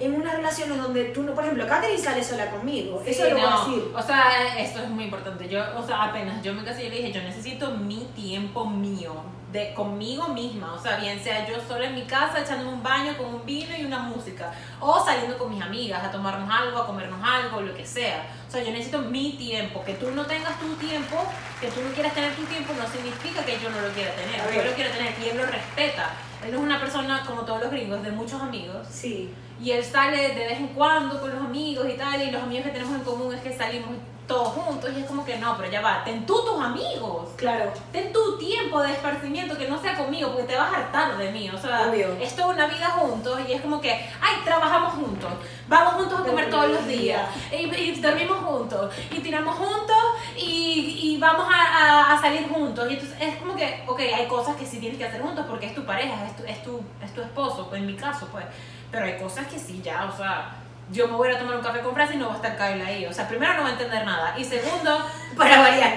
en 0.00 0.14
unas 0.14 0.34
relaciones 0.34 0.76
donde 0.76 1.04
tú 1.06 1.22
no, 1.22 1.34
por 1.34 1.44
ejemplo, 1.44 1.66
Katherine 1.66 2.02
sale 2.02 2.22
sola 2.22 2.50
conmigo, 2.50 3.00
Sí, 3.04 3.12
eso 3.12 3.24
lo 3.24 3.36
voy 3.36 3.40
a 3.40 3.50
no, 3.50 3.64
decir. 3.64 3.92
O 3.94 4.02
sea, 4.02 4.58
esto 4.58 4.82
es 4.82 4.88
muy 4.88 5.04
importante. 5.04 5.48
Yo, 5.48 5.62
o 5.76 5.86
sea, 5.86 6.04
apenas 6.04 6.42
yo 6.42 6.52
me 6.52 6.64
casé, 6.64 6.84
yo 6.84 6.90
le 6.90 6.96
dije, 6.96 7.12
yo 7.12 7.22
necesito 7.22 7.70
mi 7.70 8.08
tiempo 8.16 8.66
mío, 8.66 9.14
de 9.52 9.72
conmigo 9.72 10.28
misma. 10.28 10.74
O 10.74 10.78
sea, 10.82 10.96
bien 10.96 11.22
sea 11.22 11.46
yo 11.46 11.54
sola 11.66 11.86
en 11.86 11.94
mi 11.94 12.02
casa 12.02 12.40
echándome 12.40 12.72
un 12.72 12.82
baño 12.82 13.16
con 13.16 13.34
un 13.34 13.46
vino 13.46 13.70
y 13.78 13.84
una 13.84 14.00
música. 14.00 14.52
O 14.80 15.02
saliendo 15.04 15.38
con 15.38 15.54
mis 15.54 15.62
amigas 15.62 16.02
a 16.02 16.10
tomarnos 16.10 16.50
algo, 16.50 16.78
a 16.78 16.86
comernos 16.86 17.20
algo, 17.22 17.60
lo 17.60 17.72
que 17.72 17.86
sea. 17.86 18.26
O 18.48 18.50
sea, 18.50 18.64
yo 18.64 18.72
necesito 18.72 18.98
mi 18.98 19.34
tiempo. 19.34 19.84
Que 19.84 19.94
tú 19.94 20.10
no 20.10 20.26
tengas 20.26 20.58
tu 20.58 20.74
tiempo, 20.74 21.16
que 21.60 21.68
tú 21.68 21.80
no 21.80 21.94
quieras 21.94 22.12
tener 22.14 22.34
tu 22.34 22.42
tiempo, 22.46 22.72
no 22.76 22.86
significa 22.88 23.44
que 23.44 23.60
yo 23.60 23.70
no 23.70 23.80
lo 23.80 23.88
quiera 23.90 24.10
tener. 24.16 24.42
Yo 24.52 24.68
lo 24.68 24.74
quiero 24.74 24.90
tener 24.90 25.14
y 25.24 25.28
él 25.28 25.36
lo 25.36 25.46
respeta. 25.46 26.10
Él 26.46 26.54
es 26.54 26.60
una 26.60 26.78
persona 26.78 27.24
como 27.26 27.42
todos 27.42 27.60
los 27.62 27.70
gringos, 27.70 28.02
de 28.02 28.10
muchos 28.10 28.40
amigos. 28.40 28.86
Sí. 28.90 29.30
Y 29.60 29.70
él 29.70 29.84
sale 29.84 30.28
de 30.28 30.46
vez 30.46 30.58
en 30.58 30.68
cuando 30.68 31.20
con 31.20 31.30
los 31.30 31.40
amigos 31.40 31.86
y 31.88 31.96
tal, 31.96 32.20
y 32.20 32.30
los 32.30 32.42
amigos 32.42 32.66
que 32.66 32.72
tenemos 32.72 32.94
en 32.94 33.04
común 33.04 33.34
es 33.34 33.40
que 33.40 33.52
salimos 33.52 33.90
todos 34.26 34.48
juntos, 34.48 34.90
y 34.96 35.00
es 35.00 35.06
como 35.06 35.24
que 35.24 35.36
no, 35.36 35.56
pero 35.56 35.70
ya 35.70 35.80
va, 35.82 36.02
ten 36.04 36.24
tú 36.24 36.34
tus 36.44 36.62
amigos, 36.62 37.28
Claro. 37.36 37.70
ten 37.92 38.12
tu 38.12 38.38
tiempo 38.38 38.80
de 38.80 38.92
esparcimiento 38.92 39.56
que 39.58 39.68
no 39.68 39.78
sea 39.80 39.96
conmigo, 39.98 40.30
porque 40.32 40.44
te 40.48 40.56
vas 40.56 40.72
a 40.72 40.76
hartar 40.78 41.16
de 41.18 41.30
mí, 41.30 41.50
o 41.50 41.58
sea, 41.58 41.88
Obvio. 41.90 42.08
es 42.20 42.34
toda 42.34 42.48
una 42.54 42.66
vida 42.66 42.86
juntos, 42.86 43.38
y 43.46 43.52
es 43.52 43.60
como 43.60 43.80
que, 43.80 43.90
ay, 43.92 44.36
trabajamos 44.44 44.94
juntos, 44.94 45.30
vamos 45.68 45.94
juntos 45.94 46.20
a 46.20 46.22
comer 46.24 46.48
todos 46.48 46.68
los 46.70 46.86
días, 46.86 47.28
y, 47.52 47.56
y 47.74 48.00
dormimos 48.00 48.38
juntos, 48.38 48.94
y 49.10 49.20
tiramos 49.20 49.54
juntos, 49.56 49.96
y, 50.36 50.98
y 51.02 51.18
vamos 51.18 51.46
a, 51.52 51.60
a- 51.60 52.12
a 52.14 52.20
salir 52.20 52.48
juntos, 52.48 52.90
y 52.90 52.94
entonces 52.94 53.16
es 53.20 53.36
como 53.36 53.54
que, 53.54 53.84
ok, 53.86 54.00
hay 54.00 54.26
cosas 54.26 54.56
que 54.56 54.64
sí 54.64 54.78
tienes 54.78 54.96
que 54.98 55.04
hacer 55.04 55.20
juntos, 55.20 55.44
porque 55.48 55.66
es 55.66 55.74
tu 55.74 55.84
pareja, 55.84 56.14
es 56.26 56.36
tu, 56.36 56.44
es 56.44 56.62
tu, 56.62 56.80
es 57.04 57.12
tu 57.12 57.20
esposo, 57.20 57.68
en 57.74 57.86
mi 57.86 57.94
caso, 57.94 58.26
pues, 58.32 58.44
pero 58.90 59.04
hay 59.04 59.18
cosas 59.18 59.46
que 59.48 59.58
sí, 59.58 59.82
ya, 59.84 60.08
o 60.12 60.16
sea, 60.16 60.54
yo 60.90 61.08
me 61.08 61.14
voy 61.16 61.28
a 61.28 61.30
ir 61.32 61.36
a 61.36 61.40
tomar 61.40 61.56
un 61.56 61.62
café 61.62 61.80
con 61.80 61.94
Francis 61.94 62.16
y 62.16 62.18
no 62.18 62.26
va 62.28 62.34
a 62.34 62.36
estar 62.36 62.56
Kyle 62.56 62.82
ahí. 62.84 63.06
O 63.06 63.12
sea, 63.12 63.26
primero 63.28 63.54
no 63.54 63.62
va 63.62 63.68
a 63.68 63.72
entender 63.72 64.04
nada. 64.04 64.34
Y 64.38 64.44
segundo, 64.44 64.98
Para 65.36 65.60
variar. 65.60 65.94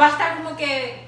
va 0.00 0.06
a 0.06 0.10
estar 0.10 0.36
como 0.36 0.56
que, 0.56 1.06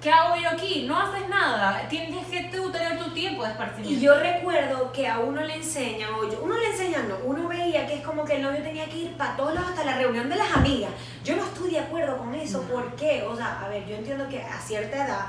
¿qué 0.00 0.10
hago 0.10 0.34
yo 0.36 0.48
aquí? 0.48 0.84
No 0.88 0.98
haces 0.98 1.28
nada. 1.28 1.86
Tienes 1.88 2.26
que 2.26 2.44
tú 2.44 2.70
tener 2.70 2.98
tu 2.98 3.10
tiempo 3.12 3.44
de 3.44 3.50
esparcimiento. 3.50 3.98
Y 3.98 4.00
yo 4.00 4.18
recuerdo 4.18 4.90
que 4.92 5.06
a 5.06 5.18
uno 5.18 5.42
le 5.42 5.54
enseñan, 5.56 6.10
o 6.14 6.28
yo, 6.30 6.40
uno 6.42 6.56
le 6.56 6.66
enseñan, 6.68 7.08
no, 7.08 7.16
uno 7.24 7.46
veía 7.48 7.86
que 7.86 7.94
es 7.96 8.02
como 8.02 8.24
que 8.24 8.36
el 8.36 8.42
novio 8.42 8.62
tenía 8.62 8.86
que 8.86 8.96
ir 8.96 9.16
para 9.16 9.36
todos 9.36 9.54
lados 9.54 9.70
hasta 9.70 9.84
la 9.84 9.96
reunión 9.98 10.28
de 10.28 10.36
las 10.36 10.50
amigas. 10.52 10.90
Yo 11.22 11.36
no 11.36 11.44
estoy 11.44 11.70
de 11.72 11.80
acuerdo 11.80 12.16
con 12.16 12.34
eso, 12.34 12.62
No. 12.62 12.74
¿por 12.74 12.96
qué? 12.96 13.22
O 13.28 13.36
sea, 13.36 13.60
a 13.62 13.68
ver, 13.68 13.86
yo 13.86 13.96
entiendo 13.96 14.26
que 14.28 14.42
a 14.42 14.58
cierta 14.58 15.04
edad 15.04 15.26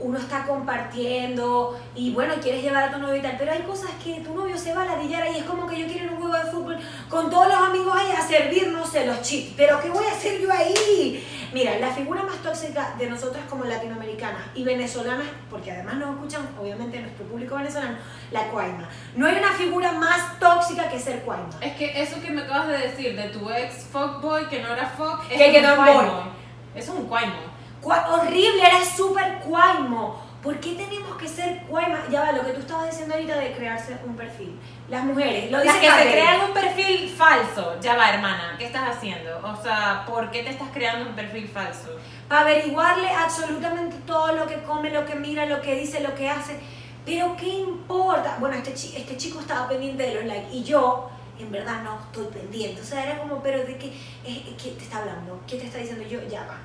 uno 0.00 0.18
está 0.18 0.44
compartiendo 0.44 1.78
y 1.94 2.12
bueno, 2.12 2.34
quieres 2.40 2.62
llevar 2.62 2.84
a 2.84 2.92
tu 2.92 2.98
novio 2.98 3.16
y 3.16 3.22
tal, 3.22 3.36
pero 3.38 3.52
hay 3.52 3.62
cosas 3.62 3.90
que 4.02 4.20
tu 4.20 4.34
novio 4.34 4.56
se 4.56 4.74
va 4.74 4.82
a 4.82 4.86
ladillar 4.86 5.26
y 5.32 5.38
es 5.38 5.44
como 5.44 5.66
que 5.66 5.78
yo 5.78 5.86
quiero 5.86 6.04
ir 6.04 6.10
a 6.10 6.12
un 6.12 6.20
juego 6.20 6.36
de 6.36 6.50
fútbol 6.50 6.78
con 7.08 7.30
todos 7.30 7.48
los 7.48 7.56
amigos 7.56 7.94
ahí 7.96 8.12
a 8.12 8.22
servir, 8.22 8.68
no 8.68 8.86
sé, 8.86 9.06
los 9.06 9.22
chips, 9.22 9.54
pero 9.56 9.80
¿qué 9.80 9.90
voy 9.90 10.06
a 10.06 10.12
hacer 10.12 10.40
yo 10.40 10.52
ahí? 10.52 11.24
Mira, 11.52 11.78
la 11.78 11.90
figura 11.90 12.22
más 12.22 12.36
tóxica 12.42 12.94
de 12.98 13.08
nosotras 13.08 13.42
como 13.48 13.64
latinoamericanas 13.64 14.42
y 14.54 14.64
venezolanas, 14.64 15.26
porque 15.50 15.72
además 15.72 15.94
nos 15.94 16.14
escuchan 16.14 16.48
obviamente 16.60 17.00
nuestro 17.00 17.24
público 17.24 17.56
venezolano, 17.56 17.96
la 18.30 18.48
cuaima. 18.48 18.88
No 19.16 19.26
hay 19.26 19.36
una 19.36 19.52
figura 19.52 19.92
más 19.92 20.38
tóxica 20.38 20.90
que 20.90 21.00
ser 21.00 21.22
cuaima. 21.22 21.48
Es 21.60 21.74
que 21.76 22.02
eso 22.02 22.20
que 22.20 22.30
me 22.30 22.42
acabas 22.42 22.68
de 22.68 22.78
decir 22.78 23.16
de 23.16 23.28
tu 23.30 23.48
ex 23.50 23.86
fuckboy 23.90 24.46
que 24.48 24.62
no 24.62 24.74
era 24.74 24.86
fuck, 24.86 25.22
es 25.30 25.38
Que 25.38 25.46
un 25.46 25.52
quedó 25.52 25.70
en 25.70 25.94
boy. 25.94 26.06
Eso 26.74 26.92
es 26.92 26.98
un 26.98 27.06
cuaimo. 27.06 27.57
Horrible, 27.82 28.66
era 28.66 28.84
súper 28.84 29.38
cuaimo. 29.40 30.28
¿Por 30.42 30.60
qué 30.60 30.74
tenemos 30.74 31.16
que 31.16 31.26
ser 31.26 31.62
cuaima? 31.62 31.98
Ya 32.10 32.20
va, 32.20 32.32
lo 32.32 32.44
que 32.44 32.52
tú 32.52 32.60
estabas 32.60 32.90
diciendo 32.90 33.14
ahorita 33.14 33.36
de 33.38 33.52
crearse 33.52 33.98
un 34.06 34.14
perfil. 34.14 34.58
Las 34.88 35.04
mujeres, 35.04 35.50
lo 35.50 35.62
Las 35.64 35.76
que 35.76 35.90
se 35.90 36.10
crean 36.12 36.40
un 36.46 36.52
perfil 36.52 37.08
falso. 37.10 37.80
Ya 37.80 37.96
va, 37.96 38.10
hermana. 38.10 38.54
¿Qué 38.56 38.66
estás 38.66 38.96
haciendo? 38.96 39.36
O 39.42 39.60
sea, 39.60 40.04
¿por 40.06 40.30
qué 40.30 40.44
te 40.44 40.50
estás 40.50 40.68
creando 40.72 41.10
un 41.10 41.16
perfil 41.16 41.48
falso? 41.48 41.88
Para 42.28 42.42
averiguarle 42.42 43.10
absolutamente 43.10 43.96
todo 44.06 44.32
lo 44.32 44.46
que 44.46 44.62
come, 44.62 44.90
lo 44.90 45.04
que 45.04 45.16
mira, 45.16 45.44
lo 45.46 45.60
que 45.60 45.74
dice, 45.74 46.00
lo 46.00 46.14
que 46.14 46.28
hace. 46.28 46.56
Pero 47.04 47.36
¿qué 47.36 47.48
importa? 47.48 48.36
Bueno, 48.38 48.56
este, 48.56 48.72
este 48.72 49.16
chico 49.16 49.40
estaba 49.40 49.68
pendiente 49.68 50.04
de 50.04 50.14
los 50.14 50.24
likes 50.24 50.54
y 50.54 50.62
yo, 50.62 51.10
en 51.38 51.50
verdad, 51.50 51.82
no 51.82 51.98
estoy 52.00 52.26
pendiente. 52.26 52.80
O 52.80 52.84
sea, 52.84 53.04
era 53.04 53.18
como, 53.18 53.42
pero 53.42 53.58
¿de 53.58 53.76
qué, 53.76 53.92
qué 54.24 54.70
te 54.70 54.84
está 54.84 54.98
hablando? 54.98 55.40
¿Qué 55.48 55.56
te 55.56 55.66
está 55.66 55.78
diciendo 55.78 56.06
yo? 56.06 56.20
Ya 56.28 56.46
va. 56.46 56.58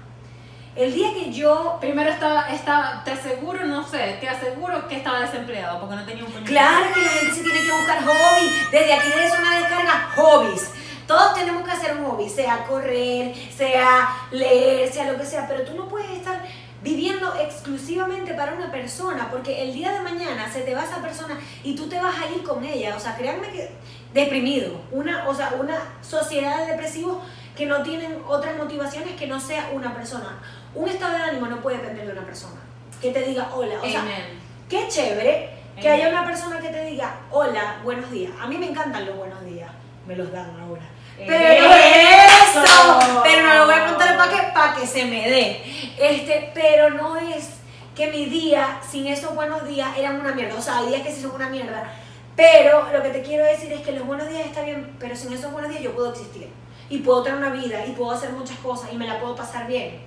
El 0.76 0.92
día 0.92 1.14
que 1.14 1.32
yo 1.32 1.78
Primero 1.80 2.10
estaba, 2.10 2.50
estaba, 2.50 3.04
te 3.04 3.12
aseguro, 3.12 3.64
no 3.66 3.88
sé, 3.88 4.18
te 4.20 4.28
aseguro 4.28 4.88
que 4.88 4.98
estaba 4.98 5.20
desempleado 5.20 5.80
porque 5.80 5.96
no 5.96 6.06
tenía 6.06 6.24
un 6.24 6.32
puño. 6.32 6.46
Claro 6.46 6.86
que 6.94 7.02
la 7.02 7.10
gente 7.10 7.36
se 7.36 7.44
tiene 7.44 7.60
que 7.62 7.72
buscar 7.72 8.04
hobby. 8.04 8.68
Desde 8.72 8.94
aquí 8.94 9.10
zona 9.30 9.56
de 9.56 9.62
descarga, 9.62 10.12
hobbies. 10.16 10.72
Todos 11.06 11.36
tenemos 11.36 11.64
que 11.64 11.72
hacer 11.72 11.98
un 11.98 12.06
hobby, 12.06 12.30
sea 12.30 12.66
correr, 12.66 13.36
sea 13.56 14.10
leer, 14.32 14.92
sea 14.92 15.12
lo 15.12 15.20
que 15.20 15.26
sea, 15.26 15.48
pero 15.48 15.64
tú 15.64 15.76
no 15.76 15.88
puedes 15.88 16.10
estar 16.10 16.42
viviendo 16.82 17.34
exclusivamente 17.40 18.34
para 18.34 18.54
una 18.54 18.72
persona, 18.72 19.30
porque 19.30 19.64
el 19.64 19.74
día 19.74 19.92
de 19.92 20.02
mañana 20.02 20.52
se 20.52 20.62
te 20.62 20.74
va 20.74 20.84
esa 20.84 21.02
persona 21.02 21.38
y 21.64 21.76
tú 21.76 21.88
te 21.88 22.00
vas 22.00 22.16
a 22.18 22.30
ir 22.34 22.44
con 22.44 22.64
ella. 22.64 22.96
O 22.96 23.00
sea, 23.00 23.16
créanme 23.16 23.50
que 23.50 23.70
deprimido, 24.14 24.82
una, 24.92 25.28
o 25.28 25.36
sea, 25.36 25.54
una 25.60 25.78
sociedad 26.02 26.60
de 26.60 26.72
depresivos 26.72 27.18
que 27.56 27.66
no 27.66 27.84
tienen 27.84 28.22
otras 28.28 28.56
motivaciones 28.58 29.16
que 29.16 29.28
no 29.28 29.40
sea 29.40 29.70
una 29.74 29.94
persona. 29.94 30.40
Un 30.74 30.90
estado 30.90 31.14
de 31.18 31.24
ánimo 31.24 31.48
no 31.48 31.62
puede 31.62 31.78
depender 31.78 32.08
de 32.08 32.14
una 32.14 32.26
persona. 32.26 32.60
Que 33.02 33.12
te 33.12 33.22
diga 33.24 33.50
hola. 33.54 33.76
O 33.82 33.86
sea, 33.86 34.02
Amen. 34.02 34.40
Qué 34.70 34.88
chévere 34.88 35.50
que 35.80 35.88
Amen. 35.88 36.02
haya 36.02 36.10
una 36.10 36.26
persona 36.26 36.60
que 36.60 36.70
te 36.70 36.86
diga, 36.86 37.16
hola, 37.32 37.78
buenos 37.84 38.10
días. 38.12 38.32
A 38.40 38.48
mí 38.48 38.58
me 38.58 38.70
encantan 38.70 39.06
los 39.06 39.18
buenos 39.18 39.44
días. 39.46 39.70
Me 40.08 40.16
los 40.16 40.32
dan 40.32 40.50
ahora. 40.60 40.82
Pero 41.18 41.36
¡Eso! 41.36 42.64
eso, 42.64 43.22
pero 43.24 43.48
no 43.48 43.54
lo 43.54 43.66
voy 43.66 43.76
a 43.76 43.86
contar 43.88 44.18
para 44.18 44.32
que, 44.32 44.52
para 44.52 44.76
que 44.76 44.88
se 44.88 45.06
me 45.06 45.30
dé. 45.30 45.64
Este, 46.00 46.52
pero 46.54 46.90
no 46.90 47.18
es 47.18 47.50
que 47.96 48.08
mi 48.08 48.26
día 48.26 48.80
sin 48.90 49.08
esos 49.08 49.36
buenos 49.36 49.68
días 49.68 49.90
eran 49.98 50.20
una 50.20 50.34
mierda. 50.34 50.56
O 50.58 50.62
sea, 50.62 50.80
hay 50.80 50.88
días 50.88 51.02
que 51.04 51.12
sí 51.14 51.22
son 51.22 51.32
una 51.32 51.50
mierda. 51.50 51.94
Pero 52.36 52.88
lo 52.92 53.04
que 53.04 53.10
te 53.10 53.22
quiero 53.22 53.46
decir 53.46 53.72
es 53.72 53.82
que 53.82 53.92
los 53.92 54.08
buenos 54.08 54.28
días 54.28 54.46
está 54.48 54.64
bien, 54.64 54.96
pero 55.00 55.16
sin 55.16 55.32
esos 55.34 55.52
buenos 55.52 55.70
días 55.70 55.84
yo 55.84 55.94
puedo 55.94 56.12
existir. 56.12 56.50
Y 56.94 57.00
puedo 57.00 57.24
tener 57.24 57.40
una 57.40 57.50
vida 57.50 57.84
y 57.88 57.94
puedo 57.94 58.12
hacer 58.12 58.32
muchas 58.34 58.56
cosas 58.60 58.94
y 58.94 58.96
me 58.96 59.08
la 59.08 59.20
puedo 59.20 59.36
pasar 59.36 59.66
bien. 59.66 60.00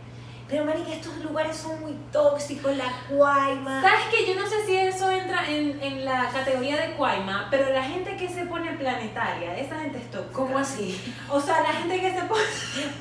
Pero, 0.48 0.64
marica, 0.64 0.92
estos 0.92 1.16
lugares 1.16 1.56
son 1.56 1.80
muy 1.80 1.94
tóxicos, 2.12 2.76
la 2.76 2.84
cuaima. 3.08 3.82
¿Sabes 3.82 4.04
que 4.12 4.24
Yo 4.24 4.40
no 4.40 4.46
sé 4.46 4.64
si 4.64 4.76
eso 4.76 5.10
entra 5.10 5.50
en, 5.50 5.82
en 5.82 6.04
la 6.04 6.28
categoría 6.28 6.80
de 6.80 6.92
cuaima, 6.92 7.48
pero 7.50 7.72
la 7.72 7.82
gente 7.82 8.16
que 8.16 8.28
se 8.28 8.46
pone 8.46 8.70
planetaria, 8.74 9.58
esa 9.58 9.80
gente 9.80 9.98
es 9.98 10.08
tóxica. 10.12 10.32
¿Cómo 10.32 10.56
así? 10.56 11.14
O 11.28 11.40
sea, 11.40 11.62
la 11.62 11.72
gente 11.72 12.00
que 12.00 12.12
se 12.12 12.22
pone... 12.22 12.44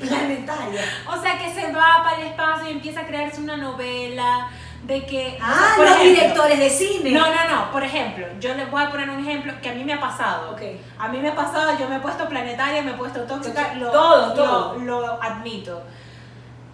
Planetaria. 0.00 0.82
O 1.06 1.22
sea, 1.22 1.38
que 1.38 1.54
se 1.54 1.70
va 1.70 2.02
para 2.02 2.20
el 2.20 2.26
espacio 2.26 2.68
y 2.68 2.72
empieza 2.72 3.02
a 3.02 3.06
crearse 3.06 3.40
una 3.40 3.56
novela 3.56 4.50
de 4.84 5.04
que... 5.04 5.26
o 5.34 5.36
sea, 5.36 5.38
Ah, 5.42 5.74
los 5.78 5.90
ejemplo- 5.90 6.04
directores 6.04 6.58
de 6.58 6.70
cine. 6.70 7.10
No, 7.10 7.26
no, 7.26 7.48
no. 7.56 7.70
Por 7.72 7.82
ejemplo, 7.82 8.26
yo 8.38 8.54
les 8.54 8.70
voy 8.70 8.82
a 8.82 8.90
poner 8.90 9.10
un 9.10 9.18
ejemplo 9.26 9.52
que 9.60 9.68
a 9.70 9.74
mí 9.74 9.82
me 9.84 9.94
ha 9.94 10.00
pasado. 10.00 10.52
Ok. 10.52 10.62
A 10.98 11.08
mí 11.08 11.18
me 11.18 11.28
ha 11.30 11.34
pasado, 11.34 11.76
yo 11.78 11.88
me 11.88 11.96
he 11.96 12.00
puesto 12.00 12.28
planetaria, 12.28 12.82
me 12.82 12.92
he 12.92 12.94
puesto 12.94 13.20
tóxica, 13.22 13.74
lo, 13.74 13.90
Todo, 13.90 14.26
lo- 14.28 14.34
todo. 14.34 14.78
Lo, 14.78 15.22
admito. 15.22 15.82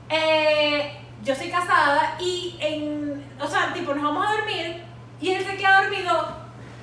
Eh, 0.08 0.98
yo 1.22 1.34
soy 1.34 1.48
casada 1.50 2.16
y 2.20 2.56
en, 2.60 3.24
o 3.40 3.46
sea, 3.46 3.72
tipo, 3.72 3.94
nos 3.94 4.02
vamos 4.04 4.26
a 4.26 4.32
dormir 4.32 4.82
y 5.20 5.30
él 5.30 5.44
se 5.44 5.56
queda 5.56 5.82
dormido 5.82 6.36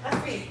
así. 0.09 0.49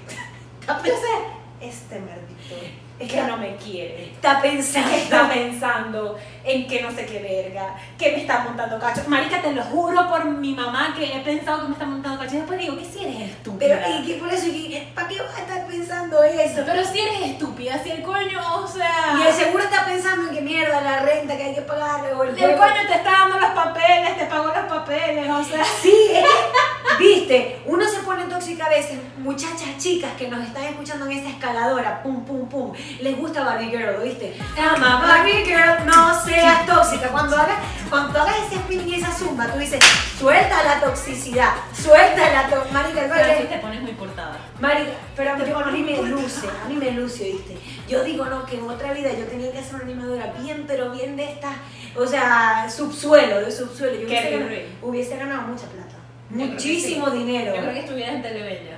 Sé, 0.84 1.66
este 1.66 1.98
maldito 1.98 2.54
es 2.98 3.10
que 3.10 3.22
no 3.22 3.36
me 3.38 3.56
quiere. 3.56 4.12
Está 4.12 4.40
pensando. 4.42 4.90
Está 4.90 5.28
pensando 5.30 6.18
en 6.44 6.66
que 6.66 6.82
no 6.82 6.90
sé 6.90 7.06
qué 7.06 7.20
verga, 7.20 7.76
que 7.98 8.12
me 8.12 8.20
está 8.22 8.40
montando 8.40 8.78
cacho. 8.78 9.02
Marica, 9.06 9.42
te 9.42 9.52
lo 9.52 9.62
juro 9.62 10.08
por 10.08 10.24
mi 10.26 10.54
mamá 10.54 10.94
que 10.96 11.04
he 11.04 11.20
pensado 11.20 11.62
que 11.62 11.68
me 11.68 11.72
está 11.72 11.86
montando 11.86 12.18
cacho. 12.18 12.34
Y 12.34 12.38
después 12.38 12.58
digo, 12.58 12.76
que 12.78 12.84
si 12.84 13.04
eres 13.04 13.30
estúpida? 13.30 13.80
Pero, 13.84 13.98
y 13.98 14.06
que 14.06 14.14
por 14.14 14.32
eso, 14.32 14.46
¿para 14.94 15.08
qué 15.08 15.20
vas 15.20 15.36
a 15.36 15.40
estar 15.40 15.66
pensando 15.66 16.22
eso? 16.22 16.62
Pero 16.64 16.84
si 16.84 17.00
eres 17.00 17.22
estúpida, 17.30 17.82
si 17.82 17.90
el 17.90 18.02
coño, 18.02 18.40
o 18.56 18.66
sea. 18.66 19.16
Y 19.18 19.26
el 19.26 19.34
seguro 19.34 19.64
está 19.64 19.84
pensando 19.84 20.28
en 20.28 20.34
que 20.34 20.42
mierda, 20.42 20.80
la 20.80 21.00
renta 21.00 21.36
que 21.36 21.44
hay 21.44 21.54
que 21.54 21.62
pagar, 21.62 22.00
o 22.14 22.22
el 22.24 22.34
coño 22.36 22.86
te 22.86 22.94
está 22.94 23.10
dando 23.10 23.38
los 23.38 23.50
papeles, 23.50 24.18
te 24.18 24.26
pagó 24.26 24.46
los 24.46 24.66
papeles, 24.66 25.30
o 25.30 25.44
sea. 25.44 25.64
Sí, 25.64 26.10
es 26.12 26.24
que, 26.24 26.96
viste, 26.98 27.58
uno 27.66 27.86
se 27.86 28.00
pone 28.00 28.24
tóxica 28.24 28.66
a 28.66 28.70
veces, 28.70 28.98
muchachas 29.18 29.76
chicas 29.78 30.12
que 30.18 30.28
nos 30.28 30.44
están 30.44 30.64
escuchando 30.64 31.06
en 31.06 31.18
esa 31.18 31.28
escaladora, 31.28 32.02
pum, 32.02 32.24
pum, 32.24 32.48
pum, 32.48 32.72
les 33.00 33.16
gusta 33.16 33.44
Barbie 33.44 33.70
Girl, 33.70 34.02
¿viste? 34.02 34.36
Ama 34.58 35.00
Barbie 35.00 35.44
Girl, 35.44 35.86
no 35.86 36.14
seas 36.28 36.66
tóxica. 36.66 37.08
Cuando 37.08 37.36
hagas, 37.36 37.58
cuando 37.90 38.20
hagas 38.20 38.36
ese 38.46 38.56
spinning 38.60 38.88
y 38.88 38.94
esa 38.96 39.12
zumba, 39.12 39.46
tú 39.52 39.58
dices, 39.58 39.80
suelta 40.18 40.62
la 40.64 40.80
toxicidad, 40.80 41.52
suelta 41.72 42.32
la 42.32 42.48
toxicidad. 42.48 43.08
Pero 43.38 43.48
te 43.48 43.58
pones 43.58 43.82
muy 43.82 43.92
portada. 43.92 44.36
Marica, 44.60 44.92
pero 45.16 45.36
Te 45.36 45.50
yo- 45.50 45.58
a 45.58 45.70
mí 45.70 45.82
me 45.82 46.02
luce, 46.02 46.46
a 46.64 46.68
mí 46.68 46.74
me 46.76 46.90
luce, 46.92 47.24
¿viste? 47.24 47.56
Yo 47.88 48.02
digo, 48.04 48.24
no, 48.26 48.44
que 48.44 48.56
en 48.58 48.68
otra 48.68 48.92
vida 48.92 49.10
yo 49.12 49.24
tenía 49.26 49.50
que 49.52 49.58
hacer 49.58 49.76
una 49.76 49.84
animadora 49.84 50.32
bien, 50.42 50.64
pero 50.66 50.90
bien 50.90 51.16
de 51.16 51.24
esta, 51.24 51.52
o 51.96 52.06
sea, 52.06 52.68
subsuelo, 52.70 53.40
de 53.40 53.50
subsuelo. 53.50 53.94
Yo 54.00 54.06
hubiese, 54.06 54.30
ganado, 54.30 54.50
hubiese 54.82 55.16
ganado 55.16 55.42
mucha 55.42 55.66
plata, 55.66 55.94
Yo 56.30 56.46
muchísimo 56.46 57.10
sí. 57.10 57.18
dinero. 57.18 57.54
Yo 57.54 57.60
creo 57.62 57.72
que 57.74 57.80
estuvieras 57.80 58.14
en 58.16 58.22
Telebella. 58.22 58.77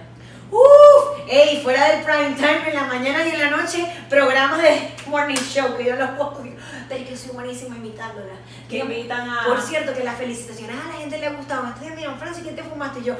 Uf, 0.50 1.20
ey, 1.28 1.60
fuera 1.62 1.90
del 1.90 2.02
prime 2.02 2.34
time, 2.34 2.68
en 2.68 2.74
la 2.74 2.84
mañana 2.84 3.24
y 3.24 3.30
en 3.30 3.38
la 3.38 3.50
noche, 3.50 3.86
programas 4.08 4.60
de 4.60 4.90
morning 5.06 5.36
show, 5.36 5.76
que 5.76 5.84
yo 5.84 5.96
los 5.96 6.10
odio, 6.18 6.52
pero 6.88 7.02
es 7.02 7.08
que 7.08 7.16
soy 7.16 7.30
buenísima 7.32 7.76
imitándola. 7.76 8.34
Que 8.68 8.78
invitan 8.78 9.28
a. 9.28 9.44
Por 9.46 9.60
cierto, 9.60 9.94
que 9.94 10.02
las 10.02 10.16
felicitaciones 10.16 10.76
a 10.76 10.88
la 10.88 10.94
gente 10.94 11.18
le 11.18 11.30
gustaban. 11.30 11.68
Entonces, 11.68 11.94
miren, 11.94 12.18
Francis, 12.18 12.44
¿qué 12.44 12.52
te 12.52 12.62
fumaste? 12.64 13.00
Y 13.00 13.04
yo, 13.04 13.14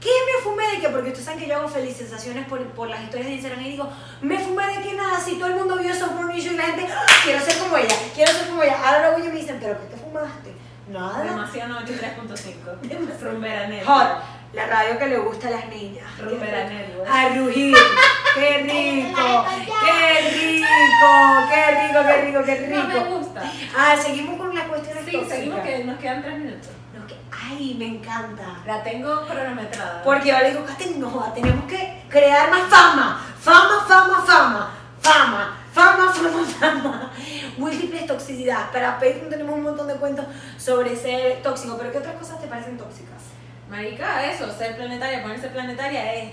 ¿qué 0.00 0.10
me 0.10 0.42
fumé 0.42 0.66
de 0.72 0.80
qué? 0.80 0.88
Porque 0.90 1.08
ustedes 1.08 1.24
saben 1.24 1.40
que 1.40 1.48
yo 1.48 1.56
hago 1.56 1.68
felicitaciones 1.68 2.46
por, 2.46 2.62
por 2.72 2.88
las 2.88 3.02
historias 3.02 3.28
de 3.28 3.34
Instagram 3.34 3.60
y 3.62 3.70
digo, 3.70 3.88
¿me 4.20 4.38
fumé 4.38 4.66
de 4.66 4.82
qué 4.82 4.92
nada? 4.94 5.18
Si 5.18 5.36
todo 5.36 5.48
el 5.48 5.54
mundo 5.54 5.78
vio 5.78 5.90
esos 5.90 6.12
morning 6.12 6.40
show 6.40 6.52
y 6.52 6.56
la 6.56 6.64
gente, 6.64 6.86
¡ah! 6.92 7.06
quiero 7.24 7.40
ser 7.40 7.58
como 7.58 7.76
ella, 7.78 7.94
quiero 8.14 8.32
ser 8.32 8.48
como 8.48 8.62
ella. 8.62 8.76
Ahora 8.84 9.00
luego 9.00 9.18
ellos 9.18 9.32
me 9.32 9.40
dicen, 9.40 9.58
¿pero 9.60 9.78
qué 9.80 9.86
te 9.86 9.96
fumaste? 9.96 10.54
Nada. 10.88 11.24
Demasiado 11.24 11.80
93.5. 11.80 12.80
Demasiado. 12.82 13.86
Hot, 13.86 14.22
la 14.54 14.66
radio 14.66 14.98
que 14.98 15.06
le 15.06 15.18
gusta 15.18 15.48
a 15.48 15.50
las 15.50 15.68
niñas. 15.68 16.06
A 17.10 17.28
rugir. 17.30 17.76
¡Qué 18.34 18.58
rico! 18.62 19.44
¡Qué 19.84 20.30
rico! 20.30 21.12
¡Qué 21.50 21.86
rico, 21.86 22.00
qué 22.04 22.22
rico, 22.22 22.42
qué 22.44 22.68
No 22.68 22.84
me 22.84 22.94
rico! 22.94 23.04
gusta. 23.16 23.42
Ah, 23.76 23.96
seguimos 23.96 24.36
con 24.38 24.54
las 24.54 24.64
cuestiones 24.66 25.04
Sí, 25.04 25.12
tóxicas. 25.12 25.36
seguimos 25.38 25.60
que 25.60 25.84
nos 25.84 25.98
quedan 25.98 26.22
3 26.22 26.38
minutos. 26.38 26.68
No, 26.98 27.06
que- 27.06 27.16
ay, 27.30 27.76
me 27.78 27.86
encanta. 27.86 28.42
La 28.66 28.82
tengo 28.82 29.26
cronometrada. 29.26 30.02
Porque 30.02 30.28
yo 30.30 30.38
le 30.38 30.50
digo, 30.50 30.64
Kate, 30.64 30.94
no, 30.96 31.32
tenemos 31.34 31.64
que 31.66 32.02
crear 32.08 32.50
más 32.50 32.62
fama. 32.68 33.24
Fama, 33.40 33.84
fama, 33.86 34.24
fama. 34.26 34.70
Fama, 35.00 35.56
fama, 35.72 36.12
fama, 36.12 36.44
fama. 36.58 37.12
Múltiples 37.58 38.06
toxicidad. 38.06 38.70
Para 38.72 38.94
Patreon 38.94 39.28
tenemos 39.30 39.54
un 39.54 39.62
montón 39.62 39.86
de 39.86 39.94
cuentos 39.94 40.24
sobre 40.56 40.96
ser 40.96 41.42
tóxico. 41.42 41.76
Pero 41.78 41.92
¿qué 41.92 41.98
otras 41.98 42.16
cosas 42.16 42.40
te 42.40 42.46
parecen 42.48 42.78
tóxicas? 42.78 43.13
Marica, 43.78 44.24
eso, 44.30 44.50
ser 44.56 44.76
planetaria, 44.76 45.22
ponerse 45.22 45.48
planetaria 45.48 46.14
es. 46.14 46.30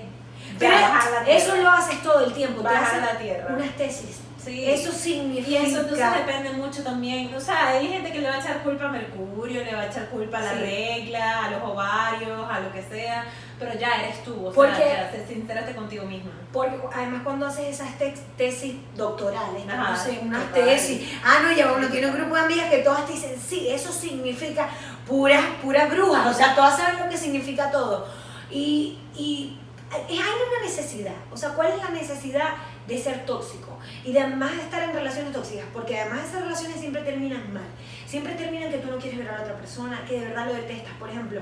Pero 0.60 0.72
ya 0.74 0.82
bajar 0.90 1.12
la 1.12 1.24
tierra. 1.24 1.40
eso 1.40 1.56
lo 1.58 1.70
haces 1.72 2.04
todo 2.04 2.26
el 2.26 2.34
tiempo. 2.34 2.58
te 2.62 2.68
Bajar 2.68 2.84
haces 2.84 3.14
la 3.14 3.18
tierra. 3.20 3.48
Unas 3.56 3.76
tesis. 3.76 4.20
Sí. 4.44 4.66
Eso 4.70 4.90
Y 4.90 4.94
significa. 4.94 5.60
eso 5.62 5.82
entonces 5.82 6.06
depende 6.16 6.50
mucho 6.54 6.84
también. 6.84 7.34
O 7.36 7.40
sea, 7.40 7.68
hay 7.70 7.88
gente 7.88 8.12
que 8.12 8.20
le 8.22 8.28
va 8.30 8.36
a 8.36 8.40
echar 8.40 8.64
culpa 8.64 8.86
a 8.86 8.88
Mercurio, 8.92 9.64
le 9.64 9.76
va 9.76 9.82
a 9.82 9.86
echar 9.86 10.08
culpa 10.10 10.40
a 10.40 10.42
la 10.42 10.54
Sí. 10.54 10.60
regla, 10.62 11.46
a 11.46 11.52
los 11.52 11.62
ovarios, 11.64 12.50
a 12.50 12.60
lo 12.60 12.72
que 12.74 12.82
sea. 12.82 13.26
Pero 13.60 13.74
ya 13.78 14.02
eres 14.02 14.24
tú, 14.24 14.48
o 14.48 14.52
Porque- 14.52 14.78
sea, 14.78 15.04
ya 15.04 15.12
te 15.12 15.28
sinceraste 15.28 15.76
contigo 15.76 16.06
misma. 16.06 16.32
Porque 16.52 16.76
además 16.96 17.22
cuando 17.24 17.46
haces 17.46 17.68
esas 17.68 17.90
tex- 18.00 18.22
tesis 18.36 18.74
doctorales, 18.96 19.64
¿no? 19.68 19.74
Ajá, 19.74 19.92
no 19.92 19.98
sé, 19.98 20.20
unas 20.24 20.48
total. 20.48 20.66
tesis, 20.66 21.12
ah, 21.24 21.42
no, 21.44 21.52
ya 21.52 21.72
uno 21.72 21.88
tiene 21.90 22.08
un 22.08 22.14
grupo 22.16 22.34
de 22.34 22.42
amigas 22.42 22.70
que 22.72 22.80
todas 22.80 23.06
te 23.06 23.14
dicen, 23.14 23.40
sí, 23.40 23.68
eso 23.70 23.92
significa, 23.92 24.68
puras, 25.12 25.44
puras 25.62 25.92
brujas, 25.92 26.26
o 26.26 26.34
sea, 26.34 26.56
todas 26.56 26.78
saben 26.78 27.04
lo 27.04 27.10
que 27.10 27.18
significa 27.18 27.70
todo. 27.70 28.08
Y, 28.50 28.98
y 29.18 29.58
hay 29.92 30.14
una 30.16 30.66
necesidad, 30.66 31.16
o 31.30 31.36
sea, 31.36 31.50
¿cuál 31.50 31.74
es 31.74 31.78
la 31.84 31.90
necesidad 31.90 32.54
de 32.88 32.98
ser 32.98 33.26
tóxico? 33.26 33.78
Y 34.06 34.14
de 34.14 34.22
además 34.22 34.54
estar 34.54 34.82
en 34.84 34.94
relaciones 34.94 35.34
tóxicas, 35.34 35.66
porque 35.74 36.00
además 36.00 36.30
esas 36.30 36.44
relaciones 36.44 36.80
siempre 36.80 37.02
terminan 37.02 37.54
mal, 37.54 37.68
siempre 38.06 38.36
terminan 38.36 38.72
que 38.72 38.78
tú 38.78 38.90
no 38.90 38.98
quieres 38.98 39.20
ver 39.20 39.28
a 39.28 39.40
la 39.40 39.42
otra 39.42 39.56
persona, 39.58 40.02
que 40.08 40.18
de 40.18 40.28
verdad 40.28 40.48
lo 40.48 40.54
detestas. 40.54 40.94
Por 40.98 41.10
ejemplo, 41.10 41.42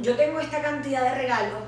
yo 0.00 0.14
tengo 0.14 0.38
esta 0.38 0.62
cantidad 0.62 1.02
de 1.02 1.22
regalos 1.22 1.58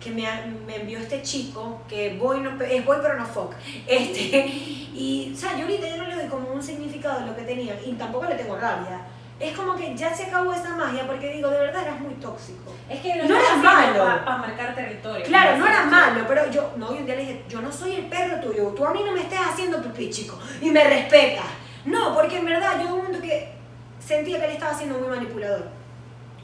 que 0.00 0.10
me, 0.10 0.26
me 0.66 0.76
envió 0.76 0.98
este 0.98 1.22
chico, 1.22 1.82
que 1.88 2.16
voy 2.18 2.40
no, 2.40 2.60
es 2.60 2.84
voy 2.84 2.96
pero 3.00 3.16
no 3.16 3.26
fuck. 3.26 3.54
Este, 3.86 4.44
y, 4.92 5.32
o 5.32 5.38
sea, 5.38 5.56
yo 5.56 5.66
ahorita 5.66 5.86
ya 5.86 5.98
no 5.98 6.08
le 6.08 6.16
doy 6.16 6.26
como 6.26 6.50
un 6.50 6.62
significado 6.62 7.20
de 7.20 7.26
lo 7.26 7.36
que 7.36 7.42
tenía, 7.42 7.80
y 7.86 7.92
tampoco 7.92 8.24
le 8.24 8.34
tengo 8.34 8.56
rabia. 8.56 9.02
Es 9.40 9.56
como 9.56 9.74
que 9.74 9.96
ya 9.96 10.14
se 10.14 10.24
acabó 10.26 10.52
esa 10.52 10.76
magia, 10.76 11.06
porque 11.06 11.32
digo, 11.32 11.48
de 11.48 11.58
verdad 11.58 11.82
eras 11.82 11.98
muy 12.00 12.12
tóxico. 12.14 12.74
Es 12.90 13.00
que 13.00 13.16
No 13.24 13.36
era 13.36 13.56
malo. 13.56 14.04
Para 14.24 14.36
marcar 14.36 14.74
territorio. 14.74 15.24
Claro, 15.24 15.56
no 15.56 15.64
Así 15.64 15.72
era 15.72 15.82
es. 15.84 15.90
malo, 15.90 16.24
pero 16.28 16.50
yo, 16.50 16.72
no, 16.76 16.94
y 16.94 16.98
un 16.98 17.06
día 17.06 17.14
le 17.16 17.22
dije, 17.22 17.44
yo 17.48 17.62
no 17.62 17.72
soy 17.72 17.94
el 17.96 18.06
perro 18.06 18.38
tuyo, 18.40 18.68
tú 18.76 18.84
a 18.84 18.92
mí 18.92 19.02
no 19.02 19.12
me 19.12 19.22
estés 19.22 19.38
haciendo 19.40 19.82
pipí, 19.82 20.10
chico, 20.10 20.38
y 20.60 20.70
me 20.70 20.84
respetas. 20.84 21.46
No, 21.86 22.14
porque 22.14 22.36
en 22.36 22.44
verdad 22.44 22.78
yo 22.82 22.88
un 22.94 22.98
momento 22.98 23.22
que 23.22 23.50
sentía 23.98 24.38
que 24.38 24.44
él 24.44 24.52
estaba 24.52 24.74
siendo 24.74 24.98
muy 24.98 25.08
manipulador 25.08 25.68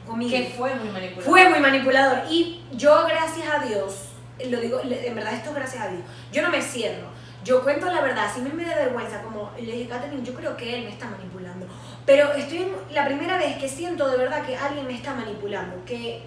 conmigo. 0.07 0.31
Que 0.31 0.53
fue 0.57 0.73
muy 0.73 0.89
manipulado. 0.89 1.29
Fue 1.29 1.49
muy 1.49 1.59
manipulador 1.59 2.19
y 2.31 2.63
yo, 2.71 3.05
gracias 3.05 3.47
a 3.47 3.59
Dios, 3.63 4.09
lo 4.49 4.59
digo, 4.59 4.81
en 4.83 5.15
verdad 5.15 5.33
esto 5.33 5.49
es 5.49 5.55
gracias 5.55 5.83
a 5.83 5.89
Dios, 5.89 6.01
yo 6.31 6.41
no 6.41 6.49
me 6.49 6.61
cierro. 6.63 7.15
Yo 7.43 7.63
cuento 7.63 7.85
la 7.85 8.01
verdad, 8.01 8.29
si 8.33 8.41
me 8.41 8.49
me 8.49 8.65
da 8.65 8.75
vergüenza, 8.75 9.21
como 9.21 9.51
le 9.57 9.71
dije, 9.71 9.87
Catherine, 9.87 10.23
yo 10.23 10.33
creo 10.33 10.57
que 10.57 10.75
él 10.75 10.83
me 10.83 10.89
está 10.89 11.07
manipulando. 11.07 11.65
Pero 12.05 12.33
estoy 12.33 12.63
en 12.63 12.71
la 12.91 13.05
primera 13.05 13.37
vez 13.37 13.57
que 13.57 13.69
siento 13.69 14.09
de 14.09 14.17
verdad 14.17 14.45
que 14.45 14.55
alguien 14.57 14.85
me 14.85 14.93
está 14.93 15.13
manipulando. 15.13 15.83
Que, 15.85 16.23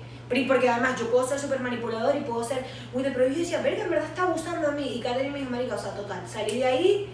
porque 0.46 0.68
además 0.68 0.98
yo 0.98 1.10
puedo 1.10 1.26
ser 1.26 1.38
súper 1.38 1.60
manipulador 1.60 2.16
y 2.16 2.20
puedo 2.20 2.42
ser 2.42 2.64
muy 2.94 3.02
de... 3.02 3.10
Pero 3.10 3.28
yo 3.28 3.34
decía, 3.34 3.60
verga, 3.60 3.84
en 3.84 3.90
verdad 3.90 4.08
está 4.08 4.22
abusando 4.22 4.68
a 4.68 4.70
mí. 4.70 4.96
Y 4.96 5.00
Catherine 5.00 5.30
me 5.30 5.40
dijo, 5.40 5.50
marica, 5.50 5.74
o 5.74 5.78
sea, 5.78 5.92
total, 5.92 6.22
salí 6.26 6.58
de 6.58 6.64
ahí, 6.64 7.10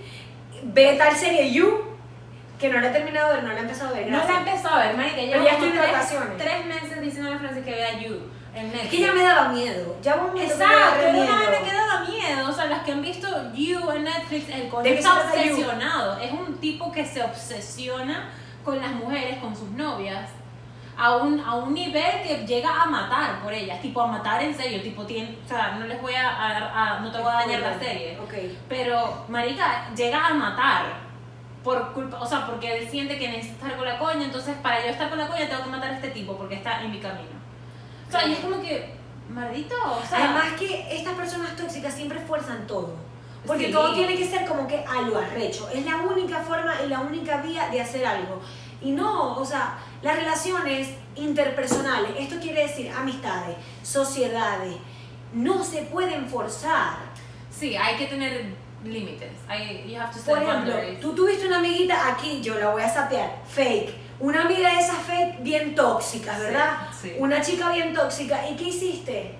ve 0.63 0.95
tal 0.97 1.17
serie 1.17 1.53
You, 1.53 1.83
que 2.59 2.69
no 2.69 2.81
la 2.81 2.89
he 2.89 2.93
terminado 2.93 3.31
de 3.31 3.37
ver, 3.37 3.45
no 3.45 3.53
la 3.53 3.59
he 3.59 3.63
empezado 3.63 3.95
a 3.95 3.99
ver. 3.99 4.11
No 4.11 4.19
la 4.19 4.25
he 4.25 4.39
empezado 4.39 4.77
a 4.77 4.87
ver, 4.87 4.97
marica. 4.97 5.23
Ya 5.25 5.53
estoy 5.53 5.71
de 5.73 5.79
vacaciones. 5.79 6.39
tres 6.39 6.67
meses 6.67 7.01
diciendo 7.01 7.33
a 7.33 7.39
Francis 7.39 7.65
que 7.65 7.73
vea 7.73 7.99
You 8.01 8.37
en 8.57 8.67
Netflix. 8.73 8.85
Es 8.85 8.91
que 8.91 9.01
ya 9.01 9.13
me 9.13 9.23
daba 9.23 9.49
miedo. 9.51 9.97
Ya 10.03 10.17
hubo 10.17 10.27
un 10.27 10.33
momento 10.35 10.53
que 10.53 10.59
me 10.59 10.65
Exacto, 10.65 10.81
daba 10.87 10.99
era 11.03 11.11
una 11.11 11.25
miedo. 11.37 11.51
vaina 11.51 11.69
que 11.71 11.77
daba 11.77 12.01
miedo. 12.01 12.49
O 12.49 12.53
sea, 12.53 12.67
las 12.67 12.83
que 12.83 12.93
han 12.93 13.03
visto 13.03 13.29
You 13.55 13.91
en 13.91 14.05
Netflix, 14.05 14.49
el 14.49 14.69
coño 14.69 14.83
¿De 14.83 14.91
qué 14.91 14.99
está 14.99 15.15
obsesionado. 15.15 16.19
Es 16.19 16.33
un 16.33 16.57
tipo 16.59 16.91
que 16.93 17.05
se 17.05 17.23
obsesiona 17.23 18.31
con 18.65 18.81
las 18.81 18.91
mujeres, 18.93 19.39
con 19.39 19.55
sus 19.55 19.71
novias. 19.71 20.31
A 20.99 21.17
un, 21.17 21.39
a 21.41 21.55
un 21.57 21.75
nivel 21.75 22.23
que 22.27 22.47
llega 22.47 22.71
a 22.83 22.87
matar 22.87 23.43
por 23.43 23.53
ellas, 23.53 23.83
tipo 23.83 24.01
a 24.01 24.07
matar 24.07 24.43
en 24.43 24.57
serio, 24.57 24.81
tipo, 24.81 25.05
tiene, 25.05 25.37
o 25.45 25.47
sea, 25.47 25.73
no 25.79 25.87
les 25.87 26.01
voy 26.01 26.15
a, 26.15 26.27
a- 26.27 26.97
a- 26.97 27.01
no 27.01 27.13
te 27.13 27.19
voy 27.19 27.29
a 27.31 27.35
dañar 27.35 27.61
la 27.61 27.79
serie, 27.79 28.19
Ok. 28.19 28.33
pero 28.67 29.27
marica 29.29 29.91
llega 29.95 30.27
a 30.29 30.33
matar 30.33 30.87
por 31.63 31.93
culpa, 31.93 32.19
o 32.19 32.25
sea, 32.25 32.47
porque 32.47 32.79
él 32.79 32.89
siente 32.89 33.19
que 33.19 33.29
necesita 33.29 33.67
estar 33.67 33.77
con 33.77 33.85
la 33.87 33.99
coña, 33.99 34.25
entonces 34.25 34.57
para 34.63 34.83
yo 34.83 34.89
estar 34.91 35.11
con 35.11 35.19
la 35.19 35.27
coña 35.27 35.47
tengo 35.47 35.65
que 35.65 35.69
matar 35.69 35.91
a 35.91 35.95
este 35.97 36.09
tipo 36.09 36.35
porque 36.35 36.55
está 36.55 36.81
en 36.83 36.91
mi 36.91 36.99
camino. 36.99 37.36
Sea, 38.19 38.29
y 38.29 38.33
es 38.33 38.39
como 38.41 38.61
que, 38.63 38.95
maldito, 39.29 39.75
o 39.85 40.07
sea, 40.09 40.25
Además 40.25 40.53
que 40.59 40.87
estas 40.97 41.15
personas 41.15 41.57
tóxicas 41.57 41.95
siempre 41.95 42.19
fuerzan 42.21 42.67
todo. 42.67 42.95
Porque 43.47 43.67
Sí. 43.67 43.73
todo 43.73 43.95
tiene 43.95 44.17
que 44.17 44.27
ser 44.29 44.45
como 44.47 44.67
que 44.67 44.79
a 44.85 45.03
lo 45.03 45.19
arrecho. 45.19 45.69
Es 45.73 45.85
la 45.85 45.97
única 45.99 46.39
forma 46.41 46.75
y 46.85 46.89
la 46.89 47.01
única 47.01 47.37
vía 47.43 47.69
de 47.69 47.81
hacer 47.81 48.05
algo. 48.05 48.41
Y 48.83 48.91
no, 48.91 49.37
o 49.39 49.45
sea, 49.45 49.79
las 50.03 50.17
relaciones 50.17 50.89
interpersonales, 51.15 52.11
esto 52.19 52.37
quiere 52.41 52.63
decir 52.63 52.91
amistades, 52.91 53.57
sociedades, 53.83 54.75
no 55.33 55.63
se 55.65 55.83
pueden 55.83 56.29
forzar. 56.29 56.97
sí, 57.51 57.75
hay 57.77 57.97
que 57.97 58.07
tener 58.07 58.47
límites. 58.85 59.31
Hay, 59.49 59.85
you 59.91 59.99
have 59.99 60.13
to 60.13 60.19
set 60.19 60.27
Por 60.27 60.43
ejemplo, 60.43 60.73
boundaries. 60.73 61.01
tú 61.01 61.15
tuviste 61.15 61.47
una 61.47 61.59
amiguita 61.59 62.09
aquí, 62.09 62.41
yo 62.43 62.59
la 62.59 62.71
voy 62.71 62.83
a 62.83 62.89
sapear, 62.89 63.43
fake. 63.49 63.95
Una 64.19 64.43
amiga 64.43 64.71
de 64.71 64.79
esas 64.81 64.97
fake 64.99 65.43
bien 65.43 65.75
tóxicas, 65.75 66.37
Sí, 66.39 66.43
¿verdad? 66.45 66.77
sí. 67.03 67.15
Una 67.19 67.41
chica 67.41 67.71
bien 67.71 67.93
tóxica. 67.93 68.49
¿Y 68.49 68.57
qué 68.57 68.65
hiciste? 68.65 69.35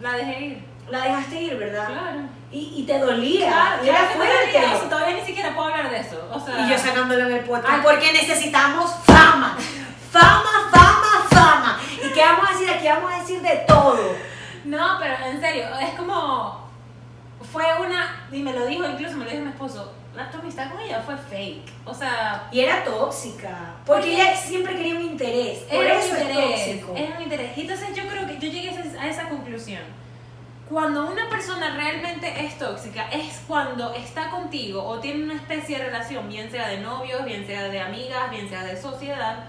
La 0.00 0.12
dejé 0.12 0.40
ir. 0.40 0.64
La 0.90 1.02
dejaste 1.04 1.40
ir, 1.40 1.56
¿verdad? 1.56 1.86
Claro. 1.86 2.20
Y, 2.50 2.74
y 2.76 2.82
te 2.84 2.98
dolía. 2.98 3.46
Claro, 3.50 3.82
era 3.82 3.98
fuerte. 4.14 4.52
dolía 4.52 4.74
eso, 4.74 4.84
todavía 4.84 5.16
ni 5.16 5.22
siquiera 5.24 5.54
puedo 5.54 5.68
hablar 5.68 5.90
de 5.90 6.00
eso. 6.00 6.28
O 6.30 6.38
sea, 6.38 6.66
Y 6.66 6.70
yo 6.70 6.76
sacándolo 6.78 7.26
en 7.26 7.32
el 7.32 7.44
podcast. 7.44 7.68
Ay. 7.72 7.80
porque 7.82 8.12
necesitamos 8.12 8.90
fama. 9.06 9.56
Fama, 10.10 10.68
fama, 10.70 11.26
fama. 11.30 11.80
¿Y 12.04 12.12
qué 12.12 12.20
vamos 12.20 12.50
a 12.50 12.52
decir 12.52 12.68
aquí? 12.70 12.86
Vamos 12.88 13.12
a 13.14 13.18
decir 13.20 13.40
de 13.40 13.56
todo. 13.66 14.14
No, 14.64 14.96
pero 15.00 15.14
en 15.24 15.40
serio, 15.40 15.64
es 15.80 15.90
como. 15.94 16.68
Fue 17.50 17.64
una. 17.80 18.26
Y 18.30 18.42
me 18.42 18.52
lo 18.52 18.66
dijo, 18.66 18.84
incluso 18.86 19.16
me 19.16 19.24
lo 19.24 19.30
dijo 19.30 19.42
mi 19.44 19.50
esposo. 19.50 19.92
La 20.14 20.30
tu 20.30 20.38
amistad 20.38 20.70
con 20.70 20.80
ella 20.80 21.00
fue 21.00 21.16
fake. 21.16 21.70
O 21.86 21.94
sea. 21.94 22.48
Y 22.52 22.60
era 22.60 22.84
tóxica. 22.84 23.76
Porque 23.86 24.02
Porque 24.02 24.14
ella 24.14 24.36
siempre 24.36 24.76
quería 24.76 24.94
un 24.96 25.02
interés. 25.02 25.58
Por 25.60 25.84
era 25.84 25.98
eso 25.98 26.10
un 26.10 26.16
es 26.16 26.22
interés. 26.22 26.80
tóxico. 26.80 26.94
Era 26.96 27.16
un 27.16 27.22
interés. 27.22 27.58
Y 27.58 27.60
entonces 27.62 27.96
yo 27.96 28.02
creo 28.06 28.26
que 28.26 28.34
yo 28.34 28.48
llegué 28.52 28.68
a 28.68 28.72
esa, 28.72 29.02
a 29.02 29.08
esa 29.08 29.28
conclusión. 29.28 29.80
Cuando 30.68 31.10
una 31.10 31.28
persona 31.28 31.74
realmente 31.76 32.46
es 32.46 32.58
tóxica, 32.58 33.08
es 33.10 33.42
cuando 33.46 33.92
está 33.94 34.30
contigo 34.30 34.82
o 34.82 35.00
tiene 35.00 35.24
una 35.24 35.34
especie 35.34 35.76
de 35.78 35.84
relación, 35.84 36.28
bien 36.28 36.50
sea 36.50 36.68
de 36.68 36.78
novios, 36.78 37.24
bien 37.24 37.46
sea 37.46 37.68
de 37.68 37.80
amigas, 37.80 38.30
bien 38.30 38.48
sea 38.48 38.64
de 38.64 38.80
sociedad, 38.80 39.44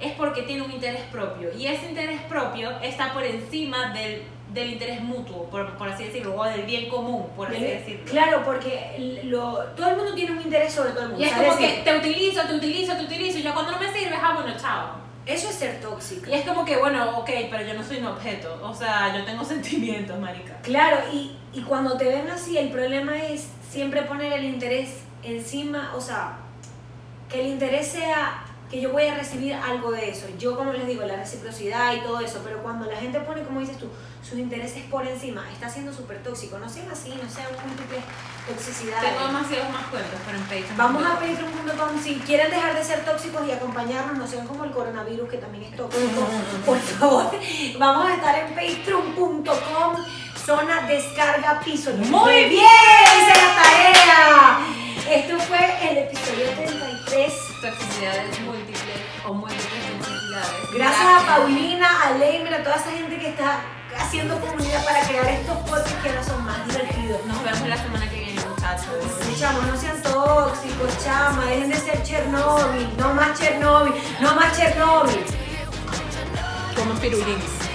es 0.00 0.12
porque 0.12 0.42
tiene 0.42 0.62
un 0.62 0.70
interés 0.70 1.02
propio. 1.10 1.50
Y 1.56 1.66
ese 1.66 1.90
interés 1.90 2.22
propio 2.22 2.70
está 2.80 3.12
por 3.12 3.22
encima 3.24 3.92
del, 3.92 4.22
del 4.52 4.72
interés 4.72 5.00
mutuo, 5.00 5.44
por, 5.50 5.76
por 5.76 5.88
así 5.88 6.04
decirlo, 6.04 6.38
o 6.38 6.44
del 6.44 6.62
bien 6.62 6.88
común, 6.88 7.26
por 7.36 7.48
así 7.48 7.62
decirlo. 7.62 8.04
Claro, 8.10 8.42
porque 8.44 9.20
lo, 9.24 9.58
todo 9.76 9.90
el 9.90 9.96
mundo 9.96 10.14
tiene 10.14 10.32
un 10.32 10.40
interés 10.40 10.72
sobre 10.72 10.90
todo 10.90 11.04
el 11.04 11.08
mundo. 11.10 11.24
Y 11.24 11.28
es 11.28 11.32
como 11.32 11.54
decir, 11.54 11.68
que 11.68 11.82
te 11.82 11.96
utilizo, 11.96 12.42
te 12.42 12.54
utilizo, 12.54 12.96
te 12.96 13.04
utilizo, 13.04 13.38
y 13.38 13.42
ya 13.42 13.54
cuando 13.54 13.72
no 13.72 13.78
me 13.78 13.92
sirves, 13.92 14.18
ah, 14.22 14.34
bueno, 14.34 14.56
chao. 14.60 15.02
Eso 15.24 15.48
es 15.48 15.54
ser 15.54 15.80
tóxica. 15.80 16.30
Y 16.30 16.34
es 16.34 16.44
como 16.44 16.64
que, 16.64 16.76
bueno, 16.76 17.18
ok, 17.18 17.30
pero 17.48 17.64
yo 17.64 17.74
no 17.74 17.84
soy 17.84 17.98
un 17.98 18.06
objeto. 18.06 18.58
O 18.62 18.74
sea, 18.74 19.16
yo 19.16 19.24
tengo 19.24 19.44
sentimientos, 19.54 20.18
marica. 20.18 20.58
Claro, 20.62 20.98
y, 21.12 21.36
y 21.52 21.62
cuando 21.62 21.96
te 21.96 22.06
ven 22.06 22.28
así, 22.28 22.58
el 22.58 22.70
problema 22.70 23.16
es 23.16 23.48
siempre 23.70 24.02
poner 24.02 24.32
el 24.32 24.44
interés 24.44 25.02
encima, 25.22 25.92
o 25.96 26.00
sea, 26.00 26.38
que 27.28 27.40
el 27.40 27.46
interés 27.46 27.86
sea 27.86 28.44
que 28.72 28.80
yo 28.80 28.90
voy 28.90 29.06
a 29.06 29.14
recibir 29.14 29.52
algo 29.52 29.92
de 29.92 30.08
eso. 30.08 30.26
Yo, 30.38 30.56
como 30.56 30.72
les 30.72 30.86
digo, 30.86 31.04
la 31.04 31.16
reciprocidad 31.16 31.94
y 31.94 32.00
todo 32.00 32.20
eso, 32.20 32.40
pero 32.42 32.62
cuando 32.62 32.86
la 32.86 32.96
gente 32.96 33.20
pone, 33.20 33.42
como 33.42 33.60
dices 33.60 33.76
tú, 33.76 33.86
sus 34.26 34.38
intereses 34.38 34.82
por 34.84 35.06
encima, 35.06 35.44
está 35.52 35.68
siendo 35.68 35.92
súper 35.92 36.22
tóxico. 36.22 36.58
No 36.58 36.66
sean 36.70 36.90
así, 36.90 37.10
no 37.10 37.28
sean 37.28 37.48
múltiples 37.66 38.00
toxicidades. 38.48 39.12
Tengo 39.12 39.26
demasiados 39.26 39.70
más 39.74 39.86
cuentos, 39.88 40.18
pero 40.24 40.38
en 40.38 40.44
Patreon. 40.44 40.76
Vamos 40.78 41.04
a 41.04 41.14
patreon.com 41.16 42.02
si 42.02 42.14
quieren 42.20 42.50
dejar 42.50 42.74
de 42.74 42.82
ser 42.82 43.04
tóxicos 43.04 43.46
y 43.46 43.50
acompañarnos, 43.50 44.16
no 44.16 44.26
sean 44.26 44.46
como 44.46 44.64
el 44.64 44.70
coronavirus 44.70 45.28
que 45.28 45.36
también 45.36 45.64
es 45.64 45.76
tóxico, 45.76 46.26
por 46.64 46.78
favor. 46.78 47.30
Vamos 47.78 48.06
a 48.06 48.14
estar 48.14 48.38
en 48.38 48.54
patreon.com, 48.54 49.96
zona 50.46 50.86
descarga 50.88 51.60
piso. 51.60 51.92
Muy 51.92 52.44
bien, 52.46 52.64
hice 53.20 53.34
la 53.36 53.54
tarea. 53.62 54.58
Esto 55.10 55.38
fue 55.40 55.90
el 55.90 55.98
episodio 55.98 56.46
33. 56.56 57.32
Toxicidades 57.60 58.40
múltiples 58.40 58.61
o 59.26 59.34
múltiples 59.34 59.98
toxicidades. 59.98 60.70
Gracias 60.74 61.06
a 61.06 61.26
Paulina, 61.26 61.88
a 62.02 62.10
Leimer, 62.12 62.54
a 62.54 62.62
toda 62.62 62.76
esa 62.76 62.90
gente 62.90 63.18
que 63.18 63.28
está 63.28 63.60
haciendo 63.98 64.40
comunidad 64.40 64.84
para 64.84 65.06
crear 65.06 65.26
estos 65.28 65.56
podcasts 65.58 65.94
que 66.02 66.08
ahora 66.08 66.24
son 66.24 66.44
más 66.44 66.66
divertidos. 66.66 67.24
Nos 67.26 67.42
vemos 67.42 67.68
la 67.68 67.76
semana 67.76 68.08
que 68.08 68.16
viene, 68.16 68.40
muchachos. 68.48 68.94
Sí, 69.22 69.36
chamo, 69.38 69.62
no 69.62 69.76
sean 69.76 70.02
tóxicos, 70.02 71.04
chama, 71.04 71.44
dejen 71.46 71.70
de 71.70 71.76
ser 71.76 72.02
Chernobyl, 72.02 72.88
no 72.96 73.14
más 73.14 73.38
Chernobyl, 73.38 73.94
no 74.20 74.34
más 74.34 74.56
Chernobyl. 74.56 75.24
Como 76.76 76.94
pirulines. 76.94 77.71